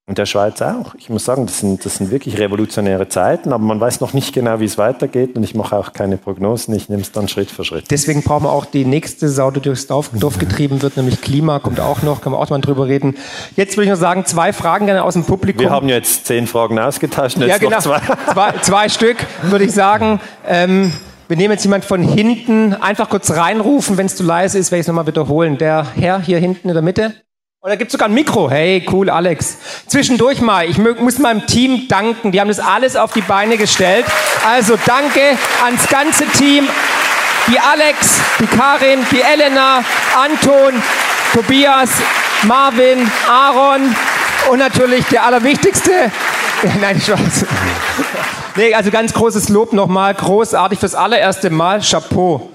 Und 0.10 0.18
der 0.18 0.26
Schweiz 0.26 0.60
auch. 0.64 0.96
Ich 0.98 1.12
muss 1.12 1.24
sagen, 1.24 1.46
das 1.46 1.60
sind, 1.60 1.86
das 1.86 1.98
sind 1.98 2.10
wirklich 2.10 2.40
revolutionäre 2.40 3.08
Zeiten, 3.10 3.54
aber 3.54 3.64
man 3.64 3.80
weiß 3.80 4.02
noch 4.02 4.14
nicht 4.14 4.34
genau, 4.34 4.60
wie 4.60 4.66
es 4.66 4.80
weitergeht 4.80 5.36
und 5.36 5.44
ich 5.44 5.54
mache 5.54 5.78
auch 5.78 5.94
keine 5.94 6.18
Prognosen, 6.18 6.74
ich 6.74 6.90
nehme 6.90 7.04
es 7.04 7.12
dann 7.12 7.28
Schritt 7.28 7.52
für 7.52 7.64
Schritt. 7.64 7.92
Deswegen 7.92 8.24
brauchen 8.24 8.46
wir 8.46 8.52
auch 8.52 8.66
die 8.66 8.86
nächste 8.86 9.30
Sau, 9.30 9.52
die 9.52 9.60
durchs 9.60 9.86
Dorf, 9.86 10.10
getrieben 10.40 10.82
wird, 10.82 10.98
nämlich 10.98 11.22
Klima, 11.22 11.60
kommt 11.60 11.80
auch 11.80 12.02
noch, 12.02 12.22
kann 12.22 12.32
man 12.32 12.42
auch 12.42 12.50
mal 12.50 12.60
drüber 12.60 12.88
reden. 12.88 13.18
Jetzt 13.56 13.78
würde 13.78 13.84
ich 13.84 13.92
noch 13.92 14.00
sagen, 14.00 14.26
zwei 14.26 14.52
Fragen 14.52 14.88
gerne 14.88 15.04
aus 15.04 15.14
dem 15.14 15.26
Publikum. 15.26 15.62
Wir 15.62 15.70
haben 15.70 15.90
jetzt 15.90 16.26
zehn 16.26 16.48
Fragen 16.48 16.80
ausgetauscht, 16.80 17.38
jetzt 17.38 17.48
ja, 17.48 17.60
genau. 17.60 17.76
noch 17.76 17.84
zwei. 17.84 18.02
zwei. 18.34 18.54
zwei. 18.64 18.90
Stück, 18.90 19.18
würde 19.44 19.66
ich 19.66 19.74
sagen. 19.74 20.20
Ähm, 20.48 20.92
wir 21.28 21.38
nehmen 21.38 21.52
jetzt 21.52 21.66
jemand 21.66 21.86
von 21.86 22.02
hinten, 22.02 22.74
einfach 22.74 23.12
kurz 23.12 23.30
reinrufen, 23.30 23.98
wenn 23.98 24.08
es 24.08 24.16
zu 24.16 24.24
leise 24.24 24.58
ist, 24.58 24.72
werde 24.72 24.80
ich 24.80 24.86
es 24.86 24.88
nochmal 24.88 25.06
wiederholen. 25.06 25.60
Der 25.60 25.86
Herr 25.94 26.20
hier 26.20 26.40
hinten 26.40 26.68
in 26.68 26.74
der 26.74 26.82
Mitte. 26.82 27.14
Oder 27.62 27.76
gibt 27.76 27.92
sogar 27.92 28.08
ein 28.08 28.14
Mikro. 28.14 28.50
Hey, 28.50 28.86
cool, 28.90 29.10
Alex. 29.10 29.58
Zwischendurch 29.88 30.40
mal, 30.40 30.70
ich 30.70 30.78
muss 30.78 31.20
meinem 31.20 31.46
Team 31.46 31.90
danken. 31.90 32.32
Die 32.32 32.40
haben 32.40 32.48
das 32.48 32.62
alles 32.62 32.96
auf 32.96 33.12
die 33.12 33.20
Beine 33.20 33.58
gestellt. 33.58 34.06
Also 34.48 34.78
danke 34.86 35.38
ans 35.66 35.86
ganze 35.90 36.26
Team. 36.28 36.70
Die 37.48 37.60
Alex, 37.60 38.22
die 38.40 38.48
Karin, 38.48 39.06
die 39.12 39.20
Elena, 39.20 39.84
Anton, 40.16 40.82
Tobias, 41.34 41.90
Marvin, 42.44 43.12
Aaron 43.28 43.94
und 44.50 44.60
natürlich 44.60 45.06
der 45.08 45.26
allerwichtigste. 45.26 45.92
Nein, 46.80 47.02
Spaß. 47.02 47.46
Nee, 48.56 48.74
also 48.74 48.90
ganz 48.90 49.14
großes 49.14 49.50
Lob 49.50 49.74
nochmal. 49.74 50.14
Großartig 50.14 50.80
fürs 50.80 50.96
allererste 50.96 51.50
Mal. 51.50 51.82
Chapeau. 51.82 52.52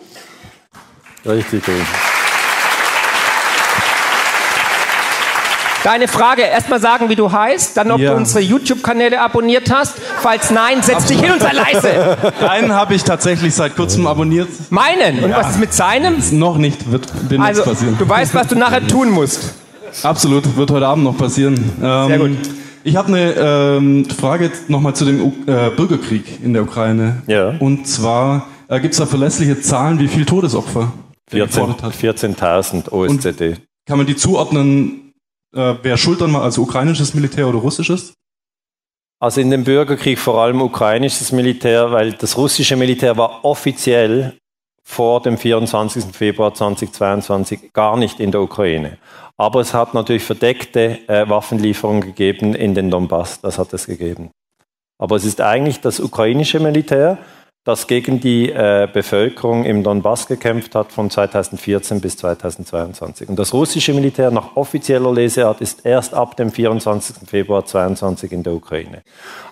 Richtig 1.27 1.63
gut. 1.63 1.75
Deine 5.85 6.09
Frage, 6.09 6.41
erstmal 6.41 6.81
sagen, 6.81 7.11
wie 7.11 7.15
du 7.15 7.31
heißt, 7.31 7.77
dann 7.77 7.91
ob 7.91 8.01
ja. 8.01 8.13
du 8.13 8.17
unsere 8.17 8.41
YouTube-Kanäle 8.41 9.21
abonniert 9.21 9.71
hast. 9.71 9.97
Falls 10.23 10.51
nein, 10.51 10.81
setz 10.81 11.05
dich 11.05 11.21
hin 11.21 11.31
und 11.31 11.43
sei 11.43 11.53
leise. 11.53 12.17
Einen 12.49 12.73
habe 12.73 12.95
ich 12.95 13.05
tatsächlich 13.05 13.55
seit 13.55 13.77
kurzem 13.77 14.07
abonniert. 14.07 14.49
Meinen? 14.71 15.23
Und 15.23 15.29
ja. 15.29 15.37
was 15.37 15.51
ist 15.51 15.61
mit 15.61 15.75
seinem? 15.75 16.23
Noch 16.33 16.57
nicht, 16.57 16.91
wird 16.91 17.07
demnächst 17.31 17.61
also, 17.61 17.65
passieren. 17.65 17.97
Du 17.99 18.09
weißt, 18.09 18.35
was 18.35 18.47
du 18.47 18.55
nachher 18.55 18.87
tun 18.87 19.11
musst. 19.11 19.57
Absolut, 20.03 20.57
wird 20.57 20.71
heute 20.71 20.87
Abend 20.87 21.05
noch 21.05 21.19
passieren. 21.19 21.55
Ähm, 21.83 22.09
Sehr 22.09 22.19
gut. 22.19 22.31
Ich 22.83 22.97
habe 22.97 23.09
eine 23.09 23.33
ähm, 23.33 24.07
Frage 24.09 24.53
nochmal 24.69 24.95
zu 24.95 25.05
dem 25.05 25.21
äh, 25.47 25.69
Bürgerkrieg 25.69 26.43
in 26.43 26.55
der 26.55 26.63
Ukraine. 26.63 27.23
Ja. 27.27 27.57
Und 27.59 27.87
zwar 27.87 28.47
äh, 28.69 28.81
gibt 28.81 28.95
es 28.95 29.01
da 29.01 29.05
verlässliche 29.05 29.61
Zahlen, 29.61 29.99
wie 29.99 30.09
viele 30.09 30.25
Todesopfer 30.25 30.95
14.000 31.31 31.91
14 31.93 32.35
OSZD. 32.91 33.43
Und 33.43 33.61
kann 33.87 33.99
man 33.99 34.07
die 34.07 34.17
zuordnen 34.17 35.04
äh, 35.55 35.77
wer 35.83 35.97
schuld 35.97 36.21
dann 36.21 36.33
mal, 36.33 36.43
also 36.43 36.63
ukrainisches 36.63 37.15
Militär 37.15 37.49
oder 37.49 37.59
russisches? 37.59 38.15
Also 39.21 39.41
in 39.41 39.51
dem 39.51 39.65
Bürgerkrieg 39.65 40.19
vor 40.19 40.43
allem 40.43 40.61
ukrainisches 40.61 41.33
Militär, 41.33 41.93
weil 41.93 42.13
das 42.13 42.37
russische 42.37 42.77
Militär 42.77 43.17
war 43.17 43.45
offiziell 43.45 44.37
vor 44.83 45.23
dem 45.23 45.39
24. 45.39 46.15
Februar 46.15 46.53
2022 46.53 47.73
gar 47.73 47.97
nicht 47.97 48.21
in 48.21 48.33
der 48.33 48.43
Ukraine. 48.43 48.99
Aber 49.37 49.61
es 49.61 49.73
hat 49.73 49.95
natürlich 49.95 50.25
verdeckte 50.25 51.09
äh, 51.09 51.29
Waffenlieferungen 51.29 52.03
gegeben 52.03 52.55
in 52.55 52.75
den 52.75 52.91
Donbass, 52.91 53.41
das 53.41 53.59
hat 53.59 53.73
es 53.73 53.87
gegeben. 53.87 54.31
Aber 54.99 55.17
es 55.17 55.25
ist 55.25 55.41
eigentlich 55.41 55.81
das 55.81 56.01
ukrainische 56.01 56.61
Militär, 56.61 57.19
das 57.65 57.87
gegen 57.87 58.21
die 58.21 58.51
äh, 58.51 58.87
Bevölkerung 58.93 59.65
im 59.65 59.83
Donbass 59.83 60.27
gekämpft 60.27 60.75
hat 60.75 60.93
von 60.93 61.09
2014 61.09 62.03
bis 62.03 62.19
2022. 62.19 63.31
Und 63.31 63.39
das 63.39 63.55
russische 63.55 63.95
Militär 63.95 64.31
nach 64.31 64.55
offizieller 64.55 65.11
Leseart 65.11 65.63
ist 65.63 65.87
erst 65.87 66.13
ab 66.13 66.37
dem 66.37 66.53
24. 66.53 67.27
Februar 67.27 67.65
2022 67.65 68.33
in 68.33 68.43
der 68.43 68.53
Ukraine. 68.53 69.03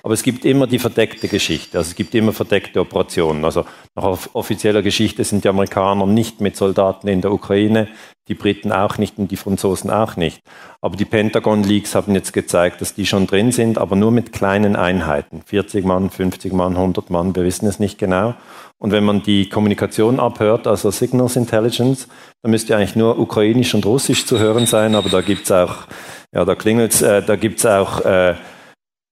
Aber 0.03 0.13
es 0.13 0.23
gibt 0.23 0.45
immer 0.45 0.67
die 0.67 0.79
verdeckte 0.79 1.27
Geschichte, 1.27 1.79
also 1.79 1.89
es 1.89 1.95
gibt 1.97 2.15
immer 2.15 2.35
verdeckte 2.35 2.81
Operationen. 2.81 3.47
Also 3.47 3.65
nach 3.95 4.19
offizieller 4.35 4.83
Geschichte 4.83 5.25
sind 5.25 5.45
die 5.45 5.49
Amerikaner 5.49 6.07
nicht 6.07 6.43
mit 6.43 6.55
Soldaten 6.55 7.09
in 7.09 7.23
der 7.23 7.33
Ukraine, 7.33 7.89
die 8.29 8.35
Briten 8.35 8.71
auch 8.71 8.99
nicht 8.99 9.19
und 9.19 9.31
die 9.31 9.37
Franzosen 9.37 9.91
auch 9.91 10.17
nicht. 10.17 10.43
Aber 10.81 10.97
die 10.97 11.05
Pentagon-Leaks 11.05 11.95
haben 11.95 12.15
jetzt 12.15 12.33
gezeigt, 12.33 12.81
dass 12.81 12.95
die 12.95 13.07
schon 13.07 13.27
drin 13.27 13.51
sind, 13.51 13.79
aber 13.79 13.97
nur 13.97 14.13
mit 14.13 14.33
kleinen 14.33 14.77
Einheiten. 14.77 15.43
40 15.45 15.85
Mann, 15.85 16.11
50 16.11 16.53
Mann, 16.53 16.77
100 16.77 17.11
Mann, 17.11 17.35
wir 17.35 17.45
wissen 17.45 17.67
es 17.67 17.81
nicht 17.81 17.99
genau. 17.99 18.35
Und 18.79 18.93
wenn 18.93 19.05
man 19.05 19.23
die 19.23 19.49
Kommunikation 19.49 20.21
abhört, 20.21 20.67
also 20.67 20.91
Signals 20.91 21.37
Intelligence, 21.37 22.09
dann 22.43 22.51
müsste 22.51 22.77
eigentlich 22.77 22.97
nur 22.97 23.19
Ukrainisch 23.19 23.75
und 23.75 23.87
Russisch 23.87 24.27
zu 24.27 24.39
hören 24.39 24.67
sein, 24.67 24.95
aber 24.95 25.09
da 25.09 25.21
gibt's 25.21 25.53
auch, 25.53 25.87
ja, 26.33 26.45
da 26.45 26.55
klingelt's, 26.55 27.03
äh, 27.03 27.23
da 27.23 27.37
gibt's 27.37 27.67
auch 27.67 28.05
äh, 28.05 28.35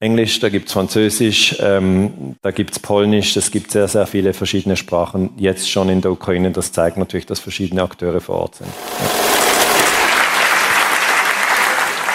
Englisch, 0.02 0.40
da 0.40 0.48
gibt's 0.48 0.72
Französisch, 0.72 1.56
ähm, 1.60 2.36
da 2.40 2.52
gibt's 2.52 2.78
Polnisch, 2.78 3.36
es 3.36 3.50
gibt 3.50 3.70
sehr, 3.70 3.86
sehr 3.86 4.06
viele 4.06 4.32
verschiedene 4.32 4.76
Sprachen 4.76 5.28
jetzt 5.36 5.70
schon 5.70 5.90
in 5.90 6.00
der 6.00 6.10
Ukraine. 6.10 6.52
Das 6.52 6.72
zeigt 6.72 6.96
natürlich, 6.96 7.26
dass 7.26 7.38
verschiedene 7.38 7.82
Akteure 7.82 8.22
vor 8.22 8.36
Ort 8.36 8.54
sind. 8.54 8.70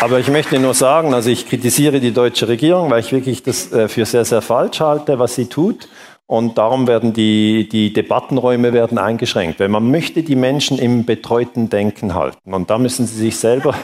Aber 0.01 0.19
ich 0.19 0.29
möchte 0.29 0.57
nur 0.57 0.73
sagen, 0.73 1.13
also 1.13 1.29
ich 1.29 1.47
kritisiere 1.47 1.99
die 1.99 2.11
deutsche 2.11 2.47
Regierung, 2.47 2.89
weil 2.89 3.01
ich 3.01 3.11
wirklich 3.11 3.43
das 3.43 3.71
äh, 3.71 3.88
für 3.88 4.05
sehr, 4.05 4.25
sehr 4.25 4.41
falsch 4.41 4.79
halte, 4.79 5.19
was 5.19 5.36
sie 5.36 5.45
tut. 5.45 5.88
Und 6.27 6.57
darum 6.57 6.88
werden 6.88 7.13
die, 7.13 7.69
die 7.69 7.93
Debattenräume 7.93 8.73
werden 8.73 8.97
eingeschränkt. 8.97 9.59
Weil 9.59 9.69
man 9.69 9.91
möchte 9.91 10.23
die 10.23 10.36
Menschen 10.36 10.79
im 10.79 11.05
betreuten 11.05 11.69
Denken 11.69 12.15
halten. 12.15 12.51
Und 12.51 12.71
da 12.71 12.79
müssen 12.79 13.05
sie 13.05 13.15
sich 13.15 13.38
selber, 13.38 13.75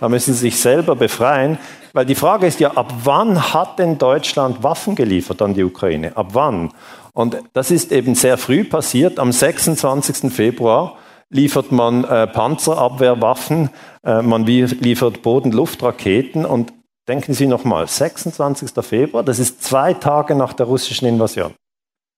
da 0.00 0.08
müssen 0.08 0.32
sie 0.32 0.40
sich 0.40 0.56
selber 0.56 0.96
befreien. 0.96 1.58
Weil 1.92 2.06
die 2.06 2.14
Frage 2.14 2.46
ist 2.46 2.60
ja, 2.60 2.72
ab 2.72 2.92
wann 3.04 3.52
hat 3.52 3.78
denn 3.78 3.98
Deutschland 3.98 4.62
Waffen 4.62 4.94
geliefert 4.94 5.42
an 5.42 5.54
die 5.54 5.64
Ukraine? 5.64 6.16
Ab 6.16 6.28
wann? 6.32 6.72
Und 7.12 7.36
das 7.52 7.70
ist 7.70 7.90
eben 7.90 8.14
sehr 8.14 8.38
früh 8.38 8.64
passiert. 8.64 9.18
Am 9.18 9.32
26. 9.32 10.32
Februar 10.32 10.96
liefert 11.30 11.72
man 11.72 12.04
äh, 12.04 12.26
Panzerabwehrwaffen, 12.26 13.70
äh, 14.04 14.22
man 14.22 14.44
liefert 14.44 15.22
Boden-Luft-Raketen 15.22 16.44
und 16.44 16.72
denken 17.08 17.34
Sie 17.34 17.46
nochmal, 17.46 17.86
26. 17.86 18.72
Februar, 18.84 19.22
das 19.22 19.38
ist 19.38 19.62
zwei 19.62 19.94
Tage 19.94 20.34
nach 20.34 20.52
der 20.52 20.66
russischen 20.66 21.06
Invasion. 21.06 21.54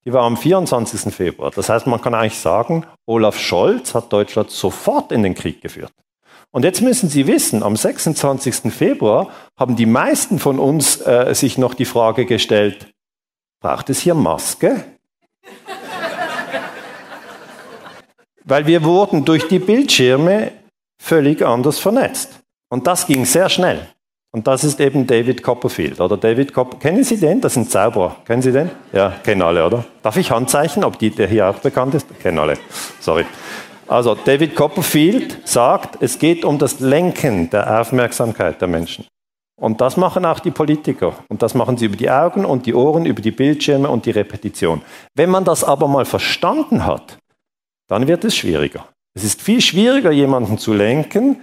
Die 0.05 0.13
war 0.13 0.23
am 0.23 0.37
24. 0.37 1.15
Februar. 1.15 1.53
Das 1.55 1.69
heißt, 1.69 1.87
man 1.87 2.01
kann 2.01 2.15
eigentlich 2.15 2.39
sagen, 2.39 2.85
Olaf 3.07 3.39
Scholz 3.39 3.95
hat 3.95 4.13
Deutschland 4.13 4.51
sofort 4.51 5.13
in 5.13 5.23
den 5.23 5.35
Krieg 5.35 5.61
geführt. 5.61 5.93
Und 6.53 6.65
jetzt 6.65 6.83
müssen 6.83 7.09
Sie 7.09 7.27
wissen, 7.27 7.63
am 7.63 7.77
26. 7.77 8.73
Februar 8.73 9.31
haben 9.59 9.75
die 9.75 9.87
meisten 9.87 10.39
von 10.39 10.59
uns 10.59 11.01
äh, 11.01 11.35
sich 11.35 11.57
noch 11.57 11.73
die 11.73 11.87
Frage 11.87 12.27
gestellt, 12.27 12.93
braucht 13.61 13.89
es 13.89 14.01
hier 14.01 14.15
Maske? 14.15 14.85
Weil 18.45 18.67
wir 18.67 18.85
wurden 18.85 19.25
durch 19.25 19.49
die 19.49 19.59
Bildschirme 19.59 20.53
völlig 21.01 21.43
anders 21.43 21.79
vernetzt. 21.79 22.41
Und 22.69 22.87
das 22.87 23.07
ging 23.07 23.25
sehr 23.25 23.49
schnell. 23.49 23.89
Und 24.31 24.47
das 24.47 24.65
ist 24.65 24.81
eben 24.81 25.07
David 25.07 25.43
Copperfield. 25.43 26.01
Oder 26.01 26.17
David 26.17 26.55
Copper 26.55 26.79
Kennen 26.79 27.05
Sie 27.05 27.19
den? 27.19 27.41
Das 27.41 27.53
ist 27.53 27.59
ein 27.59 27.69
Zauberer. 27.69 28.17
Kennen 28.27 28.41
Sie 28.41 28.53
den? 28.53 28.71
Ja, 28.93 29.11
kennen 29.23 29.43
alle, 29.43 29.67
oder? 29.67 29.85
Darf 30.03 30.17
ich 30.17 30.31
Handzeichen, 30.31 30.85
ob 30.85 30.99
die, 30.99 31.11
der 31.11 31.29
hier 31.29 31.49
auch 31.49 31.59
bekannt 31.59 31.95
ist? 31.95 32.07
Kennen 32.21 32.39
alle. 32.39 32.55
Sorry. 33.01 33.27
Also 33.89 34.15
David 34.15 34.55
Copperfield 34.55 35.47
sagt, 35.47 36.03
es 36.03 36.19
geht 36.19 36.45
um 36.45 36.59
das 36.59 36.81
Lenken 36.81 37.51
der 37.51 37.81
Aufmerksamkeit 37.81 38.61
der 38.61 38.69
Menschen. 38.69 39.07
Und 39.61 39.81
das 39.81 39.97
machen 39.97 40.25
auch 40.25 40.41
die 40.41 40.51
Politiker. 40.51 41.15
Und 41.29 41.43
das 41.43 41.55
machen 41.55 41.77
sie 41.77 41.87
über 41.87 41.97
die 41.97 42.11
Augen 42.11 42.45
und 42.45 42.67
die 42.67 42.75
Ohren, 42.75 43.07
über 43.07 43.23
die 43.23 43.31
Bildschirme 43.31 43.89
und 43.89 44.07
die 44.07 44.11
Repetition. 44.11 44.83
Wenn 45.15 45.31
man 45.31 45.45
das 45.45 45.63
aber 45.63 45.89
mal 45.89 46.05
verstanden 46.05 46.85
hat, 46.85 47.19
dann 47.89 48.09
wird 48.09 48.25
es 48.25 48.37
schwieriger. 48.37 48.89
Es 49.15 49.25
ist 49.25 49.43
viel 49.43 49.61
schwieriger, 49.61 50.11
jemanden 50.11 50.59
zu 50.59 50.73
lenken, 50.73 51.41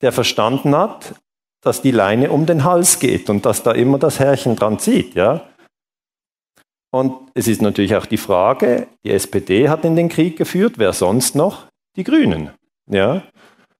der 0.00 0.12
verstanden 0.12 0.76
hat, 0.76 1.14
dass 1.60 1.82
die 1.82 1.90
Leine 1.90 2.30
um 2.30 2.46
den 2.46 2.64
Hals 2.64 2.98
geht 2.98 3.30
und 3.30 3.44
dass 3.46 3.62
da 3.62 3.72
immer 3.72 3.98
das 3.98 4.18
Härchen 4.18 4.56
dran 4.56 4.78
zieht. 4.78 5.14
Ja? 5.14 5.48
Und 6.92 7.14
es 7.34 7.48
ist 7.48 7.62
natürlich 7.62 7.96
auch 7.96 8.06
die 8.06 8.18
Frage, 8.18 8.86
die 9.04 9.10
SPD 9.10 9.68
hat 9.68 9.84
in 9.84 9.96
den 9.96 10.08
Krieg 10.08 10.36
geführt, 10.36 10.74
wer 10.76 10.92
sonst 10.92 11.34
noch? 11.34 11.66
Die 11.96 12.04
Grünen. 12.04 12.50
Ja? 12.88 13.22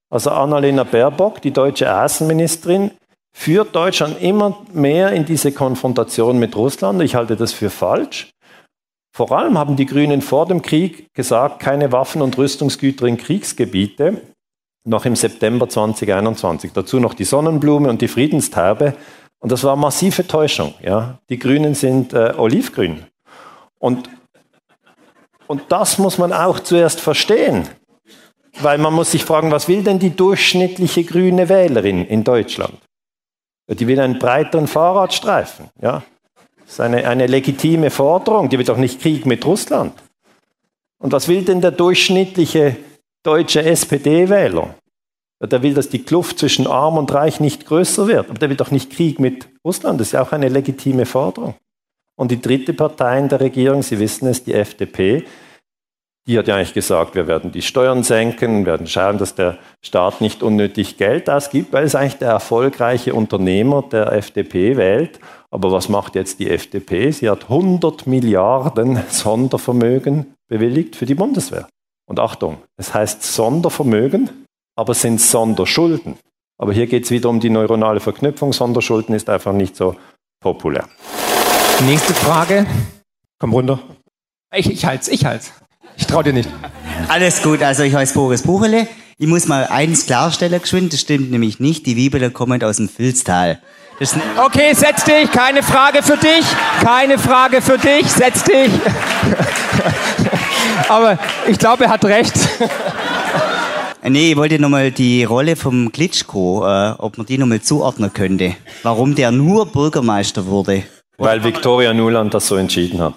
Also 0.09 0.31
Annalena 0.31 0.83
Baerbock, 0.83 1.41
die 1.41 1.51
deutsche 1.51 1.95
Außenministerin, 1.95 2.91
führt 3.35 3.75
Deutschland 3.75 4.21
immer 4.21 4.57
mehr 4.73 5.11
in 5.11 5.25
diese 5.25 5.51
Konfrontation 5.51 6.39
mit 6.39 6.55
Russland. 6.55 7.01
Ich 7.01 7.15
halte 7.15 7.35
das 7.35 7.53
für 7.53 7.69
falsch. 7.69 8.31
Vor 9.15 9.31
allem 9.31 9.59
haben 9.59 9.75
die 9.75 9.85
Grünen 9.85 10.21
vor 10.21 10.47
dem 10.47 10.63
Krieg 10.63 11.13
gesagt, 11.13 11.59
keine 11.59 11.91
Waffen 11.91 12.21
und 12.23 12.37
Rüstungsgüter 12.37 13.05
in 13.05 13.17
Kriegsgebiete, 13.17 14.21
noch 14.87 15.05
im 15.05 15.15
September 15.15 15.69
2021. 15.69 16.71
Dazu 16.73 16.99
noch 16.99 17.13
die 17.13 17.23
Sonnenblume 17.23 17.89
und 17.89 18.01
die 18.01 18.07
Friedenstaube. 18.07 18.95
Und 19.43 19.51
das 19.51 19.65
war 19.65 19.75
massive 19.75 20.25
Täuschung. 20.25 20.73
Ja. 20.81 21.19
Die 21.27 21.37
Grünen 21.37 21.75
sind 21.75 22.13
äh, 22.13 22.33
olivgrün. 22.37 23.03
Und, 23.77 24.09
und 25.47 25.63
das 25.67 25.97
muss 25.97 26.17
man 26.17 26.31
auch 26.31 26.61
zuerst 26.61 27.01
verstehen. 27.01 27.67
Weil 28.61 28.77
man 28.77 28.93
muss 28.93 29.11
sich 29.11 29.25
fragen, 29.25 29.51
was 29.51 29.67
will 29.67 29.83
denn 29.83 29.99
die 29.99 30.15
durchschnittliche 30.15 31.03
grüne 31.03 31.49
Wählerin 31.49 32.05
in 32.05 32.23
Deutschland? 32.23 32.77
Die 33.67 33.85
will 33.85 33.99
einen 33.99 34.17
breiteren 34.17 34.67
Fahrradstreifen. 34.67 35.69
Ja. 35.81 36.03
Das 36.61 36.75
ist 36.75 36.79
eine, 36.79 37.05
eine 37.05 37.27
legitime 37.27 37.89
Forderung. 37.89 38.47
Die 38.47 38.57
will 38.57 38.65
doch 38.65 38.77
nicht 38.77 39.01
Krieg 39.01 39.25
mit 39.25 39.45
Russland. 39.45 39.91
Und 40.99 41.11
was 41.11 41.27
will 41.27 41.43
denn 41.43 41.59
der 41.59 41.71
durchschnittliche 41.71 42.77
deutsche 43.23 43.61
SPD-Wähler? 43.65 44.73
Der 45.45 45.61
will, 45.61 45.73
dass 45.73 45.89
die 45.89 46.03
Kluft 46.03 46.39
zwischen 46.39 46.67
Arm 46.67 46.97
und 46.97 47.13
Reich 47.13 47.39
nicht 47.39 47.65
größer 47.65 48.07
wird. 48.07 48.29
Aber 48.29 48.39
der 48.39 48.49
will 48.49 48.55
doch 48.55 48.71
nicht 48.71 48.91
Krieg 48.91 49.19
mit 49.19 49.49
Russland. 49.65 49.99
Das 49.99 50.07
ist 50.07 50.13
ja 50.13 50.21
auch 50.21 50.31
eine 50.31 50.47
legitime 50.47 51.05
Forderung. 51.05 51.55
Und 52.15 52.31
die 52.31 52.41
dritte 52.41 52.73
Partei 52.73 53.19
in 53.19 53.29
der 53.29 53.39
Regierung, 53.39 53.83
Sie 53.83 53.99
wissen 53.99 54.27
es, 54.27 54.43
die 54.43 54.53
FDP, 54.53 55.25
die 56.25 56.37
hat 56.37 56.47
ja 56.47 56.55
eigentlich 56.55 56.73
gesagt, 56.73 57.15
wir 57.15 57.27
werden 57.27 57.51
die 57.51 57.61
Steuern 57.61 58.03
senken, 58.03 58.65
werden 58.65 58.87
schauen, 58.87 59.17
dass 59.17 59.35
der 59.35 59.57
Staat 59.81 60.21
nicht 60.21 60.41
unnötig 60.41 60.97
Geld 60.97 61.29
ausgibt, 61.29 61.73
weil 61.73 61.83
es 61.83 61.95
eigentlich 61.95 62.17
der 62.17 62.29
erfolgreiche 62.29 63.13
Unternehmer 63.13 63.81
der 63.81 64.13
FDP 64.13 64.77
wählt. 64.77 65.19
Aber 65.51 65.71
was 65.71 65.89
macht 65.89 66.15
jetzt 66.15 66.39
die 66.39 66.49
FDP? 66.49 67.11
Sie 67.11 67.29
hat 67.29 67.43
100 67.43 68.07
Milliarden 68.07 69.01
Sondervermögen 69.09 70.33
bewilligt 70.47 70.95
für 70.95 71.05
die 71.05 71.15
Bundeswehr. 71.15 71.67
Und 72.05 72.19
Achtung, 72.19 72.57
es 72.77 72.93
heißt 72.93 73.21
Sondervermögen, 73.23 74.29
aber 74.75 74.91
es 74.91 75.01
sind 75.01 75.21
Sonderschulden. 75.21 76.17
Aber 76.57 76.73
hier 76.73 76.87
geht 76.87 77.05
es 77.05 77.11
wieder 77.11 77.29
um 77.29 77.39
die 77.39 77.49
neuronale 77.49 77.99
Verknüpfung. 77.99 78.53
Sonderschulden 78.53 79.15
ist 79.15 79.29
einfach 79.29 79.53
nicht 79.53 79.75
so 79.75 79.95
populär. 80.39 80.87
Nächste 81.85 82.13
Frage. 82.13 82.65
Komm 83.39 83.53
runter. 83.53 83.79
Ich, 84.55 84.71
ich 84.71 84.85
halt's, 84.85 85.07
ich 85.07 85.25
halt's. 85.25 85.51
Ich 85.97 86.07
trau 86.07 86.23
dir 86.23 86.33
nicht. 86.33 86.49
Alles 87.07 87.41
gut, 87.41 87.61
also 87.61 87.83
ich 87.83 87.93
heiße 87.93 88.13
Boris 88.13 88.43
Buchele. 88.43 88.87
Ich 89.17 89.27
muss 89.27 89.47
mal 89.47 89.67
eins 89.67 90.05
klarstellen, 90.05 90.61
geschwind, 90.61 90.93
das 90.93 91.01
stimmt 91.01 91.31
nämlich 91.31 91.59
nicht. 91.59 91.85
Die 91.85 91.95
Wiebeler 91.95 92.29
kommen 92.29 92.63
aus 92.63 92.77
dem 92.77 92.89
Filztal. 92.89 93.61
okay, 94.43 94.73
setz 94.73 95.03
dich, 95.03 95.31
keine 95.31 95.61
Frage 95.61 96.01
für 96.01 96.17
dich, 96.17 96.45
keine 96.81 97.19
Frage 97.19 97.61
für 97.61 97.77
dich, 97.77 98.07
setz 98.07 98.43
dich. 98.43 98.69
Aber 100.89 101.19
ich 101.47 101.59
glaube, 101.59 101.85
er 101.85 101.91
hat 101.91 102.05
recht. 102.05 102.33
Nee, 104.05 104.31
ich 104.31 104.37
wollte 104.37 104.59
nochmal 104.59 104.91
die 104.91 105.23
Rolle 105.23 105.55
vom 105.55 105.91
Klitschko, 105.91 106.65
äh, 106.67 106.93
ob 106.97 107.17
man 107.17 107.25
die 107.25 107.37
nochmal 107.37 107.61
zuordnen 107.61 108.11
könnte. 108.11 108.55
Warum 108.83 109.15
der 109.15 109.31
nur 109.31 109.65
Bürgermeister 109.65 110.45
wurde. 110.45 110.83
Weil 111.17 111.41
Viktoria 111.43 111.93
Nuland 111.93 112.33
das 112.33 112.47
so 112.47 112.57
entschieden 112.57 112.99
hat. 112.99 113.13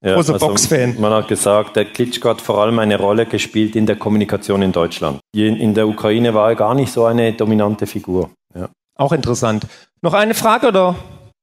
Ja, 0.00 0.14
Großer 0.14 0.34
also 0.34 0.46
Boxfan. 0.46 1.00
Man 1.00 1.12
hat 1.12 1.26
gesagt, 1.26 1.74
der 1.74 1.86
Klitschko 1.86 2.28
hat 2.28 2.40
vor 2.40 2.58
allem 2.58 2.78
eine 2.78 2.96
Rolle 2.98 3.26
gespielt 3.26 3.74
in 3.74 3.84
der 3.86 3.96
Kommunikation 3.96 4.62
in 4.62 4.70
Deutschland. 4.70 5.18
In 5.34 5.74
der 5.74 5.88
Ukraine 5.88 6.32
war 6.34 6.50
er 6.50 6.54
gar 6.54 6.74
nicht 6.74 6.92
so 6.92 7.04
eine 7.04 7.32
dominante 7.32 7.88
Figur. 7.88 8.30
Ja. 8.54 8.68
Auch 8.94 9.10
interessant. 9.10 9.66
Noch 10.02 10.14
eine 10.14 10.34
Frage 10.34 10.68
oder? 10.68 10.94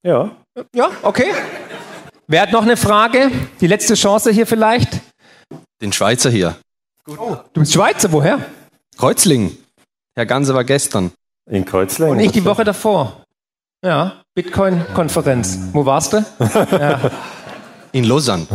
Ja. 0.04 0.32
Ja, 0.74 0.90
okay. 1.02 1.34
Wer 2.28 2.44
hat 2.44 2.54
noch 2.54 2.64
eine 2.64 2.78
Frage? 2.78 3.30
Die 3.60 3.68
letzte 3.68 3.96
Chance 3.96 4.32
hier 4.32 4.48
vielleicht? 4.48 5.02
Den 5.82 5.92
Schweizer 5.92 6.30
hier. 6.30 6.56
Oh, 7.08 7.36
du 7.52 7.60
bist 7.60 7.74
Schweizer, 7.74 8.10
woher? 8.14 8.40
Kreuzlingen. 8.98 9.58
Herr 10.16 10.26
Ganse 10.26 10.54
war 10.54 10.64
gestern. 10.64 11.12
In 11.50 11.66
Kreuzlingen. 11.66 12.14
Und 12.14 12.20
ich 12.20 12.32
die 12.32 12.46
Woche 12.46 12.64
davor. 12.64 13.24
Ja, 13.84 14.24
Bitcoin-Konferenz. 14.34 15.60
Wo 15.74 15.86
warst 15.86 16.14
du? 16.14 16.26
Ja. 16.72 17.12
In 17.92 18.04
Lausanne. 18.04 18.46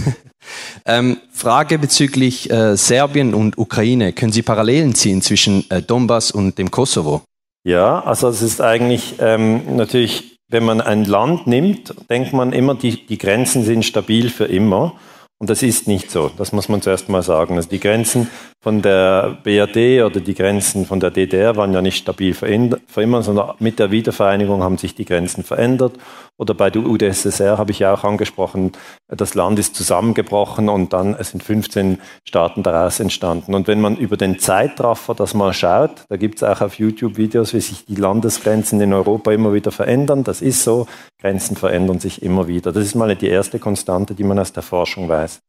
ähm, 0.84 1.18
Frage 1.32 1.78
bezüglich 1.78 2.50
äh, 2.50 2.76
Serbien 2.76 3.32
und 3.34 3.58
Ukraine. 3.58 4.12
Können 4.12 4.32
Sie 4.32 4.42
Parallelen 4.42 4.94
ziehen 4.94 5.22
zwischen 5.22 5.70
äh, 5.70 5.82
Donbass 5.82 6.32
und 6.32 6.58
dem 6.58 6.70
Kosovo? 6.72 7.22
Ja, 7.62 8.00
also 8.00 8.28
es 8.28 8.42
ist 8.42 8.60
eigentlich 8.60 9.16
ähm, 9.20 9.76
natürlich, 9.76 10.38
wenn 10.48 10.64
man 10.64 10.80
ein 10.80 11.04
Land 11.04 11.46
nimmt, 11.46 11.94
denkt 12.08 12.32
man 12.32 12.52
immer, 12.52 12.74
die, 12.74 13.06
die 13.06 13.18
Grenzen 13.18 13.64
sind 13.64 13.84
stabil 13.84 14.30
für 14.30 14.46
immer. 14.46 14.94
Und 15.38 15.48
das 15.48 15.62
ist 15.62 15.86
nicht 15.86 16.10
so. 16.10 16.30
Das 16.36 16.52
muss 16.52 16.68
man 16.68 16.82
zuerst 16.82 17.08
mal 17.08 17.22
sagen. 17.22 17.56
Also 17.56 17.68
die 17.68 17.80
Grenzen 17.80 18.28
von 18.62 18.82
der 18.82 19.38
BRD 19.42 20.04
oder 20.04 20.20
die 20.20 20.34
Grenzen 20.34 20.84
von 20.84 21.00
der 21.00 21.10
DDR 21.10 21.56
waren 21.56 21.72
ja 21.72 21.80
nicht 21.80 21.96
stabil 21.96 22.34
für 22.34 22.46
immer, 22.46 23.22
sondern 23.22 23.54
mit 23.58 23.78
der 23.78 23.90
Wiedervereinigung 23.90 24.62
haben 24.62 24.76
sich 24.76 24.94
die 24.94 25.06
Grenzen 25.06 25.44
verändert. 25.44 25.94
Oder 26.36 26.52
bei 26.54 26.68
der 26.70 26.82
UdSSR 26.82 27.56
habe 27.56 27.70
ich 27.70 27.78
ja 27.78 27.92
auch 27.94 28.04
angesprochen, 28.04 28.72
das 29.08 29.34
Land 29.34 29.58
ist 29.58 29.74
zusammengebrochen 29.74 30.68
und 30.68 30.92
dann 30.92 31.16
sind 31.22 31.42
15 31.42 31.98
Staaten 32.26 32.62
daraus 32.62 33.00
entstanden. 33.00 33.54
Und 33.54 33.66
wenn 33.66 33.80
man 33.80 33.96
über 33.96 34.18
den 34.18 34.38
Zeitraffer 34.38 35.14
das 35.14 35.32
mal 35.32 35.54
schaut, 35.54 36.04
da 36.08 36.16
gibt 36.16 36.36
es 36.36 36.42
auch 36.42 36.60
auf 36.60 36.78
YouTube 36.78 37.16
Videos, 37.16 37.54
wie 37.54 37.60
sich 37.60 37.86
die 37.86 37.94
Landesgrenzen 37.94 38.80
in 38.80 38.92
Europa 38.92 39.32
immer 39.32 39.54
wieder 39.54 39.70
verändern. 39.70 40.22
Das 40.22 40.42
ist 40.42 40.64
so, 40.64 40.86
Grenzen 41.20 41.56
verändern 41.56 41.98
sich 41.98 42.22
immer 42.22 42.46
wieder. 42.46 42.72
Das 42.72 42.84
ist 42.84 42.94
mal 42.94 43.14
die 43.16 43.28
erste 43.28 43.58
Konstante, 43.58 44.14
die 44.14 44.24
man 44.24 44.38
aus 44.38 44.52
der 44.52 44.62
Forschung 44.62 45.08
weiß. 45.08 45.42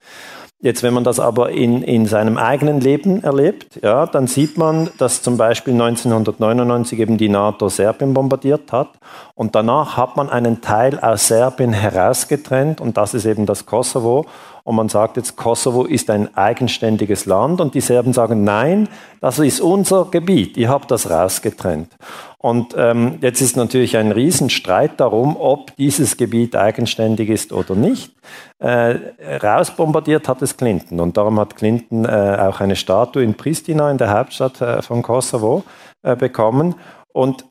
Jetzt, 0.64 0.84
wenn 0.84 0.94
man 0.94 1.04
das 1.04 1.20
aber 1.20 1.50
in, 1.50 1.82
in 1.82 2.06
seinem 2.06 2.38
eigenen 2.38 2.82
Leben 2.82 3.24
erlebt, 3.24 3.80
ja, 3.82 4.06
dann 4.06 4.28
sieht 4.28 4.60
man, 4.60 4.92
dass 5.00 5.24
zum 5.24 5.36
Beispiel 5.36 5.74
1999 5.74 7.00
eben 7.00 7.18
die 7.18 7.30
NATO 7.30 7.68
Serbien 7.68 8.14
bombardiert 8.14 8.72
hat 8.72 8.90
und 9.34 9.56
danach 9.56 9.98
hat 9.98 10.18
man 10.18 10.30
einen 10.30 10.62
Teil 10.62 11.00
aus 11.00 11.28
Serbien 11.28 11.74
herausgetrennt 11.74 12.80
und 12.80 12.96
das 12.96 13.16
ist 13.16 13.26
eben 13.26 13.48
das 13.48 13.66
Kosovo 13.66 14.28
und 14.64 14.76
man 14.76 14.88
sagt 14.88 15.18
jetzt, 15.18 15.36
Kosovo 15.36 15.86
ist 15.86 16.12
ein 16.12 16.36
eigenständiges 16.38 17.26
Land 17.26 17.60
und 17.60 17.74
die 17.74 17.82
Serben 17.82 18.14
sagen, 18.14 18.44
nein, 18.44 18.88
das 19.20 19.40
ist 19.40 19.62
unser 19.62 20.06
Gebiet, 20.12 20.58
ihr 20.58 20.70
habt 20.70 20.92
das 20.92 21.10
rausgetrennt. 21.10 21.92
Und 22.42 22.74
ähm, 22.76 23.20
jetzt 23.22 23.40
ist 23.40 23.56
natürlich 23.56 23.98
ein 23.98 24.12
Riesenstreit 24.12 25.00
darum, 25.00 25.38
ob 25.38 25.76
dieses 25.76 26.18
Gebiet 26.18 26.56
eigenständig 26.56 27.30
ist 27.30 27.54
oder 27.54 27.76
nicht. 27.76 28.16
Äh, 28.58 28.96
rausbombardiert 29.44 30.28
hat 30.28 30.42
es 30.42 30.58
Clinton 30.58 31.00
und 31.00 31.18
darum 31.18 31.40
hat 31.40 31.56
Clinton 31.56 32.04
äh, 32.04 32.38
auch 32.40 32.60
eine 32.60 32.76
Statue 32.76 33.24
in 33.24 33.36
Pristina, 33.36 33.92
in 33.92 34.00
der 34.00 34.10
Hauptstadt 34.10 34.60
äh, 34.60 34.82
von 34.82 35.04
Kosovo, 35.04 35.64
äh, 36.02 36.16
bekommen. 36.16 36.74
Und 37.14 37.46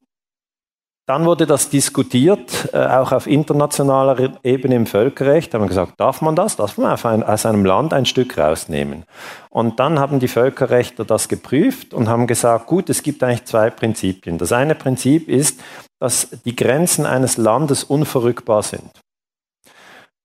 dann 1.10 1.24
wurde 1.24 1.44
das 1.44 1.70
diskutiert, 1.70 2.72
äh, 2.72 2.86
auch 2.86 3.10
auf 3.10 3.26
internationaler 3.26 4.38
Ebene 4.44 4.76
im 4.76 4.86
Völkerrecht. 4.86 5.52
Da 5.52 5.58
haben 5.58 5.64
wir 5.64 5.68
gesagt, 5.68 5.94
darf 5.98 6.22
man 6.22 6.36
das? 6.36 6.54
Darf 6.54 6.78
man 6.78 6.96
ein, 7.02 7.24
aus 7.24 7.46
einem 7.46 7.64
Land 7.64 7.92
ein 7.92 8.06
Stück 8.06 8.38
rausnehmen? 8.38 9.02
Und 9.48 9.80
dann 9.80 9.98
haben 9.98 10.20
die 10.20 10.28
Völkerrechtler 10.28 11.04
das 11.04 11.28
geprüft 11.28 11.94
und 11.94 12.08
haben 12.08 12.28
gesagt, 12.28 12.68
gut, 12.68 12.88
es 12.90 13.02
gibt 13.02 13.24
eigentlich 13.24 13.44
zwei 13.44 13.70
Prinzipien. 13.70 14.38
Das 14.38 14.52
eine 14.52 14.76
Prinzip 14.76 15.28
ist, 15.28 15.60
dass 15.98 16.28
die 16.44 16.54
Grenzen 16.54 17.06
eines 17.06 17.38
Landes 17.38 17.82
unverrückbar 17.82 18.62
sind. 18.62 18.92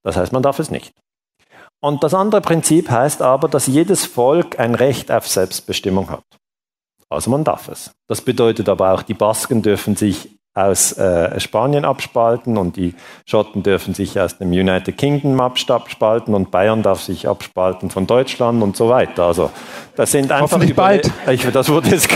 Das 0.03 0.17
heißt, 0.17 0.33
man 0.33 0.43
darf 0.43 0.59
es 0.59 0.69
nicht. 0.69 0.93
Und 1.81 2.03
das 2.03 2.13
andere 2.13 2.41
Prinzip 2.41 2.91
heißt 2.91 3.23
aber, 3.23 3.47
dass 3.47 3.65
jedes 3.65 4.05
Volk 4.05 4.59
ein 4.59 4.75
Recht 4.75 5.11
auf 5.11 5.27
Selbstbestimmung 5.27 6.11
hat. 6.11 6.25
Also 7.09 7.31
man 7.31 7.43
darf 7.43 7.69
es. 7.69 7.89
Das 8.07 8.21
bedeutet 8.21 8.69
aber 8.69 8.93
auch, 8.93 9.01
die 9.01 9.15
Basken 9.15 9.63
dürfen 9.63 9.95
sich 9.95 10.34
aus 10.55 10.93
äh, 10.93 11.37
Spanien 11.41 11.83
abspalten 11.83 12.57
und 12.57 12.77
die 12.77 12.95
Schotten 13.25 13.61
dürfen 13.61 13.93
sich 13.93 14.17
aus 14.17 14.37
dem 14.37 14.51
United 14.51 14.97
Kingdom 14.97 15.39
abspalten 15.41 16.33
und 16.33 16.49
Bayern 16.49 16.81
darf 16.81 17.01
sich 17.01 17.27
abspalten 17.27 17.89
von 17.89 18.07
Deutschland 18.07 18.63
und 18.63 18.77
so 18.77 18.87
weiter. 18.87 19.25
Also 19.25 19.51
das 19.97 20.11
sind 20.11 20.31
einfach 20.31 20.53
Hoffentlich 20.53 20.73
bald. 20.73 21.11
Ich, 21.29 21.45
das 21.51 21.69
wurde 21.69 21.89
jetzt, 21.89 22.07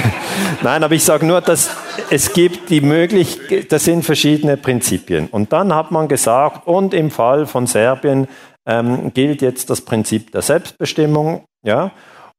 nein, 0.61 0.85
aber 0.85 0.95
ich 0.95 1.03
sage 1.03 1.25
nur, 1.25 1.41
dass 1.41 1.69
es 2.09 2.31
gibt 2.31 2.69
die 2.69 2.79
Möglichkeit, 2.79 3.69
das 3.73 3.83
sind 3.83 4.05
verschiedene 4.05 4.55
Prinzipien. 4.55 5.27
Und 5.27 5.51
dann 5.51 5.75
hat 5.75 5.91
man 5.91 6.07
gesagt, 6.07 6.65
und 6.65 6.93
im 6.93 7.11
Fall 7.11 7.45
von 7.45 7.67
Serbien 7.67 8.29
ähm, 8.65 9.11
gilt 9.13 9.41
jetzt 9.41 9.69
das 9.69 9.81
Prinzip 9.81 10.31
der 10.31 10.41
Selbstbestimmung, 10.41 11.43
ja. 11.63 11.91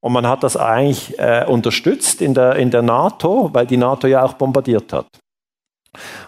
Und 0.03 0.15
man 0.15 0.27
hat 0.27 0.43
das 0.43 0.57
eigentlich 0.57 1.19
äh, 1.19 1.45
unterstützt 1.47 2.23
in 2.23 2.33
der, 2.33 2.57
in 2.57 2.71
der 2.71 2.81
NATO, 2.81 3.51
weil 3.53 3.67
die 3.67 3.77
NATO 3.77 4.07
ja 4.07 4.23
auch 4.23 4.33
bombardiert 4.33 4.95
hat. 4.95 5.07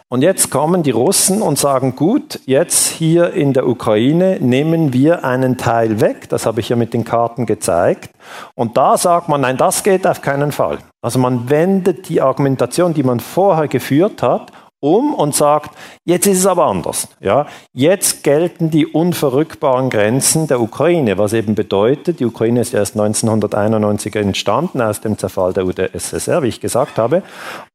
Und 0.08 0.22
jetzt 0.22 0.50
kommen 0.50 0.82
die 0.82 0.90
Russen 0.90 1.40
und 1.40 1.58
sagen, 1.58 1.94
gut, 1.96 2.40
jetzt 2.46 2.88
hier 2.88 3.32
in 3.32 3.52
der 3.52 3.66
Ukraine 3.66 4.38
nehmen 4.40 4.92
wir 4.92 5.24
einen 5.24 5.56
Teil 5.56 6.00
weg, 6.00 6.28
das 6.28 6.46
habe 6.46 6.60
ich 6.60 6.68
ja 6.68 6.76
mit 6.76 6.92
den 6.92 7.04
Karten 7.04 7.46
gezeigt. 7.46 8.10
Und 8.54 8.76
da 8.76 8.96
sagt 8.96 9.28
man, 9.28 9.40
nein, 9.40 9.56
das 9.56 9.82
geht 9.82 10.06
auf 10.06 10.20
keinen 10.20 10.52
Fall. 10.52 10.78
Also 11.00 11.18
man 11.18 11.48
wendet 11.48 12.08
die 12.08 12.20
Argumentation, 12.20 12.92
die 12.92 13.02
man 13.02 13.20
vorher 13.20 13.68
geführt 13.68 14.22
hat, 14.22 14.52
um 14.82 15.14
und 15.14 15.34
sagt, 15.34 15.70
jetzt 16.04 16.26
ist 16.26 16.38
es 16.38 16.46
aber 16.46 16.66
anders. 16.66 17.08
Ja, 17.20 17.46
jetzt 17.72 18.24
gelten 18.24 18.70
die 18.70 18.86
unverrückbaren 18.86 19.90
Grenzen 19.90 20.48
der 20.48 20.60
Ukraine, 20.60 21.18
was 21.18 21.32
eben 21.32 21.54
bedeutet, 21.54 22.18
die 22.18 22.26
Ukraine 22.26 22.60
ist 22.60 22.74
erst 22.74 22.98
1991 22.98 24.14
entstanden 24.16 24.82
aus 24.82 25.00
dem 25.00 25.16
Zerfall 25.16 25.52
der 25.52 25.66
UdSSR, 25.66 26.42
wie 26.42 26.48
ich 26.48 26.60
gesagt 26.60 26.98
habe. 26.98 27.22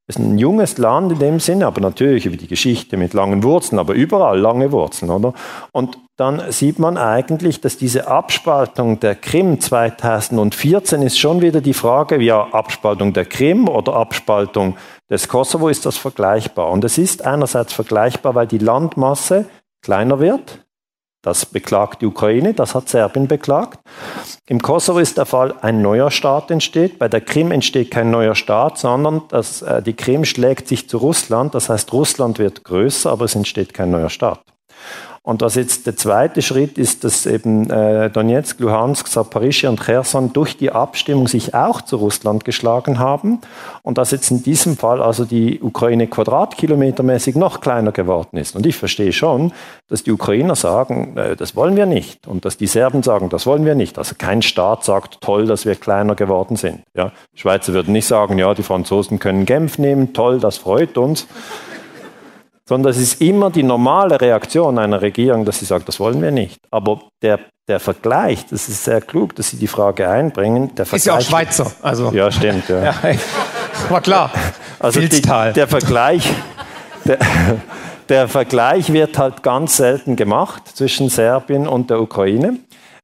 Es 0.06 0.16
ist 0.16 0.22
ein 0.22 0.38
junges 0.38 0.76
Land 0.78 1.12
in 1.12 1.18
dem 1.18 1.40
Sinne, 1.40 1.66
aber 1.66 1.80
natürlich 1.80 2.26
über 2.26 2.36
die 2.36 2.46
Geschichte 2.46 2.96
mit 2.96 3.14
langen 3.14 3.42
Wurzeln, 3.42 3.78
aber 3.78 3.94
überall 3.94 4.38
lange 4.38 4.70
Wurzeln, 4.70 5.10
oder? 5.10 5.32
Und 5.72 5.98
dann 6.16 6.50
sieht 6.50 6.78
man 6.78 6.96
eigentlich, 6.96 7.60
dass 7.60 7.76
diese 7.76 8.08
Abspaltung 8.08 9.00
der 9.00 9.14
Krim 9.14 9.60
2014 9.60 11.00
ist 11.02 11.18
schon 11.18 11.40
wieder 11.40 11.60
die 11.60 11.74
Frage, 11.74 12.20
ja, 12.20 12.48
Abspaltung 12.52 13.12
der 13.12 13.24
Krim 13.24 13.68
oder 13.68 13.94
Abspaltung 13.94 14.76
des 15.10 15.28
Kosovo, 15.28 15.68
ist 15.68 15.86
das 15.86 15.96
vergleichbar? 15.96 16.70
Und 16.70 16.84
es 16.84 16.98
ist 16.98 17.24
einerseits 17.24 17.72
vergleichbar, 17.72 18.34
weil 18.34 18.46
die 18.46 18.58
Landmasse 18.58 19.46
kleiner 19.82 20.20
wird, 20.20 20.64
das 21.22 21.46
beklagt 21.46 22.00
die 22.00 22.06
Ukraine, 22.06 22.54
das 22.54 22.74
hat 22.76 22.88
Serbien 22.88 23.26
beklagt. 23.26 23.80
Im 24.46 24.62
Kosovo 24.62 25.00
ist 25.00 25.18
der 25.18 25.26
Fall, 25.26 25.52
ein 25.62 25.82
neuer 25.82 26.12
Staat 26.12 26.50
entsteht. 26.50 26.98
Bei 26.98 27.08
der 27.08 27.20
Krim 27.20 27.50
entsteht 27.50 27.90
kein 27.90 28.10
neuer 28.10 28.36
Staat, 28.36 28.78
sondern 28.78 29.22
das, 29.28 29.62
äh, 29.62 29.82
die 29.82 29.94
Krim 29.94 30.24
schlägt 30.24 30.68
sich 30.68 30.88
zu 30.88 30.98
Russland. 30.98 31.54
Das 31.54 31.68
heißt, 31.68 31.92
Russland 31.92 32.38
wird 32.38 32.62
größer, 32.62 33.10
aber 33.10 33.24
es 33.24 33.34
entsteht 33.34 33.74
kein 33.74 33.90
neuer 33.90 34.10
Staat. 34.10 34.40
Und 35.28 35.42
was 35.42 35.56
jetzt 35.56 35.86
der 35.86 35.94
zweite 35.94 36.40
Schritt 36.40 36.78
ist, 36.78 37.04
dass 37.04 37.26
eben 37.26 37.68
äh, 37.68 38.08
Donetsk, 38.08 38.60
Luhansk, 38.60 39.08
Saporischia 39.08 39.68
und 39.68 39.78
Cherson 39.78 40.32
durch 40.32 40.56
die 40.56 40.72
Abstimmung 40.72 41.28
sich 41.28 41.54
auch 41.54 41.82
zu 41.82 41.96
Russland 41.96 42.46
geschlagen 42.46 42.98
haben 42.98 43.38
und 43.82 43.98
dass 43.98 44.10
jetzt 44.10 44.30
in 44.30 44.42
diesem 44.42 44.78
Fall 44.78 45.02
also 45.02 45.26
die 45.26 45.60
Ukraine 45.60 46.06
quadratkilometermäßig 46.06 47.36
noch 47.36 47.60
kleiner 47.60 47.92
geworden 47.92 48.38
ist. 48.38 48.56
Und 48.56 48.64
ich 48.64 48.76
verstehe 48.76 49.12
schon, 49.12 49.52
dass 49.90 50.02
die 50.02 50.12
Ukrainer 50.12 50.56
sagen, 50.56 51.14
äh, 51.18 51.36
das 51.36 51.54
wollen 51.54 51.76
wir 51.76 51.84
nicht 51.84 52.26
und 52.26 52.46
dass 52.46 52.56
die 52.56 52.66
Serben 52.66 53.02
sagen, 53.02 53.28
das 53.28 53.44
wollen 53.44 53.66
wir 53.66 53.74
nicht. 53.74 53.98
Also 53.98 54.14
kein 54.16 54.40
Staat 54.40 54.82
sagt, 54.82 55.20
toll, 55.20 55.44
dass 55.44 55.66
wir 55.66 55.74
kleiner 55.74 56.14
geworden 56.14 56.56
sind. 56.56 56.80
Ja, 56.94 57.12
Schweizer 57.34 57.74
würden 57.74 57.92
nicht 57.92 58.06
sagen, 58.06 58.38
ja, 58.38 58.54
die 58.54 58.62
Franzosen 58.62 59.18
können 59.18 59.44
Genf 59.44 59.76
nehmen, 59.76 60.14
toll, 60.14 60.40
das 60.40 60.56
freut 60.56 60.96
uns 60.96 61.26
sondern 62.68 62.90
es 62.90 62.98
ist 62.98 63.22
immer 63.22 63.50
die 63.50 63.62
normale 63.62 64.20
Reaktion 64.20 64.78
einer 64.78 65.00
Regierung, 65.00 65.46
dass 65.46 65.58
sie 65.58 65.64
sagt, 65.64 65.88
das 65.88 65.98
wollen 65.98 66.20
wir 66.20 66.30
nicht. 66.30 66.60
Aber 66.70 67.00
der, 67.22 67.40
der 67.66 67.80
Vergleich, 67.80 68.44
das 68.44 68.68
ist 68.68 68.84
sehr 68.84 69.00
klug, 69.00 69.34
dass 69.36 69.48
Sie 69.48 69.56
die 69.56 69.66
Frage 69.66 70.06
einbringen. 70.06 70.74
Der 70.74 70.84
ist 70.92 71.06
ja 71.06 71.16
auch 71.16 71.20
Schweizer. 71.22 71.72
Also. 71.80 72.12
Ja, 72.12 72.30
stimmt. 72.30 72.68
Ja. 72.68 72.84
ja 72.84 72.94
war 73.88 74.02
klar. 74.02 74.30
Also 74.78 75.00
die, 75.00 75.08
der 75.08 75.66
Vergleich, 75.66 76.30
der, 77.06 77.18
der 78.10 78.28
Vergleich 78.28 78.92
wird 78.92 79.16
halt 79.16 79.42
ganz 79.42 79.78
selten 79.78 80.14
gemacht 80.14 80.62
zwischen 80.74 81.08
Serbien 81.08 81.66
und 81.66 81.88
der 81.88 82.02
Ukraine. 82.02 82.58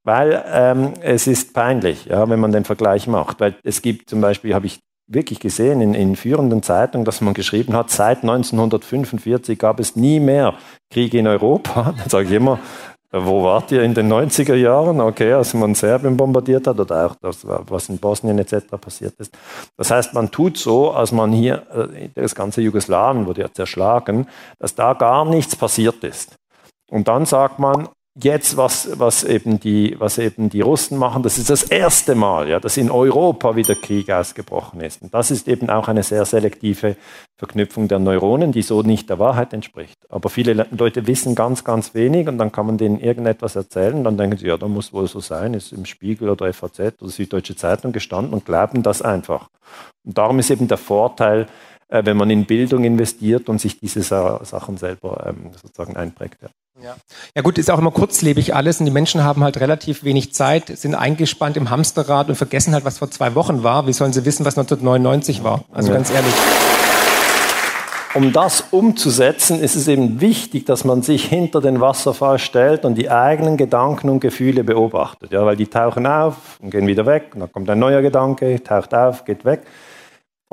Weil 0.07 0.45
ähm, 0.53 0.93
es 1.01 1.27
ist 1.27 1.55
peinlich, 1.55 2.05
ja, 2.05 2.29
wenn 2.29 2.39
man 2.39 2.53
den 2.53 2.67
Vergleich 2.67 3.07
macht. 3.07 3.41
Weil 3.41 3.55
es 3.63 3.81
gibt 3.81 4.11
zum 4.11 4.21
Beispiel, 4.21 4.55
habe 4.55 4.67
ich 4.67 4.81
wirklich 5.07 5.41
gesehen 5.41 5.81
in, 5.81 5.95
in 5.95 6.17
führenden 6.17 6.63
Zeitungen, 6.63 7.05
dass 7.05 7.21
man 7.21 7.35
geschrieben 7.35 7.75
hat, 7.75 7.91
seit 7.91 8.23
1945 8.23 9.59
gab 9.59 9.81
es 9.81 9.97
nie 9.97 10.21
mehr 10.21 10.55
Kriege 10.91 11.19
in 11.19 11.27
Europa. 11.27 11.95
Dann 11.99 12.09
sage 12.09 12.27
ich 12.27 12.33
immer, 12.33 12.59
Wo 13.17 13.45
wart 13.45 13.71
ihr 13.71 13.85
in 13.85 13.95
den 13.95 14.13
90er 14.13 14.57
Jahren? 14.57 15.01
Okay, 15.01 15.33
als 15.35 15.55
man 15.55 15.77
Serbien 15.77 16.17
bombardiert 16.17 16.67
hat 16.67 16.81
oder 16.81 17.07
auch 17.07 17.15
das, 17.21 17.47
was 17.47 17.89
in 17.89 17.99
Bosnien 17.99 18.39
etc. 18.41 18.67
passiert 18.81 19.15
ist. 19.21 19.33
Das 19.77 19.93
heißt, 19.93 20.15
man 20.15 20.33
tut 20.33 20.59
so, 20.59 20.91
als 20.91 21.13
man 21.13 21.31
hier, 21.31 21.63
äh, 21.71 22.09
das 22.15 22.35
ganze 22.35 22.61
Jugoslawien 22.61 23.27
wurde 23.27 23.43
ja 23.43 23.53
zerschlagen, 23.53 24.27
dass 24.59 24.75
da 24.75 24.95
gar 24.95 25.25
nichts 25.25 25.55
passiert 25.55 26.03
ist. 26.03 26.35
Und 26.91 27.07
dann 27.07 27.25
sagt 27.25 27.61
man, 27.61 27.89
jetzt, 28.15 28.57
was, 28.57 28.99
was, 28.99 29.25
eben 29.25 29.59
die, 29.59 29.97
was 29.99 30.19
eben 30.19 30.49
die 30.49 30.61
Russen 30.61 30.99
machen, 30.99 31.23
das 31.23 31.39
ist 31.39 31.51
das 31.51 31.65
erste 31.65 32.15
Mal, 32.15 32.49
ja, 32.49 32.61
dass 32.61 32.77
in 32.77 32.91
Europa 32.91 33.57
wieder 33.57 33.75
Krieg 33.75 34.11
ausgebrochen 34.11 34.81
ist. 34.81 35.03
Und 35.03 35.13
das 35.13 35.31
ist 35.31 35.49
eben 35.49 35.69
auch 35.69 35.89
eine 35.89 36.03
sehr 36.05 36.25
selektive 36.25 36.97
Verknüpfung 37.37 37.89
der 37.89 37.99
Neuronen, 37.99 38.53
die 38.53 38.63
so 38.63 38.83
nicht 38.83 39.11
der 39.11 39.19
Wahrheit 39.19 39.53
entspricht. 39.53 39.99
Aber 40.09 40.31
viele 40.31 40.67
Leute 40.71 41.07
wissen 41.09 41.35
ganz, 41.35 41.65
ganz 41.65 41.95
wenig 41.95 42.29
und 42.29 42.39
dann 42.39 42.53
kann 42.53 42.67
man 42.67 42.79
denen 42.79 43.01
irgendetwas 43.01 43.57
erzählen 43.57 43.95
und 43.95 44.05
dann 44.05 44.17
denken 44.17 44.37
sie, 44.37 44.47
ja, 44.47 44.57
da 44.57 44.69
muss 44.69 44.93
wohl 44.93 45.09
so 45.09 45.19
sein, 45.19 45.55
ist 45.55 45.73
im 45.73 45.85
Spiegel 45.85 46.31
oder 46.31 46.53
FAZ 46.53 46.79
oder 47.01 47.11
Süddeutsche 47.11 47.57
Zeitung 47.57 47.93
gestanden 47.93 48.33
und 48.33 48.45
glauben 48.45 48.85
das 48.85 49.03
einfach. 49.03 49.49
Und 50.05 50.17
darum 50.17 50.39
ist 50.39 50.51
eben 50.51 50.69
der 50.69 50.79
Vorteil, 50.79 51.47
äh, 51.95 52.05
wenn 52.05 52.17
man 52.17 52.29
in 52.29 52.45
Bildung 52.45 52.83
investiert 52.83 53.49
und 53.49 53.61
sich 53.61 53.79
diese 53.79 54.03
Sachen 54.03 54.77
selber 54.77 55.27
ähm, 55.29 55.53
sozusagen 55.63 55.97
einprägt. 55.97 56.43
Ja. 56.43 56.49
Ja. 56.83 56.97
ja 57.37 57.43
gut, 57.43 57.57
ist 57.57 57.71
auch 57.71 57.79
immer 57.79 57.93
kurzlebig 57.93 58.53
alles 58.53 58.81
und 58.81 58.87
die 58.87 58.93
Menschen 58.93 59.23
haben 59.23 59.45
halt 59.45 59.61
relativ 59.61 60.03
wenig 60.03 60.35
Zeit, 60.35 60.77
sind 60.77 60.97
eingespannt 60.97 61.57
im 61.57 61.71
Hamsterrad 61.71 62.29
und 62.29 62.35
vergessen 62.35 62.75
halt, 62.75 62.85
was 62.85 62.99
vor 62.99 63.13
zwei 63.13 63.37
Wochen 63.37 63.63
war. 63.63 63.87
Wie 63.87 63.93
sollen 63.93 64.13
sie 64.13 64.25
wissen, 64.25 64.45
was 64.45 64.59
1999 64.59 65.45
war? 65.45 65.65
Also 65.71 65.91
ja. 65.91 65.95
ganz 65.95 66.11
ehrlich. 66.11 66.35
Um 68.15 68.33
das 68.33 68.65
umzusetzen, 68.73 69.61
ist 69.61 69.77
es 69.77 69.87
eben 69.87 70.21
wichtig, 70.21 70.67
dass 70.67 70.85
man 70.85 71.03
sich 71.03 71.25
hinter 71.27 71.61
den 71.61 71.81
Wasserfall 71.81 72.41
stellt 72.41 72.85
und 72.85 72.97
die 72.97 73.09
eigenen 73.09 73.57
Gedanken 73.57 74.09
und 74.09 74.19
Gefühle 74.19 74.65
beobachtet. 74.65 75.31
Ja, 75.31 75.47
weil 75.47 75.57
die 75.57 75.69
tauchen 75.69 76.07
auf 76.07 76.59
und 76.61 76.71
gehen 76.71 76.89
wieder 76.89 77.07
weg. 77.07 77.31
Und 77.35 77.41
dann 77.41 77.53
kommt 77.53 77.71
ein 77.71 77.79
neuer 77.79 78.03
Gedanke, 78.03 78.61
taucht 78.63 78.95
auf, 78.95 79.25
geht 79.25 79.45
weg. 79.45 79.63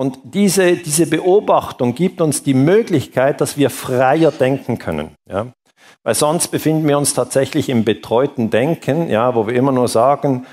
Und 0.01 0.17
diese, 0.23 0.77
diese 0.77 1.05
Beobachtung 1.05 1.93
gibt 1.93 2.21
uns 2.21 2.41
die 2.41 2.55
Möglichkeit, 2.55 3.39
dass 3.39 3.55
wir 3.55 3.69
freier 3.69 4.31
denken 4.31 4.79
können. 4.79 5.11
Ja? 5.29 5.53
Weil 6.01 6.15
sonst 6.15 6.47
befinden 6.47 6.87
wir 6.87 6.97
uns 6.97 7.13
tatsächlich 7.13 7.69
im 7.69 7.83
betreuten 7.83 8.49
Denken, 8.49 9.11
ja, 9.11 9.35
wo 9.35 9.45
wir 9.45 9.53
immer 9.53 9.71
nur 9.71 9.87
sagen, 9.87 10.47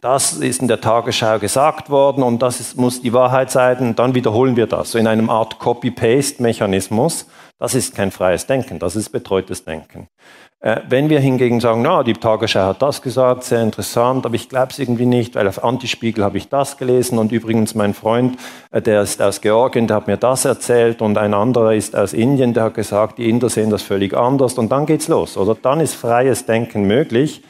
das 0.00 0.32
ist 0.32 0.60
in 0.60 0.66
der 0.66 0.80
Tagesschau 0.80 1.38
gesagt 1.38 1.90
worden 1.90 2.24
und 2.24 2.42
das 2.42 2.58
ist, 2.58 2.76
muss 2.76 3.00
die 3.00 3.12
Wahrheit 3.12 3.52
sein 3.52 3.78
und 3.78 4.00
dann 4.00 4.16
wiederholen 4.16 4.56
wir 4.56 4.66
das. 4.66 4.90
So 4.90 4.98
in 4.98 5.06
einem 5.06 5.30
Art 5.30 5.60
Copy-Paste-Mechanismus. 5.60 7.28
Das 7.60 7.76
ist 7.76 7.94
kein 7.94 8.10
freies 8.10 8.46
Denken, 8.48 8.80
das 8.80 8.96
ist 8.96 9.10
betreutes 9.10 9.64
Denken. 9.64 10.08
Äh, 10.60 10.80
wenn 10.88 11.08
wir 11.08 11.20
hingegen 11.20 11.60
sagen, 11.60 11.82
na, 11.82 12.02
die 12.02 12.14
Tagesschau 12.14 12.66
hat 12.66 12.82
das 12.82 13.00
gesagt, 13.00 13.44
sehr 13.44 13.62
interessant, 13.62 14.26
aber 14.26 14.34
ich 14.34 14.48
glaube 14.48 14.72
es 14.72 14.80
irgendwie 14.80 15.06
nicht, 15.06 15.36
weil 15.36 15.46
auf 15.46 15.62
Antispiegel 15.62 16.24
habe 16.24 16.36
ich 16.36 16.48
das 16.48 16.76
gelesen 16.76 17.18
und 17.18 17.30
übrigens 17.30 17.76
mein 17.76 17.94
Freund, 17.94 18.36
äh, 18.72 18.82
der 18.82 19.02
ist 19.02 19.22
aus 19.22 19.40
Georgien, 19.40 19.86
der 19.86 19.96
hat 19.98 20.08
mir 20.08 20.16
das 20.16 20.44
erzählt 20.44 21.00
und 21.00 21.16
ein 21.16 21.32
anderer 21.32 21.74
ist 21.74 21.94
aus 21.94 22.12
Indien, 22.12 22.54
der 22.54 22.64
hat 22.64 22.74
gesagt, 22.74 23.18
die 23.18 23.28
Inder 23.30 23.48
sehen 23.48 23.70
das 23.70 23.82
völlig 23.82 24.14
anders 24.14 24.54
und 24.54 24.72
dann 24.72 24.86
geht's 24.86 25.06
los, 25.06 25.36
oder? 25.36 25.54
Dann 25.54 25.78
ist 25.78 25.94
freies 25.94 26.44
Denken 26.44 26.82
möglich. 26.82 27.42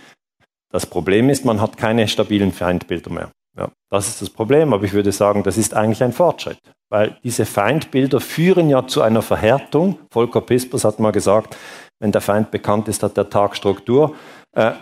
Das 0.70 0.84
Problem 0.84 1.30
ist, 1.30 1.46
man 1.46 1.62
hat 1.62 1.78
keine 1.78 2.08
stabilen 2.08 2.52
Feindbilder 2.52 3.10
mehr. 3.10 3.30
Ja, 3.56 3.70
das 3.90 4.08
ist 4.08 4.20
das 4.20 4.28
Problem, 4.28 4.74
aber 4.74 4.84
ich 4.84 4.92
würde 4.92 5.12
sagen, 5.12 5.42
das 5.42 5.56
ist 5.56 5.72
eigentlich 5.74 6.02
ein 6.04 6.12
Fortschritt, 6.12 6.58
weil 6.90 7.16
diese 7.24 7.46
Feindbilder 7.46 8.20
führen 8.20 8.68
ja 8.68 8.86
zu 8.86 9.00
einer 9.00 9.22
Verhärtung. 9.22 9.98
Volker 10.10 10.42
Pispers 10.42 10.84
hat 10.84 11.00
mal 11.00 11.10
gesagt, 11.10 11.56
wenn 12.00 12.12
der 12.12 12.20
Feind 12.20 12.50
bekannt 12.50 12.88
ist, 12.88 13.02
hat 13.02 13.16
der 13.16 13.28
Tag 13.28 13.56
Struktur. 13.56 14.14
Äh, 14.52 14.72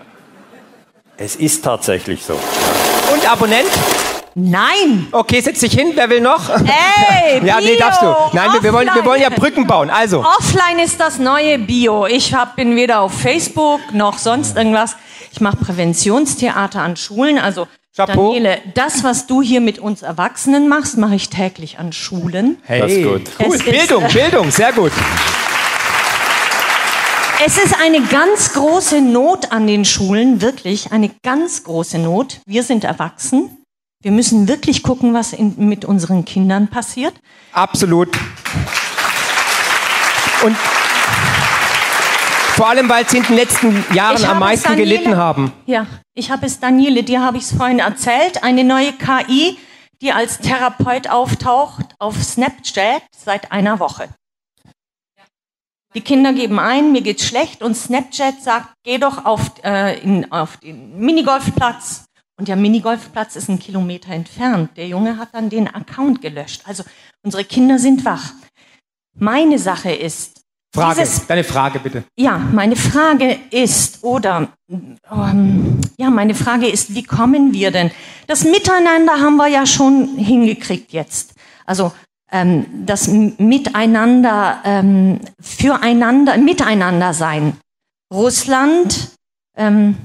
es 1.17 1.37
ist 1.37 1.65
tatsächlich 1.65 2.23
so. 2.25 2.35
Und 3.13 3.31
Abonnent? 3.31 3.71
Nein! 4.39 5.09
Okay, 5.13 5.41
setz 5.41 5.61
dich 5.61 5.73
hin. 5.73 5.93
Wer 5.95 6.11
will 6.11 6.21
noch? 6.21 6.51
Ey, 6.51 7.41
Ja, 7.47 7.59
nee, 7.59 7.77
darfst 7.79 8.03
du. 8.03 8.15
Nein, 8.35 8.53
wir, 8.53 8.63
wir, 8.63 8.73
wollen, 8.75 8.91
wir 8.93 9.05
wollen 9.07 9.23
ja 9.23 9.31
Brücken 9.31 9.67
bauen. 9.67 9.89
Also. 9.89 10.21
Offline 10.21 10.79
ist 10.79 11.01
das 11.01 11.19
neue 11.19 11.59
Bio. 11.59 12.05
Ich 12.05 12.35
hab, 12.35 12.57
bin 12.57 12.77
weder 12.77 13.01
auf 13.01 13.15
Facebook 13.15 13.81
noch 13.95 14.19
sonst 14.19 14.59
irgendwas. 14.59 14.97
Ich 15.33 15.41
mache 15.41 15.57
Präventionstheater 15.57 16.83
an 16.83 16.97
Schulen. 16.97 17.39
Also, 17.39 17.67
Chapeau. 17.97 18.35
Daniele, 18.35 18.59
das, 18.75 19.05
was 19.05 19.27
du 19.27 19.41
hier 19.41 19.63
mit 19.63 19.79
uns 19.79 20.03
Erwachsenen 20.03 20.69
machst, 20.69 20.99
mache 20.99 21.15
ich 21.15 21.31
täglich 21.31 21.79
an 21.79 21.95
Schulen. 21.95 22.59
Hey, 22.65 22.81
das 22.81 22.93
ist 22.93 23.05
gut. 23.05 23.23
Cool. 23.39 23.59
Bildung, 23.59 24.05
Bildung, 24.09 24.51
sehr 24.51 24.73
gut. 24.73 24.93
Es 27.45 27.59
ist 27.59 27.79
eine 27.79 28.01
ganz 28.01 28.55
große 28.55 29.03
Not 29.03 29.53
an 29.53 29.67
den 29.67 29.85
Schulen, 29.85 30.41
wirklich 30.41 30.91
eine 30.93 31.11
ganz 31.23 31.65
große 31.65 31.99
Not. 31.99 32.41
Wir 32.47 32.63
sind 32.63 32.83
erwachsen. 32.83 33.63
Wir 34.03 34.11
müssen 34.11 34.49
wirklich 34.49 34.83
gucken, 34.83 35.13
was 35.13 35.35
in, 35.35 35.55
mit 35.69 35.85
unseren 35.85 36.25
Kindern 36.25 36.69
passiert. 36.69 37.15
Absolut. 37.53 38.09
Und 40.45 40.57
vor 42.57 42.69
allem, 42.69 42.89
weil 42.89 43.07
sie 43.07 43.19
in 43.19 43.25
den 43.25 43.37
letzten 43.37 43.85
Jahren 43.95 44.25
am 44.25 44.39
meisten 44.39 44.71
Daniele, 44.71 44.89
gelitten 44.89 45.17
haben. 45.19 45.53
Ja, 45.67 45.87
ich 46.15 46.31
habe 46.31 46.47
es, 46.47 46.59
Daniele, 46.59 47.03
dir 47.03 47.23
habe 47.23 47.37
ich 47.37 47.45
es 47.45 47.53
vorhin 47.53 47.81
erzählt, 47.81 48.43
eine 48.43 48.65
neue 48.65 48.93
KI, 48.95 49.59
die 50.01 50.11
als 50.11 50.39
Therapeut 50.39 51.11
auftaucht 51.11 51.95
auf 51.99 52.15
Snapchat 52.23 53.03
seit 53.15 53.53
einer 53.53 53.79
Woche. 53.79 54.09
Die 55.97 56.03
Kinder 56.03 56.35
geben 56.35 56.59
ein, 56.59 56.93
mir 56.93 57.01
geht's 57.01 57.25
schlecht 57.25 57.63
und 57.63 57.75
Snapchat 57.75 58.43
sagt, 58.43 58.69
geh 58.85 58.99
doch 58.99 59.25
auf, 59.25 59.53
äh, 59.65 59.99
in, 60.01 60.31
auf 60.31 60.59
den 60.59 60.99
Minigolfplatz. 60.99 62.05
Und 62.39 62.49
der 62.49 62.57
Minigolfplatz 62.57 63.35
ist 63.35 63.49
ein 63.49 63.59
Kilometer 63.59 64.11
entfernt. 64.11 64.77
Der 64.77 64.87
Junge 64.89 65.17
hat 65.17 65.31
dann 65.33 65.49
den 65.49 65.67
Account 65.69 66.21
gelöscht. 66.21 66.61
Also 66.67 66.85
unsere 67.25 67.45
Kinder 67.45 67.79
sind 67.79 68.05
wach. 68.05 68.35
Meine 69.19 69.59
Sache 69.59 69.91
ist. 69.91 70.43
Frage, 70.75 71.01
dieses, 71.01 71.27
deine 71.27 71.45
Frage 71.45 71.79
bitte. 71.79 72.05
Ja, 72.15 72.37
meine 72.37 72.77
Frage 72.77 73.39
ist, 73.51 74.05
oder 74.05 74.49
ähm, 74.69 75.81
ja, 75.97 76.11
meine 76.11 76.35
Frage 76.35 76.69
ist, 76.69 76.95
wie 76.95 77.05
kommen 77.05 77.55
wir 77.55 77.71
denn? 77.71 77.91
Das 78.27 78.45
Miteinander 78.45 79.15
haben 79.15 79.37
wir 79.37 79.49
ja 79.49 79.65
schon 79.65 80.19
hingekriegt 80.19 80.93
jetzt. 80.93 81.33
Also 81.65 81.93
das 82.29 83.09
Miteinander, 83.09 84.59
ähm, 84.65 85.21
füreinander, 85.41 86.37
miteinander 86.39 87.15
sein. 87.15 87.57
Russland, 88.13 89.11
ähm, 89.57 89.97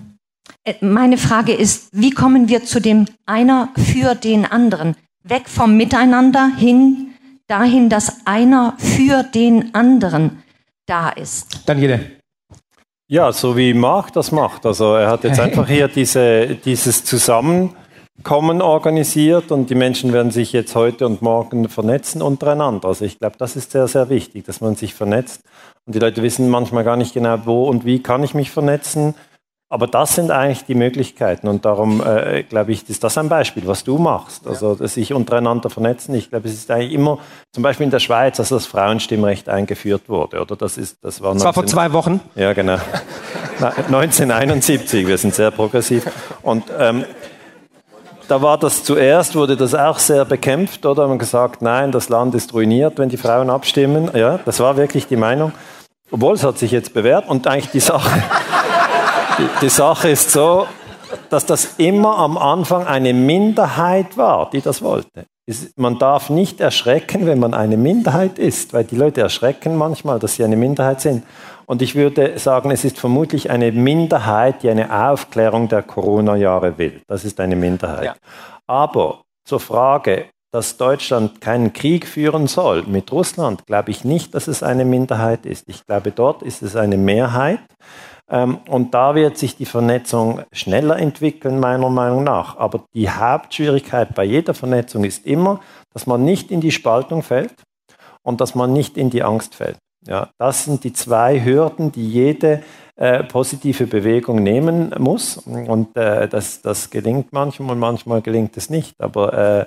äh, 0.63 0.75
meine 0.81 1.17
Frage 1.17 1.53
ist, 1.53 1.89
wie 1.91 2.11
kommen 2.11 2.47
wir 2.47 2.63
zu 2.63 2.79
dem 2.79 3.05
einer 3.25 3.69
für 3.75 4.15
den 4.15 4.45
anderen? 4.45 4.95
Weg 5.23 5.49
vom 5.49 5.77
Miteinander 5.77 6.51
hin 6.55 7.11
dahin, 7.47 7.89
dass 7.89 8.25
einer 8.25 8.75
für 8.77 9.23
den 9.23 9.75
anderen 9.75 10.43
da 10.85 11.09
ist. 11.09 11.67
Daniele. 11.67 11.99
Ja, 13.07 13.33
so 13.33 13.57
wie 13.57 13.73
Marc 13.73 14.13
das 14.13 14.31
macht. 14.31 14.65
Also 14.65 14.95
er 14.95 15.09
hat 15.09 15.25
jetzt 15.25 15.39
einfach 15.45 15.67
hier 15.67 15.89
diese, 15.89 16.55
dieses 16.55 17.03
Zusammen 17.03 17.75
Kommen 18.23 18.61
organisiert 18.61 19.51
und 19.51 19.69
die 19.69 19.75
Menschen 19.75 20.13
werden 20.13 20.31
sich 20.31 20.53
jetzt 20.53 20.75
heute 20.75 21.05
und 21.05 21.21
morgen 21.21 21.69
vernetzen 21.69 22.21
untereinander. 22.21 22.89
Also 22.89 23.05
ich 23.05 23.19
glaube, 23.19 23.35
das 23.37 23.55
ist 23.55 23.71
sehr, 23.71 23.87
sehr 23.87 24.09
wichtig, 24.09 24.45
dass 24.45 24.61
man 24.61 24.75
sich 24.75 24.93
vernetzt. 24.93 25.41
Und 25.85 25.95
die 25.95 25.99
Leute 25.99 26.21
wissen 26.21 26.49
manchmal 26.49 26.83
gar 26.83 26.97
nicht 26.97 27.13
genau, 27.13 27.37
wo 27.45 27.67
und 27.67 27.85
wie 27.85 28.01
kann 28.01 28.23
ich 28.23 28.33
mich 28.33 28.51
vernetzen. 28.51 29.15
Aber 29.69 29.87
das 29.87 30.15
sind 30.15 30.31
eigentlich 30.31 30.65
die 30.65 30.75
Möglichkeiten 30.75 31.47
und 31.47 31.63
darum 31.63 32.05
äh, 32.05 32.43
glaube 32.43 32.73
ich, 32.73 32.89
ist 32.89 33.05
das 33.05 33.17
ein 33.17 33.29
Beispiel, 33.29 33.65
was 33.67 33.85
du 33.85 33.97
machst. 33.97 34.45
Also 34.45 34.75
sich 34.75 35.13
untereinander 35.13 35.69
vernetzen. 35.69 36.13
Ich 36.13 36.29
glaube, 36.29 36.49
es 36.49 36.55
ist 36.55 36.69
eigentlich 36.69 36.91
immer, 36.91 37.19
zum 37.53 37.63
Beispiel 37.63 37.85
in 37.85 37.91
der 37.91 37.99
Schweiz, 37.99 38.37
als 38.37 38.49
das 38.49 38.65
Frauenstimmrecht 38.65 39.47
eingeführt 39.47 40.09
wurde, 40.09 40.41
oder 40.41 40.57
das 40.57 40.77
ist, 40.77 40.97
das 41.01 41.21
war. 41.21 41.33
Das 41.33 41.43
19, 41.43 41.45
war 41.45 41.53
vor 41.53 41.65
zwei 41.67 41.93
Wochen. 41.93 42.19
Ja, 42.35 42.51
genau. 42.51 42.79
1971. 43.61 45.07
Wir 45.07 45.17
sind 45.17 45.35
sehr 45.35 45.51
progressiv 45.51 46.05
und 46.41 46.65
ähm, 46.77 47.05
da 48.31 48.41
war 48.41 48.57
das 48.57 48.85
zuerst, 48.85 49.35
wurde 49.35 49.57
das 49.57 49.75
auch 49.75 49.99
sehr 49.99 50.23
bekämpft, 50.23 50.85
oder? 50.85 51.05
Man 51.05 51.19
gesagt, 51.19 51.61
nein, 51.61 51.91
das 51.91 52.07
Land 52.07 52.33
ist 52.33 52.53
ruiniert, 52.53 52.97
wenn 52.97 53.09
die 53.09 53.17
Frauen 53.17 53.49
abstimmen. 53.49 54.09
Ja, 54.13 54.39
das 54.45 54.61
war 54.61 54.77
wirklich 54.77 55.05
die 55.07 55.17
Meinung. 55.17 55.51
Obwohl, 56.11 56.35
es 56.35 56.43
hat 56.45 56.57
sich 56.57 56.71
jetzt 56.71 56.93
bewährt 56.93 57.27
und 57.27 57.45
eigentlich 57.45 57.71
die 57.71 57.81
Sache, 57.81 58.23
die, 59.37 59.49
die 59.65 59.69
Sache 59.69 60.09
ist 60.09 60.31
so, 60.31 60.65
dass 61.29 61.45
das 61.45 61.73
immer 61.77 62.19
am 62.19 62.37
Anfang 62.37 62.87
eine 62.87 63.13
Minderheit 63.13 64.15
war, 64.17 64.49
die 64.49 64.61
das 64.61 64.81
wollte. 64.81 65.25
Man 65.75 65.99
darf 65.99 66.29
nicht 66.29 66.61
erschrecken, 66.61 67.25
wenn 67.25 67.39
man 67.39 67.53
eine 67.53 67.75
Minderheit 67.75 68.39
ist, 68.39 68.71
weil 68.71 68.85
die 68.85 68.95
Leute 68.95 69.19
erschrecken 69.19 69.75
manchmal, 69.75 70.19
dass 70.19 70.35
sie 70.35 70.45
eine 70.45 70.55
Minderheit 70.55 71.01
sind. 71.01 71.25
Und 71.71 71.81
ich 71.81 71.95
würde 71.95 72.37
sagen, 72.37 72.69
es 72.69 72.83
ist 72.83 72.99
vermutlich 72.99 73.49
eine 73.49 73.71
Minderheit, 73.71 74.61
die 74.61 74.69
eine 74.69 75.07
Aufklärung 75.09 75.69
der 75.69 75.81
Corona-Jahre 75.83 76.77
will. 76.77 77.01
Das 77.07 77.23
ist 77.23 77.39
eine 77.39 77.55
Minderheit. 77.55 78.03
Ja. 78.03 78.15
Aber 78.67 79.21
zur 79.45 79.61
Frage, 79.61 80.25
dass 80.51 80.75
Deutschland 80.75 81.39
keinen 81.39 81.71
Krieg 81.71 82.05
führen 82.05 82.47
soll 82.47 82.83
mit 82.83 83.09
Russland, 83.13 83.65
glaube 83.67 83.91
ich 83.91 84.03
nicht, 84.03 84.35
dass 84.35 84.49
es 84.49 84.63
eine 84.63 84.83
Minderheit 84.83 85.45
ist. 85.45 85.63
Ich 85.69 85.85
glaube, 85.85 86.11
dort 86.11 86.43
ist 86.43 86.61
es 86.61 86.75
eine 86.75 86.97
Mehrheit. 86.97 87.61
Ähm, 88.29 88.57
und 88.67 88.93
da 88.93 89.15
wird 89.15 89.37
sich 89.37 89.55
die 89.55 89.65
Vernetzung 89.65 90.41
schneller 90.51 90.99
entwickeln, 90.99 91.61
meiner 91.61 91.87
Meinung 91.87 92.25
nach. 92.25 92.57
Aber 92.57 92.83
die 92.93 93.09
Hauptschwierigkeit 93.09 94.13
bei 94.13 94.25
jeder 94.25 94.53
Vernetzung 94.53 95.05
ist 95.05 95.25
immer, 95.25 95.61
dass 95.93 96.05
man 96.05 96.25
nicht 96.25 96.51
in 96.51 96.59
die 96.59 96.71
Spaltung 96.71 97.23
fällt 97.23 97.63
und 98.23 98.41
dass 98.41 98.55
man 98.55 98.73
nicht 98.73 98.97
in 98.97 99.09
die 99.09 99.23
Angst 99.23 99.55
fällt. 99.55 99.77
Ja, 100.07 100.29
das 100.37 100.65
sind 100.65 100.83
die 100.83 100.93
zwei 100.93 101.43
Hürden, 101.43 101.91
die 101.91 102.07
jede 102.07 102.63
äh, 102.95 103.23
positive 103.23 103.87
Bewegung 103.87 104.41
nehmen 104.41 104.93
muss. 104.97 105.37
Und 105.37 105.95
äh, 105.95 106.27
das, 106.27 106.61
das 106.61 106.89
gelingt 106.89 107.31
manchmal 107.31 107.75
manchmal 107.75 108.21
gelingt 108.21 108.57
es 108.57 108.69
nicht. 108.69 108.99
Aber 108.99 109.33
äh, 109.33 109.65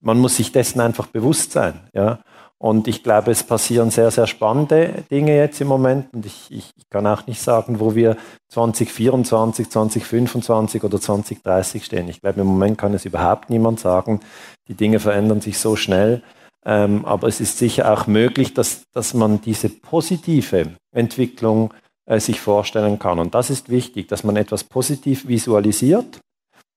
man 0.00 0.18
muss 0.18 0.36
sich 0.36 0.52
dessen 0.52 0.80
einfach 0.80 1.06
bewusst 1.06 1.52
sein. 1.52 1.80
Ja? 1.92 2.20
Und 2.58 2.88
ich 2.88 3.02
glaube, 3.02 3.30
es 3.30 3.42
passieren 3.42 3.90
sehr, 3.90 4.10
sehr 4.10 4.26
spannende 4.26 5.04
Dinge 5.10 5.36
jetzt 5.36 5.60
im 5.60 5.68
Moment. 5.68 6.14
Und 6.14 6.24
ich, 6.24 6.50
ich, 6.50 6.70
ich 6.76 6.88
kann 6.88 7.06
auch 7.06 7.26
nicht 7.26 7.42
sagen, 7.42 7.80
wo 7.80 7.94
wir 7.94 8.16
2024, 8.48 9.68
2025 9.68 10.84
oder 10.84 11.00
2030 11.00 11.84
stehen. 11.84 12.08
Ich 12.08 12.20
glaube, 12.20 12.40
im 12.40 12.46
Moment 12.46 12.78
kann 12.78 12.94
es 12.94 13.04
überhaupt 13.04 13.50
niemand 13.50 13.80
sagen. 13.80 14.20
Die 14.68 14.74
Dinge 14.74 15.00
verändern 15.00 15.40
sich 15.40 15.58
so 15.58 15.76
schnell. 15.76 16.22
Ähm, 16.66 17.04
aber 17.04 17.28
es 17.28 17.40
ist 17.40 17.58
sicher 17.58 17.92
auch 17.92 18.06
möglich, 18.06 18.54
dass, 18.54 18.90
dass 18.92 19.14
man 19.14 19.40
diese 19.40 19.68
positive 19.68 20.76
Entwicklung 20.92 21.74
äh, 22.06 22.20
sich 22.20 22.40
vorstellen 22.40 22.98
kann. 22.98 23.18
Und 23.18 23.34
das 23.34 23.50
ist 23.50 23.68
wichtig, 23.68 24.08
dass 24.08 24.24
man 24.24 24.36
etwas 24.36 24.64
positiv 24.64 25.28
visualisiert. 25.28 26.20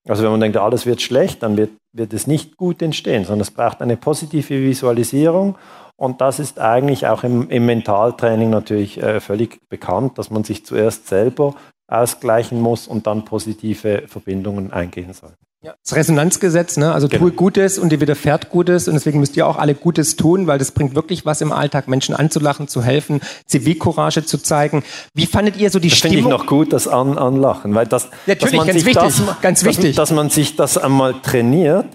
Also 0.06 0.22
wenn 0.22 0.30
man 0.30 0.40
denkt, 0.40 0.56
alles 0.56 0.86
wird 0.86 1.02
schlecht, 1.02 1.42
dann 1.42 1.56
wird, 1.56 1.70
wird 1.92 2.12
es 2.12 2.26
nicht 2.26 2.56
gut 2.56 2.80
entstehen, 2.82 3.24
sondern 3.24 3.42
es 3.42 3.50
braucht 3.50 3.82
eine 3.82 3.96
positive 3.96 4.60
Visualisierung. 4.60 5.56
Und 5.96 6.20
das 6.20 6.38
ist 6.38 6.58
eigentlich 6.60 7.06
auch 7.06 7.24
im, 7.24 7.50
im 7.50 7.66
Mentaltraining 7.66 8.50
natürlich 8.50 9.02
äh, 9.02 9.20
völlig 9.20 9.58
bekannt, 9.68 10.16
dass 10.16 10.30
man 10.30 10.44
sich 10.44 10.64
zuerst 10.64 11.08
selber 11.08 11.54
ausgleichen 11.88 12.60
muss 12.60 12.86
und 12.86 13.06
dann 13.06 13.24
positive 13.24 14.04
Verbindungen 14.06 14.72
eingehen 14.72 15.12
soll. 15.12 15.32
Ja. 15.60 15.74
Das 15.82 15.96
Resonanzgesetz, 15.96 16.76
ne? 16.76 16.92
also 16.92 17.08
genau. 17.08 17.22
tue 17.22 17.32
Gutes 17.32 17.80
und 17.80 17.90
dir 17.90 18.00
widerfährt 18.00 18.48
Gutes 18.48 18.86
und 18.86 18.94
deswegen 18.94 19.18
müsst 19.18 19.36
ihr 19.36 19.44
auch 19.44 19.56
alle 19.56 19.74
Gutes 19.74 20.14
tun, 20.14 20.46
weil 20.46 20.56
das 20.56 20.70
bringt 20.70 20.94
wirklich 20.94 21.26
was 21.26 21.40
im 21.40 21.50
Alltag, 21.50 21.88
Menschen 21.88 22.14
anzulachen, 22.14 22.68
zu 22.68 22.84
helfen, 22.84 23.20
Zivilcourage 23.44 24.24
zu 24.24 24.38
zeigen. 24.38 24.84
Wie 25.14 25.26
fandet 25.26 25.56
ihr 25.56 25.70
so 25.70 25.80
die 25.80 25.88
das 25.88 25.98
Stimmung? 25.98 26.16
finde 26.18 26.30
ich 26.30 26.38
noch 26.38 26.46
gut, 26.46 26.72
das 26.72 26.86
An 26.86 27.18
Anlachen, 27.18 27.74
weil 27.74 27.86
das, 27.86 28.08
Natürlich, 28.26 28.56
ganz 28.56 28.74
wichtig, 28.74 28.94
das, 28.94 29.22
ganz 29.42 29.64
wichtig. 29.64 29.96
Dass, 29.96 30.10
dass 30.10 30.16
man 30.16 30.30
sich 30.30 30.54
das 30.54 30.78
einmal 30.78 31.14
trainiert, 31.22 31.86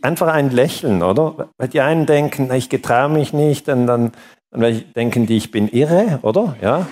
einfach 0.00 0.28
ein 0.28 0.50
Lächeln, 0.50 1.02
oder? 1.02 1.50
Weil 1.58 1.68
die 1.68 1.82
einen 1.82 2.06
denken, 2.06 2.50
ich 2.54 2.70
getraue 2.70 3.10
mich 3.10 3.34
nicht 3.34 3.68
und 3.68 3.86
dann, 3.86 4.12
dann 4.50 4.84
denken 4.96 5.26
die, 5.26 5.36
ich 5.36 5.50
bin 5.50 5.68
irre, 5.68 6.18
oder? 6.22 6.56
Ja. 6.62 6.86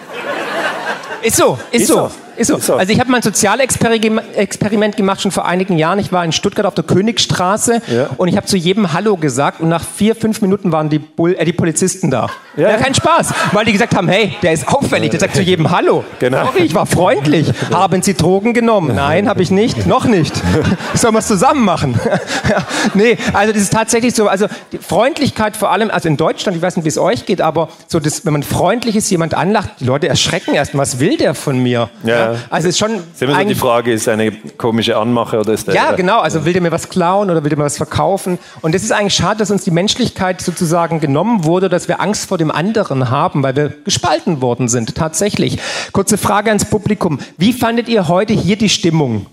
Ist 1.23 1.37
so, 1.37 1.59
ist, 1.71 1.81
ist 1.81 1.89
so. 1.89 2.09
so. 2.09 2.11
Ist 2.37 2.49
so. 2.49 2.57
Ist 2.57 2.67
so. 2.67 2.75
Also 2.75 2.93
ich 2.93 3.01
habe 3.01 3.11
mal 3.11 3.19
ein 3.19 3.23
Sozialexperiment 3.23 4.97
gemacht 4.97 5.23
schon 5.23 5.31
vor 5.31 5.47
einigen 5.47 5.79
Jahren. 5.79 5.99
Ich 5.99 6.13
war 6.13 6.25
in 6.25 6.33
Stuttgart 6.33 6.67
auf 6.67 6.75
der 6.75 6.85
Königstraße 6.85 7.83
ja. 7.89 8.11
und 8.17 8.29
ich 8.29 8.37
habe 8.37 8.47
zu 8.47 8.57
jedem 8.57 8.93
Hallo 8.93 9.17
gesagt 9.17 9.61
und 9.61 9.69
nach 9.69 9.85
vier, 9.85 10.15
fünf 10.15 10.41
Minuten 10.43 10.73
waren 10.73 10.89
die, 10.89 10.99
Bull 10.99 11.35
äh, 11.39 11.45
die 11.45 11.53
Polizisten 11.53 12.11
da. 12.11 12.29
Ja. 12.57 12.71
ja. 12.71 12.77
kein 12.77 12.95
Spaß, 12.95 13.33
weil 13.53 13.65
die 13.65 13.73
gesagt 13.73 13.97
haben, 13.97 14.09
hey, 14.09 14.37
der 14.43 14.53
ist 14.53 14.69
auffällig, 14.69 15.11
der 15.11 15.21
sagt 15.21 15.35
zu 15.35 15.43
jedem 15.43 15.71
Hallo. 15.71 16.05
Genau. 16.19 16.45
Sorry, 16.47 16.63
ich 16.63 16.75
war 16.75 16.87
freundlich. 16.87 17.53
Haben 17.73 18.03
Sie 18.03 18.15
Drogen 18.15 18.55
genommen? 18.55 18.95
Nein, 18.95 19.29
habe 19.29 19.43
ich 19.43 19.51
nicht. 19.51 19.87
Noch 19.87 20.05
nicht. 20.05 20.35
Sollen 20.95 21.15
wir 21.15 21.19
es 21.19 21.27
zusammen 21.27 21.65
machen? 21.65 21.99
ja. 22.51 22.67
Nee, 22.95 23.19
also 23.33 23.53
das 23.53 23.63
ist 23.63 23.73
tatsächlich 23.73 24.15
so. 24.15 24.29
Also 24.29 24.47
die 24.73 24.79
Freundlichkeit 24.79 25.57
vor 25.57 25.71
allem, 25.71 25.91
also 25.91 26.09
in 26.09 26.17
Deutschland, 26.17 26.57
ich 26.57 26.63
weiß 26.63 26.77
nicht, 26.77 26.85
wie 26.85 26.89
es 26.89 26.99
euch 26.99 27.27
geht, 27.27 27.41
aber 27.41 27.69
so, 27.87 28.01
das, 28.01 28.25
wenn 28.25 28.33
man 28.33 28.43
freundlich 28.43 28.97
ist, 28.97 29.11
jemand 29.11 29.35
anlacht, 29.35 29.71
die 29.81 29.85
Leute 29.85 30.09
erschrecken 30.09 30.55
erst. 30.55 30.77
Was 30.77 31.01
will 31.01 31.17
der 31.17 31.35
von 31.35 31.59
mir? 31.59 31.91
Ja. 32.03 32.24
Also 32.51 32.69
ist 32.69 32.79
schon. 32.79 32.97
Ist 32.97 33.21
die 33.21 33.55
Frage, 33.55 33.93
ist 33.93 34.09
eine 34.09 34.33
komische 34.33 34.97
Anmache 34.97 35.39
oder 35.39 35.53
ist 35.53 35.67
der. 35.67 35.75
Ja, 35.75 35.93
genau. 35.93 36.21
Also 36.21 36.45
will 36.45 36.53
der 36.53 36.63
mir 36.63 36.73
was 36.73 36.89
klauen 36.89 37.31
oder 37.31 37.43
will 37.43 37.51
der 37.51 37.59
mir 37.59 37.65
was 37.65 37.77
verkaufen? 37.77 38.39
Und 38.63 38.75
es 38.75 38.83
ist 38.83 38.93
eigentlich 38.93 39.15
schade, 39.15 39.39
dass 39.39 39.51
uns 39.51 39.65
die 39.65 39.71
Menschlichkeit 39.71 40.41
sozusagen 40.41 41.01
genommen 41.01 41.45
wurde, 41.45 41.69
dass 41.69 41.89
wir 41.89 42.01
Angst 42.01 42.29
vor 42.29 42.39
dem 42.39 42.51
anderen 42.51 43.11
haben, 43.11 43.43
weil 43.43 43.57
wir 43.57 43.73
gespalten 43.85 44.41
worden 44.41 44.69
sind. 44.69 44.95
Tatsächlich. 44.95 45.59
Kurze 45.93 46.19
Frage 46.19 46.51
ans 46.51 46.65
Publikum. 46.65 47.19
Wie 47.37 47.53
fandet 47.53 47.89
ihr 47.89 48.09
heute 48.09 48.33
hier 48.33 48.57
die 48.57 48.69
Stimmung? 48.69 49.27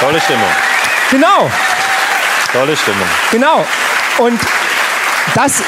Tolle 0.00 0.20
Stimmung. 0.20 0.48
Genau. 1.10 1.50
Tolle 2.52 2.76
Stimmung. 2.76 3.06
Genau. 3.30 3.64
Und 4.18 4.40
das 5.34 5.62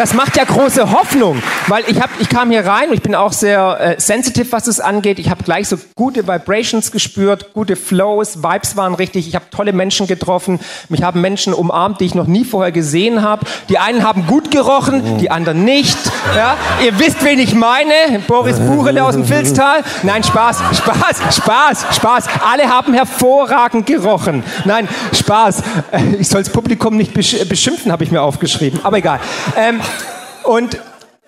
das 0.00 0.14
macht 0.14 0.38
ja 0.38 0.44
große 0.44 0.92
Hoffnung, 0.92 1.42
weil 1.66 1.84
ich, 1.86 2.00
hab, 2.00 2.08
ich 2.20 2.30
kam 2.30 2.50
hier 2.50 2.64
rein 2.64 2.88
und 2.88 2.94
ich 2.94 3.02
bin 3.02 3.14
auch 3.14 3.32
sehr 3.32 3.78
äh, 3.78 4.00
sensitive, 4.00 4.50
was 4.50 4.66
es 4.66 4.80
angeht. 4.80 5.18
Ich 5.18 5.28
habe 5.28 5.44
gleich 5.44 5.68
so 5.68 5.76
gute 5.94 6.26
Vibrations 6.26 6.90
gespürt, 6.90 7.52
gute 7.52 7.76
Flows, 7.76 8.42
Vibes 8.42 8.78
waren 8.78 8.94
richtig. 8.94 9.28
Ich 9.28 9.34
habe 9.34 9.44
tolle 9.50 9.74
Menschen 9.74 10.06
getroffen. 10.06 10.58
Mich 10.88 11.02
haben 11.02 11.20
Menschen 11.20 11.52
umarmt, 11.52 12.00
die 12.00 12.06
ich 12.06 12.14
noch 12.14 12.26
nie 12.26 12.46
vorher 12.46 12.72
gesehen 12.72 13.20
habe. 13.20 13.44
Die 13.68 13.76
einen 13.76 14.02
haben 14.02 14.26
gut 14.26 14.50
gerochen, 14.50 15.18
die 15.18 15.30
anderen 15.30 15.66
nicht. 15.66 15.98
Ja? 16.34 16.56
Ihr 16.82 16.98
wisst, 16.98 17.22
wen 17.22 17.38
ich 17.38 17.54
meine. 17.54 17.92
Boris 18.26 18.58
Buchele 18.58 19.04
aus 19.04 19.12
dem 19.12 19.26
Filztal. 19.26 19.84
Nein, 20.02 20.24
Spaß, 20.24 20.62
Spaß, 20.78 21.36
Spaß, 21.36 21.86
Spaß. 21.96 22.24
Alle 22.50 22.70
haben 22.70 22.94
hervorragend 22.94 23.84
gerochen. 23.84 24.44
Nein, 24.64 24.88
Spaß. 25.12 25.62
Ich 26.18 26.28
soll 26.30 26.42
das 26.42 26.50
Publikum 26.50 26.96
nicht 26.96 27.12
beschimpfen, 27.12 27.92
habe 27.92 28.02
ich 28.04 28.10
mir 28.10 28.22
aufgeschrieben. 28.22 28.80
Aber 28.82 28.96
egal. 28.96 29.20
Ähm, 29.58 29.80
und 30.42 30.78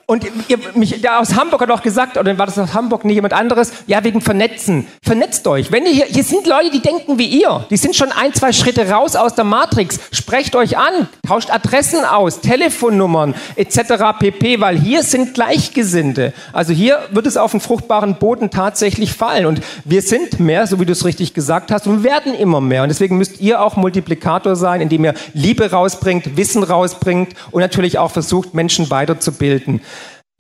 und 0.06 0.26
ihr, 0.48 0.58
mich, 0.74 1.00
der 1.00 1.20
aus 1.20 1.34
Hamburg 1.34 1.62
hat 1.62 1.70
auch 1.70 1.82
gesagt, 1.82 2.16
oder 2.18 2.36
war 2.36 2.46
das 2.46 2.58
aus 2.58 2.74
Hamburg, 2.74 3.04
nicht 3.04 3.14
jemand 3.14 3.34
anderes, 3.34 3.72
ja, 3.86 4.02
wegen 4.04 4.20
Vernetzen. 4.20 4.86
Vernetzt 5.02 5.46
euch. 5.46 5.70
Wenn 5.70 5.86
ihr 5.86 5.92
hier, 5.92 6.04
hier 6.06 6.24
sind 6.24 6.46
Leute, 6.46 6.70
die 6.70 6.80
denken 6.80 7.18
wie 7.18 7.26
ihr. 7.26 7.64
Die 7.70 7.76
sind 7.76 7.94
schon 7.94 8.10
ein, 8.12 8.34
zwei 8.34 8.52
Schritte 8.52 8.90
raus 8.90 9.16
aus 9.16 9.34
der 9.34 9.44
Matrix. 9.44 10.00
Sprecht 10.10 10.56
euch 10.56 10.76
an, 10.76 11.08
tauscht 11.26 11.50
Adressen 11.50 12.04
aus, 12.04 12.40
Telefonnummern 12.40 13.34
etc. 13.56 14.18
pp, 14.18 14.60
weil 14.60 14.78
hier 14.78 15.02
sind 15.02 15.34
Gleichgesinnte. 15.34 16.32
Also 16.52 16.72
hier 16.72 16.98
wird 17.10 17.26
es 17.26 17.36
auf 17.36 17.52
einen 17.52 17.60
fruchtbaren 17.60 18.16
Boden 18.16 18.50
tatsächlich 18.50 19.12
fallen. 19.12 19.46
Und 19.46 19.60
wir 19.84 20.02
sind 20.02 20.40
mehr, 20.40 20.66
so 20.66 20.80
wie 20.80 20.84
du 20.84 20.92
es 20.92 21.04
richtig 21.04 21.32
gesagt 21.32 21.70
hast, 21.70 21.86
und 21.86 22.02
werden 22.02 22.34
immer 22.34 22.60
mehr. 22.60 22.82
Und 22.82 22.88
deswegen 22.88 23.18
müsst 23.18 23.40
ihr 23.40 23.62
auch 23.62 23.76
Multiplikator 23.76 24.56
sein, 24.56 24.80
indem 24.80 25.04
ihr 25.04 25.14
Liebe 25.32 25.70
rausbringt, 25.70 26.36
Wissen 26.36 26.62
rausbringt 26.62 27.34
und 27.50 27.60
natürlich 27.60 27.98
auch 27.98 28.10
versucht, 28.10 28.54
Menschen 28.54 28.90
weiterzubilden. 28.90 29.80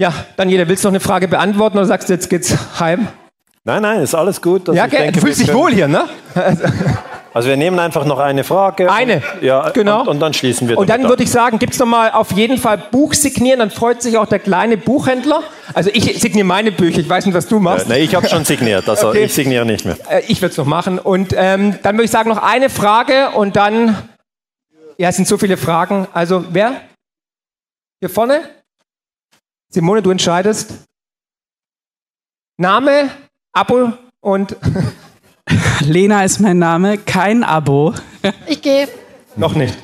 Ja, 0.02 0.12
Daniela, 0.36 0.66
willst 0.66 0.82
du 0.82 0.88
noch 0.88 0.94
eine 0.94 0.98
Frage 0.98 1.28
beantworten 1.28 1.78
oder 1.78 1.86
sagst 1.86 2.08
du, 2.08 2.14
jetzt 2.14 2.28
geht's 2.28 2.56
heim? 2.80 3.06
Nein, 3.62 3.82
nein, 3.82 4.00
ist 4.00 4.16
alles 4.16 4.42
gut. 4.42 4.68
Also 4.68 4.76
ja, 4.76 4.88
denke, 4.88 5.12
du 5.12 5.20
fühlst 5.20 5.40
dich 5.40 5.54
wohl 5.54 5.70
hier, 5.72 5.86
ne? 5.86 6.06
Also 7.34 7.48
wir 7.48 7.56
nehmen 7.56 7.78
einfach 7.78 8.04
noch 8.04 8.18
eine 8.18 8.42
Frage. 8.42 8.92
Eine, 8.92 9.22
und, 9.34 9.42
ja, 9.42 9.70
genau. 9.70 10.00
Und, 10.00 10.08
und, 10.08 10.20
dann 10.20 10.34
schließen 10.34 10.68
wir. 10.68 10.76
Und 10.76 10.90
dann 10.90 11.08
würde 11.08 11.22
ich 11.22 11.30
sagen, 11.30 11.58
gibt 11.60 11.72
es 11.72 11.78
nochmal 11.78 12.10
auf 12.10 12.32
jeden 12.32 12.58
Fall 12.58 12.76
Buch 12.90 13.14
signieren, 13.14 13.60
dann 13.60 13.70
freut 13.70 14.02
sich 14.02 14.18
auch 14.18 14.26
der 14.26 14.40
kleine 14.40 14.76
Buchhändler. 14.76 15.42
Also 15.72 15.88
ich 15.94 16.20
signiere 16.20 16.46
meine 16.46 16.72
Bücher, 16.72 16.98
ich 16.98 17.08
weiß 17.08 17.24
nicht, 17.24 17.34
was 17.34 17.46
du 17.46 17.60
machst. 17.60 17.88
Ja, 17.88 17.94
nee, 17.94 18.02
ich 18.02 18.14
habe 18.16 18.28
schon 18.28 18.44
signiert, 18.44 18.86
also 18.88 19.08
okay. 19.08 19.24
ich 19.24 19.32
signiere 19.32 19.64
nicht 19.64 19.86
mehr. 19.86 19.96
Äh, 20.10 20.24
ich 20.26 20.42
würde 20.42 20.50
es 20.50 20.58
noch 20.58 20.66
machen. 20.66 20.98
Und 20.98 21.32
ähm, 21.34 21.78
dann 21.82 21.94
würde 21.94 22.04
ich 22.04 22.10
sagen, 22.10 22.28
noch 22.28 22.42
eine 22.42 22.68
Frage 22.68 23.30
und 23.30 23.54
dann, 23.54 23.96
ja, 24.98 25.08
es 25.08 25.16
sind 25.16 25.28
so 25.28 25.38
viele 25.38 25.56
Fragen. 25.56 26.08
Also 26.12 26.44
wer? 26.50 26.72
Hier 28.00 28.10
vorne? 28.10 28.42
Simone, 29.74 30.02
du 30.02 30.10
entscheidest. 30.10 30.84
Name, 32.58 33.10
Abo 33.54 33.94
und. 34.20 34.54
Lena 35.80 36.24
ist 36.24 36.40
mein 36.40 36.58
Name, 36.58 36.98
kein 36.98 37.42
Abo. 37.42 37.94
Ich 38.46 38.62
gehe. 38.62 38.86
Noch 39.34 39.54
nicht. 39.54 39.76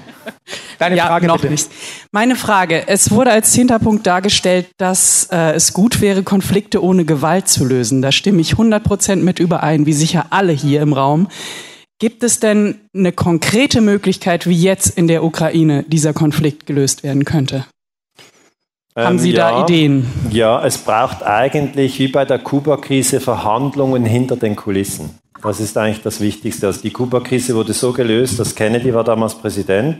Deine 0.79 0.95
ja, 0.95 1.07
Frage 1.07 1.27
noch 1.27 1.41
bitte. 1.41 1.51
nicht. 1.51 1.71
Meine 2.13 2.37
Frage: 2.37 2.87
Es 2.87 3.11
wurde 3.11 3.33
als 3.33 3.53
zehnter 3.53 3.79
Punkt 3.79 4.07
dargestellt, 4.07 4.69
dass 4.77 5.29
äh, 5.33 5.55
es 5.55 5.73
gut 5.73 6.03
wäre, 6.03 6.23
Konflikte 6.23 6.85
ohne 6.85 7.07
Gewalt 7.07 7.49
zu 7.49 7.65
lösen. 7.65 8.03
Da 8.03 8.13
stimme 8.13 8.43
ich 8.43 8.53
100 8.53 8.85
Prozent 8.85 9.25
mit 9.25 9.41
überein, 9.41 9.87
wie 9.87 9.95
sicher 9.95 10.27
alle 10.31 10.53
hier 10.53 10.83
im 10.83 10.93
Raum. 10.93 11.29
Gibt 11.99 12.23
es 12.23 12.39
denn 12.39 12.79
eine 12.95 13.11
konkrete 13.11 13.81
Möglichkeit, 13.81 14.47
wie 14.47 14.63
jetzt 14.63 14.97
in 14.97 15.09
der 15.09 15.25
Ukraine 15.25 15.83
dieser 15.85 16.13
Konflikt 16.13 16.67
gelöst 16.67 17.03
werden 17.03 17.25
könnte? 17.25 17.65
Haben 19.05 19.19
Sie 19.19 19.31
ähm, 19.31 19.37
ja, 19.37 19.51
da 19.51 19.63
Ideen? 19.63 20.07
Ja, 20.31 20.65
es 20.65 20.79
braucht 20.79 21.23
eigentlich 21.23 21.99
wie 21.99 22.09
bei 22.09 22.25
der 22.25 22.39
Kuba-Krise 22.39 23.21
Verhandlungen 23.21 24.05
hinter 24.05 24.37
den 24.37 24.57
Kulissen. 24.57 25.19
Das 25.43 25.61
ist 25.61 25.79
eigentlich 25.79 26.03
das 26.03 26.21
Wichtigste. 26.21 26.67
Also 26.67 26.83
die 26.83 26.91
Kuba-Krise 26.91 27.55
wurde 27.55 27.73
so 27.73 27.93
gelöst, 27.93 28.41
dass 28.41 28.55
Kennedy 28.55 28.93
war 28.93 29.05
damals 29.05 29.35
Präsident 29.35 29.99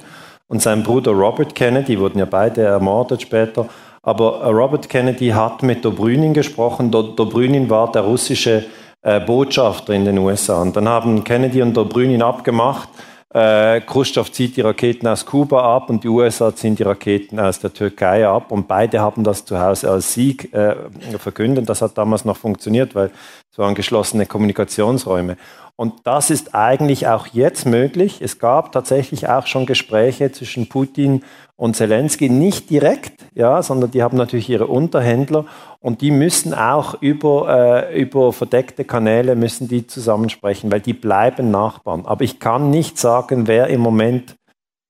und 0.49 0.63
sein 0.63 0.83
Bruder 0.83 1.13
Robert 1.13 1.55
Kennedy, 1.55 1.99
wurden 1.99 2.19
ja 2.19 2.25
beide 2.25 2.63
ermordet 2.63 3.23
später, 3.23 3.69
aber 4.03 4.45
Robert 4.47 4.89
Kennedy 4.89 5.29
hat 5.29 5.63
mit 5.63 5.85
Dobrynin 5.85 6.35
gesprochen. 6.35 6.91
Dobrynin 6.91 7.69
war 7.71 7.93
der 7.93 8.03
russische 8.03 8.65
äh, 9.03 9.21
Botschafter 9.21 9.93
in 9.93 10.05
den 10.07 10.19
USA. 10.19 10.63
Und 10.63 10.77
dann 10.77 10.89
haben 10.89 11.23
Kennedy 11.23 11.63
und 11.63 11.77
Dobrynin 11.77 12.23
abgemacht, 12.23 12.89
Äh, 13.35 13.83
Khrushchev 13.83 14.31
zieht 14.33 14.57
die 14.57 14.63
Raketen 14.63 15.07
aus 15.07 15.27
Kuba 15.27 15.77
ab 15.77 15.91
und 15.91 16.03
die 16.03 16.09
USA 16.09 16.55
ziehen 16.55 16.77
die 16.77 16.83
Raketen 16.83 17.39
aus 17.39 17.59
der 17.59 17.73
Türkei 17.73 18.27
ab 18.27 18.51
und 18.51 18.67
beide 18.67 19.01
haben 19.01 19.23
das 19.23 19.45
zu 19.45 19.61
Hause 19.61 19.91
als 19.91 20.15
Sieg 20.15 20.53
äh, 20.55 20.77
verkündet. 21.19 21.69
Das 21.69 21.83
hat 21.83 21.99
damals 21.99 22.25
noch 22.25 22.39
funktioniert, 22.39 22.95
weil 22.95 23.11
waren 23.59 23.75
geschlossene 23.75 24.27
Kommunikationsräume. 24.27 25.37
Und 25.77 25.95
das 26.05 26.31
ist 26.31 26.57
eigentlich 26.57 27.07
auch 27.07 27.29
jetzt 27.29 27.65
möglich. 27.65 28.21
Es 28.21 28.39
gab 28.41 28.73
tatsächlich 28.73 29.29
auch 29.29 29.47
schon 29.47 29.65
Gespräche 29.65 30.33
zwischen 30.33 30.69
Putin 30.69 31.23
und 31.55 31.77
Zelensky, 31.77 32.29
nicht 32.29 32.71
direkt, 32.71 33.25
ja, 33.35 33.63
sondern 33.63 33.91
die 33.91 34.03
haben 34.03 34.17
natürlich 34.17 34.49
ihre 34.49 34.67
Unterhändler 34.67 35.45
und 35.81 36.01
die 36.01 36.11
müssen 36.11 36.53
auch 36.53 37.01
über, 37.01 37.89
äh, 37.93 38.01
über 38.01 38.33
verdeckte 38.33 38.85
Kanäle 38.85 39.37
müssen 39.37 39.69
die 39.69 39.87
zusammensprechen, 39.87 40.73
weil 40.73 40.81
die 40.81 40.95
bleiben 40.95 41.51
Nachbarn. 41.51 42.07
Aber 42.07 42.25
ich 42.25 42.41
kann 42.41 42.71
nicht 42.71 42.99
sagen, 42.99 43.47
wer 43.47 43.69
im 43.69 43.81
Moment 43.81 44.37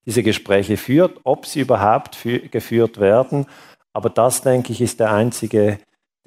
diese 0.06 0.22
Gespräche 0.22 0.78
führt, 0.78 1.20
ob 1.24 1.44
sie 1.44 1.60
überhaupt 1.60 2.16
geführt 2.50 2.98
werden. 2.98 3.44
Aber 3.92 4.08
das, 4.08 4.40
denke 4.40 4.72
ich, 4.72 4.80
ist 4.80 5.00
der 5.00 5.12
einzige, 5.12 5.78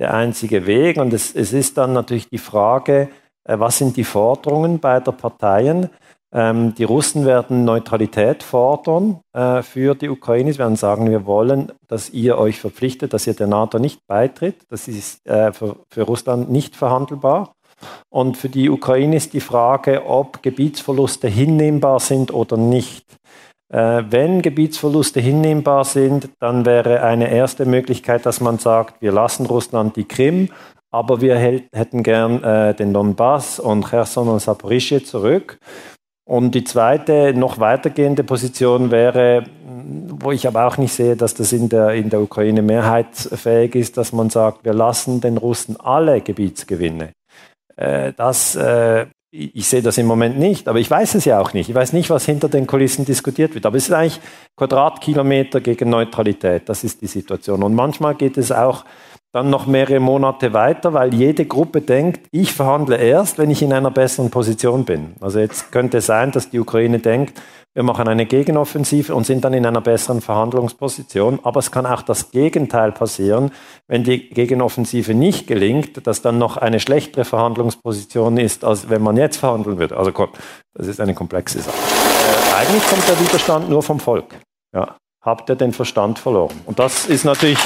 der 0.02 0.16
einzige 0.16 0.66
Weg. 0.66 0.98
Und 0.98 1.14
es, 1.14 1.34
es 1.34 1.54
ist 1.54 1.78
dann 1.78 1.94
natürlich 1.94 2.28
die 2.28 2.40
Frage, 2.40 3.10
äh, 3.44 3.60
was 3.60 3.78
sind 3.78 3.96
die 3.98 4.04
Forderungen 4.04 4.80
beider 4.80 5.12
Parteien? 5.12 5.90
Ähm, 6.34 6.74
die 6.74 6.86
Russen 6.86 7.26
werden 7.26 7.66
Neutralität 7.66 8.42
fordern 8.42 9.20
äh, 9.34 9.62
für 9.62 9.94
die 9.94 10.10
Ukraine. 10.10 10.52
Sie 10.52 10.60
werden 10.60 10.76
sagen, 10.76 11.10
wir 11.10 11.26
wollen, 11.28 11.72
dass 11.88 12.10
ihr 12.10 12.38
euch 12.40 12.60
verpflichtet, 12.60 13.14
dass 13.14 13.28
ihr 13.28 13.36
der 13.36 13.48
NATO 13.48 13.78
nicht 13.78 14.08
beitritt. 14.08 14.56
Das 14.70 14.88
ist 14.88 15.26
äh, 15.28 15.54
für, 15.54 15.76
für 15.90 16.02
Russland 16.02 16.50
nicht 16.50 16.76
verhandelbar. 16.76 17.54
Und 18.10 18.38
für 18.38 18.50
die 18.50 18.70
Ukraine 18.70 19.18
ist 19.18 19.34
die 19.34 19.40
Frage, 19.40 20.06
ob 20.06 20.42
Gebietsverluste 20.42 21.28
hinnehmbar 21.28 22.00
sind 22.00 22.34
oder 22.34 22.58
nicht. 22.58 23.06
Äh, 23.72 24.04
wenn 24.10 24.42
Gebietsverluste 24.42 25.22
hinnehmbar 25.22 25.86
sind, 25.86 26.30
dann 26.40 26.66
wäre 26.66 27.04
eine 27.04 27.32
erste 27.32 27.66
Möglichkeit, 27.66 28.26
dass 28.26 28.42
man 28.42 28.60
sagt, 28.60 29.02
wir 29.02 29.14
lassen 29.14 29.46
Russland 29.46 29.96
die 29.96 30.04
Krim, 30.04 30.50
aber 30.92 31.22
wir 31.22 31.38
hätten 31.38 32.04
gern 32.04 32.44
äh, 32.44 32.74
den 32.76 32.94
Donbass 32.94 33.60
und 33.60 33.90
Cherson 33.90 34.28
und 34.28 34.42
Saporischje 34.42 35.04
zurück. 35.04 35.58
Und 36.28 36.54
die 36.54 36.66
zweite, 36.66 37.34
noch 37.34 37.60
weitergehende 37.60 38.24
Position 38.24 38.92
wäre, 38.92 39.46
wo 40.08 40.32
ich 40.32 40.48
aber 40.48 40.68
auch 40.68 40.78
nicht 40.78 40.94
sehe, 40.94 41.16
dass 41.16 41.34
das 41.34 41.54
in 41.54 41.70
der, 41.70 41.94
in 41.94 42.10
der 42.10 42.22
Ukraine 42.22 42.62
mehrheitsfähig 42.62 43.76
ist, 43.76 43.98
dass 43.98 44.12
man 44.12 44.30
sagt, 44.30 44.66
wir 44.66 44.74
lassen 44.74 45.22
den 45.22 45.38
Russen 45.38 45.80
alle 45.80 46.20
Gebietsgewinne. 46.20 47.14
Äh, 47.78 48.12
das, 48.18 48.56
äh, 48.56 49.08
ich 49.32 49.68
sehe 49.68 49.82
das 49.82 49.98
im 49.98 50.08
Moment 50.08 50.38
nicht, 50.38 50.68
aber 50.68 50.80
ich 50.80 50.92
weiß 50.92 51.16
es 51.16 51.24
ja 51.24 51.40
auch 51.40 51.54
nicht. 51.54 51.70
Ich 51.70 51.76
weiß 51.76 51.94
nicht, 51.94 52.10
was 52.10 52.26
hinter 52.26 52.50
den 52.50 52.68
Kulissen 52.68 53.06
diskutiert 53.06 53.54
wird. 53.54 53.66
Aber 53.66 53.78
es 53.78 53.86
ist 53.86 53.94
eigentlich 53.94 54.20
Quadratkilometer 54.58 55.62
gegen 55.62 55.90
Neutralität. 55.90 56.68
Das 56.68 56.84
ist 56.84 57.02
die 57.02 57.08
Situation. 57.08 57.64
Und 57.64 57.74
manchmal 57.74 58.16
geht 58.16 58.38
es 58.38 58.52
auch 58.52 58.84
dann 59.34 59.50
noch 59.50 59.66
mehrere 59.66 60.00
Monate 60.00 60.54
weiter, 60.54 60.94
weil 60.94 61.14
jede 61.14 61.46
Gruppe 61.46 61.82
denkt, 61.82 62.28
ich 62.32 62.54
verhandle 62.54 62.98
erst, 62.98 63.38
wenn 63.38 63.50
ich 63.50 63.62
in 63.62 63.72
einer 63.72 63.92
besseren 63.92 64.30
Position 64.30 64.84
bin. 64.84 65.16
Also 65.22 65.40
jetzt 65.40 65.72
könnte 65.72 66.00
es 66.00 66.06
sein, 66.06 66.32
dass 66.32 66.50
die 66.50 66.60
Ukraine 66.60 67.00
denkt, 67.00 67.42
wir 67.74 67.84
machen 67.84 68.10
eine 68.10 68.26
Gegenoffensive 68.26 69.16
und 69.16 69.26
sind 69.26 69.46
dann 69.46 69.54
in 69.54 69.66
einer 69.66 69.80
besseren 69.80 70.20
Verhandlungsposition. 70.20 71.40
Aber 71.44 71.60
es 71.60 71.72
kann 71.72 71.86
auch 71.86 72.02
das 72.02 72.32
Gegenteil 72.32 72.92
passieren, 72.92 73.52
wenn 73.88 74.04
die 74.04 74.30
Gegenoffensive 74.30 75.14
nicht 75.14 75.48
gelingt, 75.48 76.06
dass 76.06 76.22
dann 76.22 76.38
noch 76.38 76.58
eine 76.58 76.82
schlechtere 76.82 77.24
Verhandlungsposition 77.24 78.36
ist, 78.36 78.66
als 78.66 78.90
wenn 78.90 79.02
man 79.02 79.16
jetzt 79.16 79.38
verhandeln 79.38 79.80
würde. 79.80 79.96
Also 79.96 80.12
das 80.74 80.88
ist 80.88 81.00
eine 81.00 81.14
komplexe 81.14 81.60
Sache. 81.60 81.78
Äh, 81.78 82.62
eigentlich 82.62 82.86
kommt 82.90 83.08
der 83.08 83.18
Widerstand 83.22 83.70
nur 83.70 83.82
vom 83.82 84.02
Volk. 84.02 84.36
Ja. 84.76 84.98
Habt 85.24 85.50
ihr 85.50 85.56
den 85.56 85.72
Verstand 85.72 86.20
verloren? 86.20 86.60
Und 86.66 86.80
das 86.80 87.06
ist 87.06 87.24
natürlich 87.24 87.60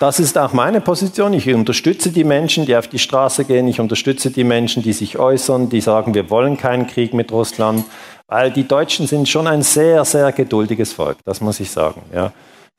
Das 0.00 0.18
ist 0.18 0.38
auch 0.38 0.54
meine 0.54 0.80
Position. 0.80 1.34
Ich 1.34 1.46
unterstütze 1.52 2.10
die 2.10 2.24
Menschen, 2.24 2.64
die 2.64 2.74
auf 2.74 2.88
die 2.88 2.98
Straße 2.98 3.44
gehen. 3.44 3.68
Ich 3.68 3.80
unterstütze 3.80 4.30
die 4.30 4.44
Menschen, 4.44 4.82
die 4.82 4.94
sich 4.94 5.18
äußern, 5.18 5.68
die 5.68 5.82
sagen, 5.82 6.14
wir 6.14 6.30
wollen 6.30 6.56
keinen 6.56 6.86
Krieg 6.86 7.12
mit 7.12 7.30
Russland. 7.30 7.84
Weil 8.26 8.50
die 8.50 8.66
Deutschen 8.66 9.06
sind 9.06 9.28
schon 9.28 9.46
ein 9.46 9.60
sehr, 9.60 10.06
sehr 10.06 10.32
geduldiges 10.32 10.94
Volk. 10.94 11.18
Das 11.26 11.42
muss 11.42 11.60
ich 11.60 11.70
sagen. 11.70 12.00
Ja. 12.14 12.32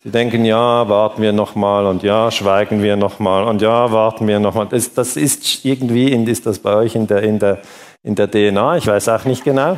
Sie 0.03 0.09
denken, 0.09 0.45
ja, 0.45 0.89
warten 0.89 1.21
wir 1.21 1.31
nochmal 1.31 1.85
und 1.85 2.01
ja, 2.01 2.31
schweigen 2.31 2.81
wir 2.81 2.95
nochmal 2.95 3.43
und 3.43 3.61
ja, 3.61 3.91
warten 3.91 4.27
wir 4.27 4.39
nochmal. 4.39 4.65
Das, 4.65 4.91
das 4.91 5.15
ist 5.15 5.63
irgendwie, 5.63 6.11
ist 6.27 6.47
das 6.47 6.57
bei 6.57 6.73
euch 6.73 6.95
in 6.95 7.05
der, 7.05 7.21
in, 7.21 7.37
der, 7.37 7.59
in 8.01 8.15
der 8.15 8.31
DNA? 8.31 8.77
Ich 8.77 8.87
weiß 8.87 9.09
auch 9.09 9.25
nicht 9.25 9.43
genau. 9.43 9.77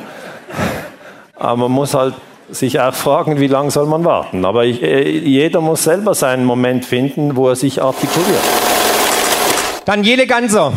Aber 1.35 1.57
man 1.57 1.71
muss 1.71 1.93
halt 1.93 2.13
sich 2.49 2.79
auch 2.79 2.93
fragen, 2.93 3.39
wie 3.39 3.47
lange 3.47 3.71
soll 3.71 3.85
man 3.85 4.05
warten. 4.05 4.45
Aber 4.45 4.65
ich, 4.65 4.81
äh, 4.81 5.09
jeder 5.09 5.61
muss 5.61 5.83
selber 5.83 6.13
seinen 6.13 6.45
Moment 6.45 6.85
finden, 6.85 7.35
wo 7.35 7.49
er 7.49 7.55
sich 7.55 7.81
artikuliert. 7.81 8.43
Daniele 9.85 10.27
Ganser. 10.27 10.71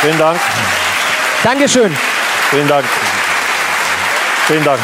Vielen 0.00 0.18
Dank. 0.18 0.38
Dankeschön. 1.42 1.94
Vielen 2.50 2.68
Dank. 2.68 2.84
Vielen 4.46 4.64
Dank. 4.64 4.80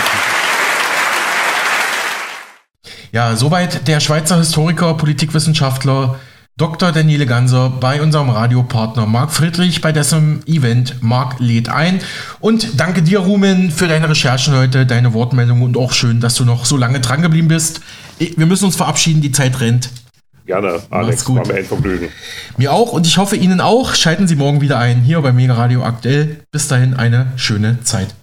Ja, 3.13 3.35
soweit 3.35 3.89
der 3.89 4.01
Schweizer 4.01 4.37
Historiker, 4.37 4.95
Politikwissenschaftler 4.95 6.19
Dr. 6.59 6.91
Daniele 6.91 7.27
Ganser 7.27 7.69
bei 7.69 8.01
unserem 8.01 8.31
Radiopartner 8.31 9.05
Marc 9.05 9.31
Friedrich 9.31 9.83
bei 9.83 9.93
dessen 9.93 10.43
Event 10.47 11.03
Marc 11.03 11.39
lädt 11.39 11.69
ein. 11.69 12.01
Und 12.41 12.81
danke 12.81 13.03
dir, 13.03 13.19
Rumen, 13.19 13.71
für 13.71 13.89
deine 13.89 14.09
Recherchen 14.09 14.57
heute, 14.57 14.87
deine 14.87 15.13
Wortmeldung 15.13 15.61
und 15.61 15.77
auch 15.77 15.93
schön, 15.93 16.19
dass 16.19 16.35
du 16.35 16.47
noch 16.47 16.65
so 16.65 16.79
lange 16.79 17.01
dran 17.01 17.21
geblieben 17.21 17.49
bist. 17.49 17.83
Wir 18.19 18.47
müssen 18.47 18.65
uns 18.65 18.77
verabschieden, 18.77 19.21
die 19.21 19.33
Zeit 19.33 19.61
rennt. 19.61 19.91
Gerne, 20.47 20.81
Alex, 20.89 21.27
gut. 21.27 21.41
war 21.41 21.47
mir 21.47 21.57
ein 21.57 21.67
Vergnügen. 21.67 22.09
Mir 22.57 22.73
auch 22.73 22.93
und 22.93 23.07
ich 23.07 23.19
hoffe 23.19 23.37
Ihnen 23.37 23.61
auch. 23.61 23.95
Schalten 23.95 24.27
Sie 24.27 24.37
morgen 24.37 24.63
wieder 24.63 24.79
ein, 24.79 25.03
hier 25.03 25.21
bei 25.21 25.33
Mega 25.33 25.53
Radio 25.53 25.83
aktuell. 25.83 26.41
Bis 26.53 26.69
dahin 26.69 26.95
eine 26.95 27.33
schöne 27.37 27.83
Zeit. 27.83 28.15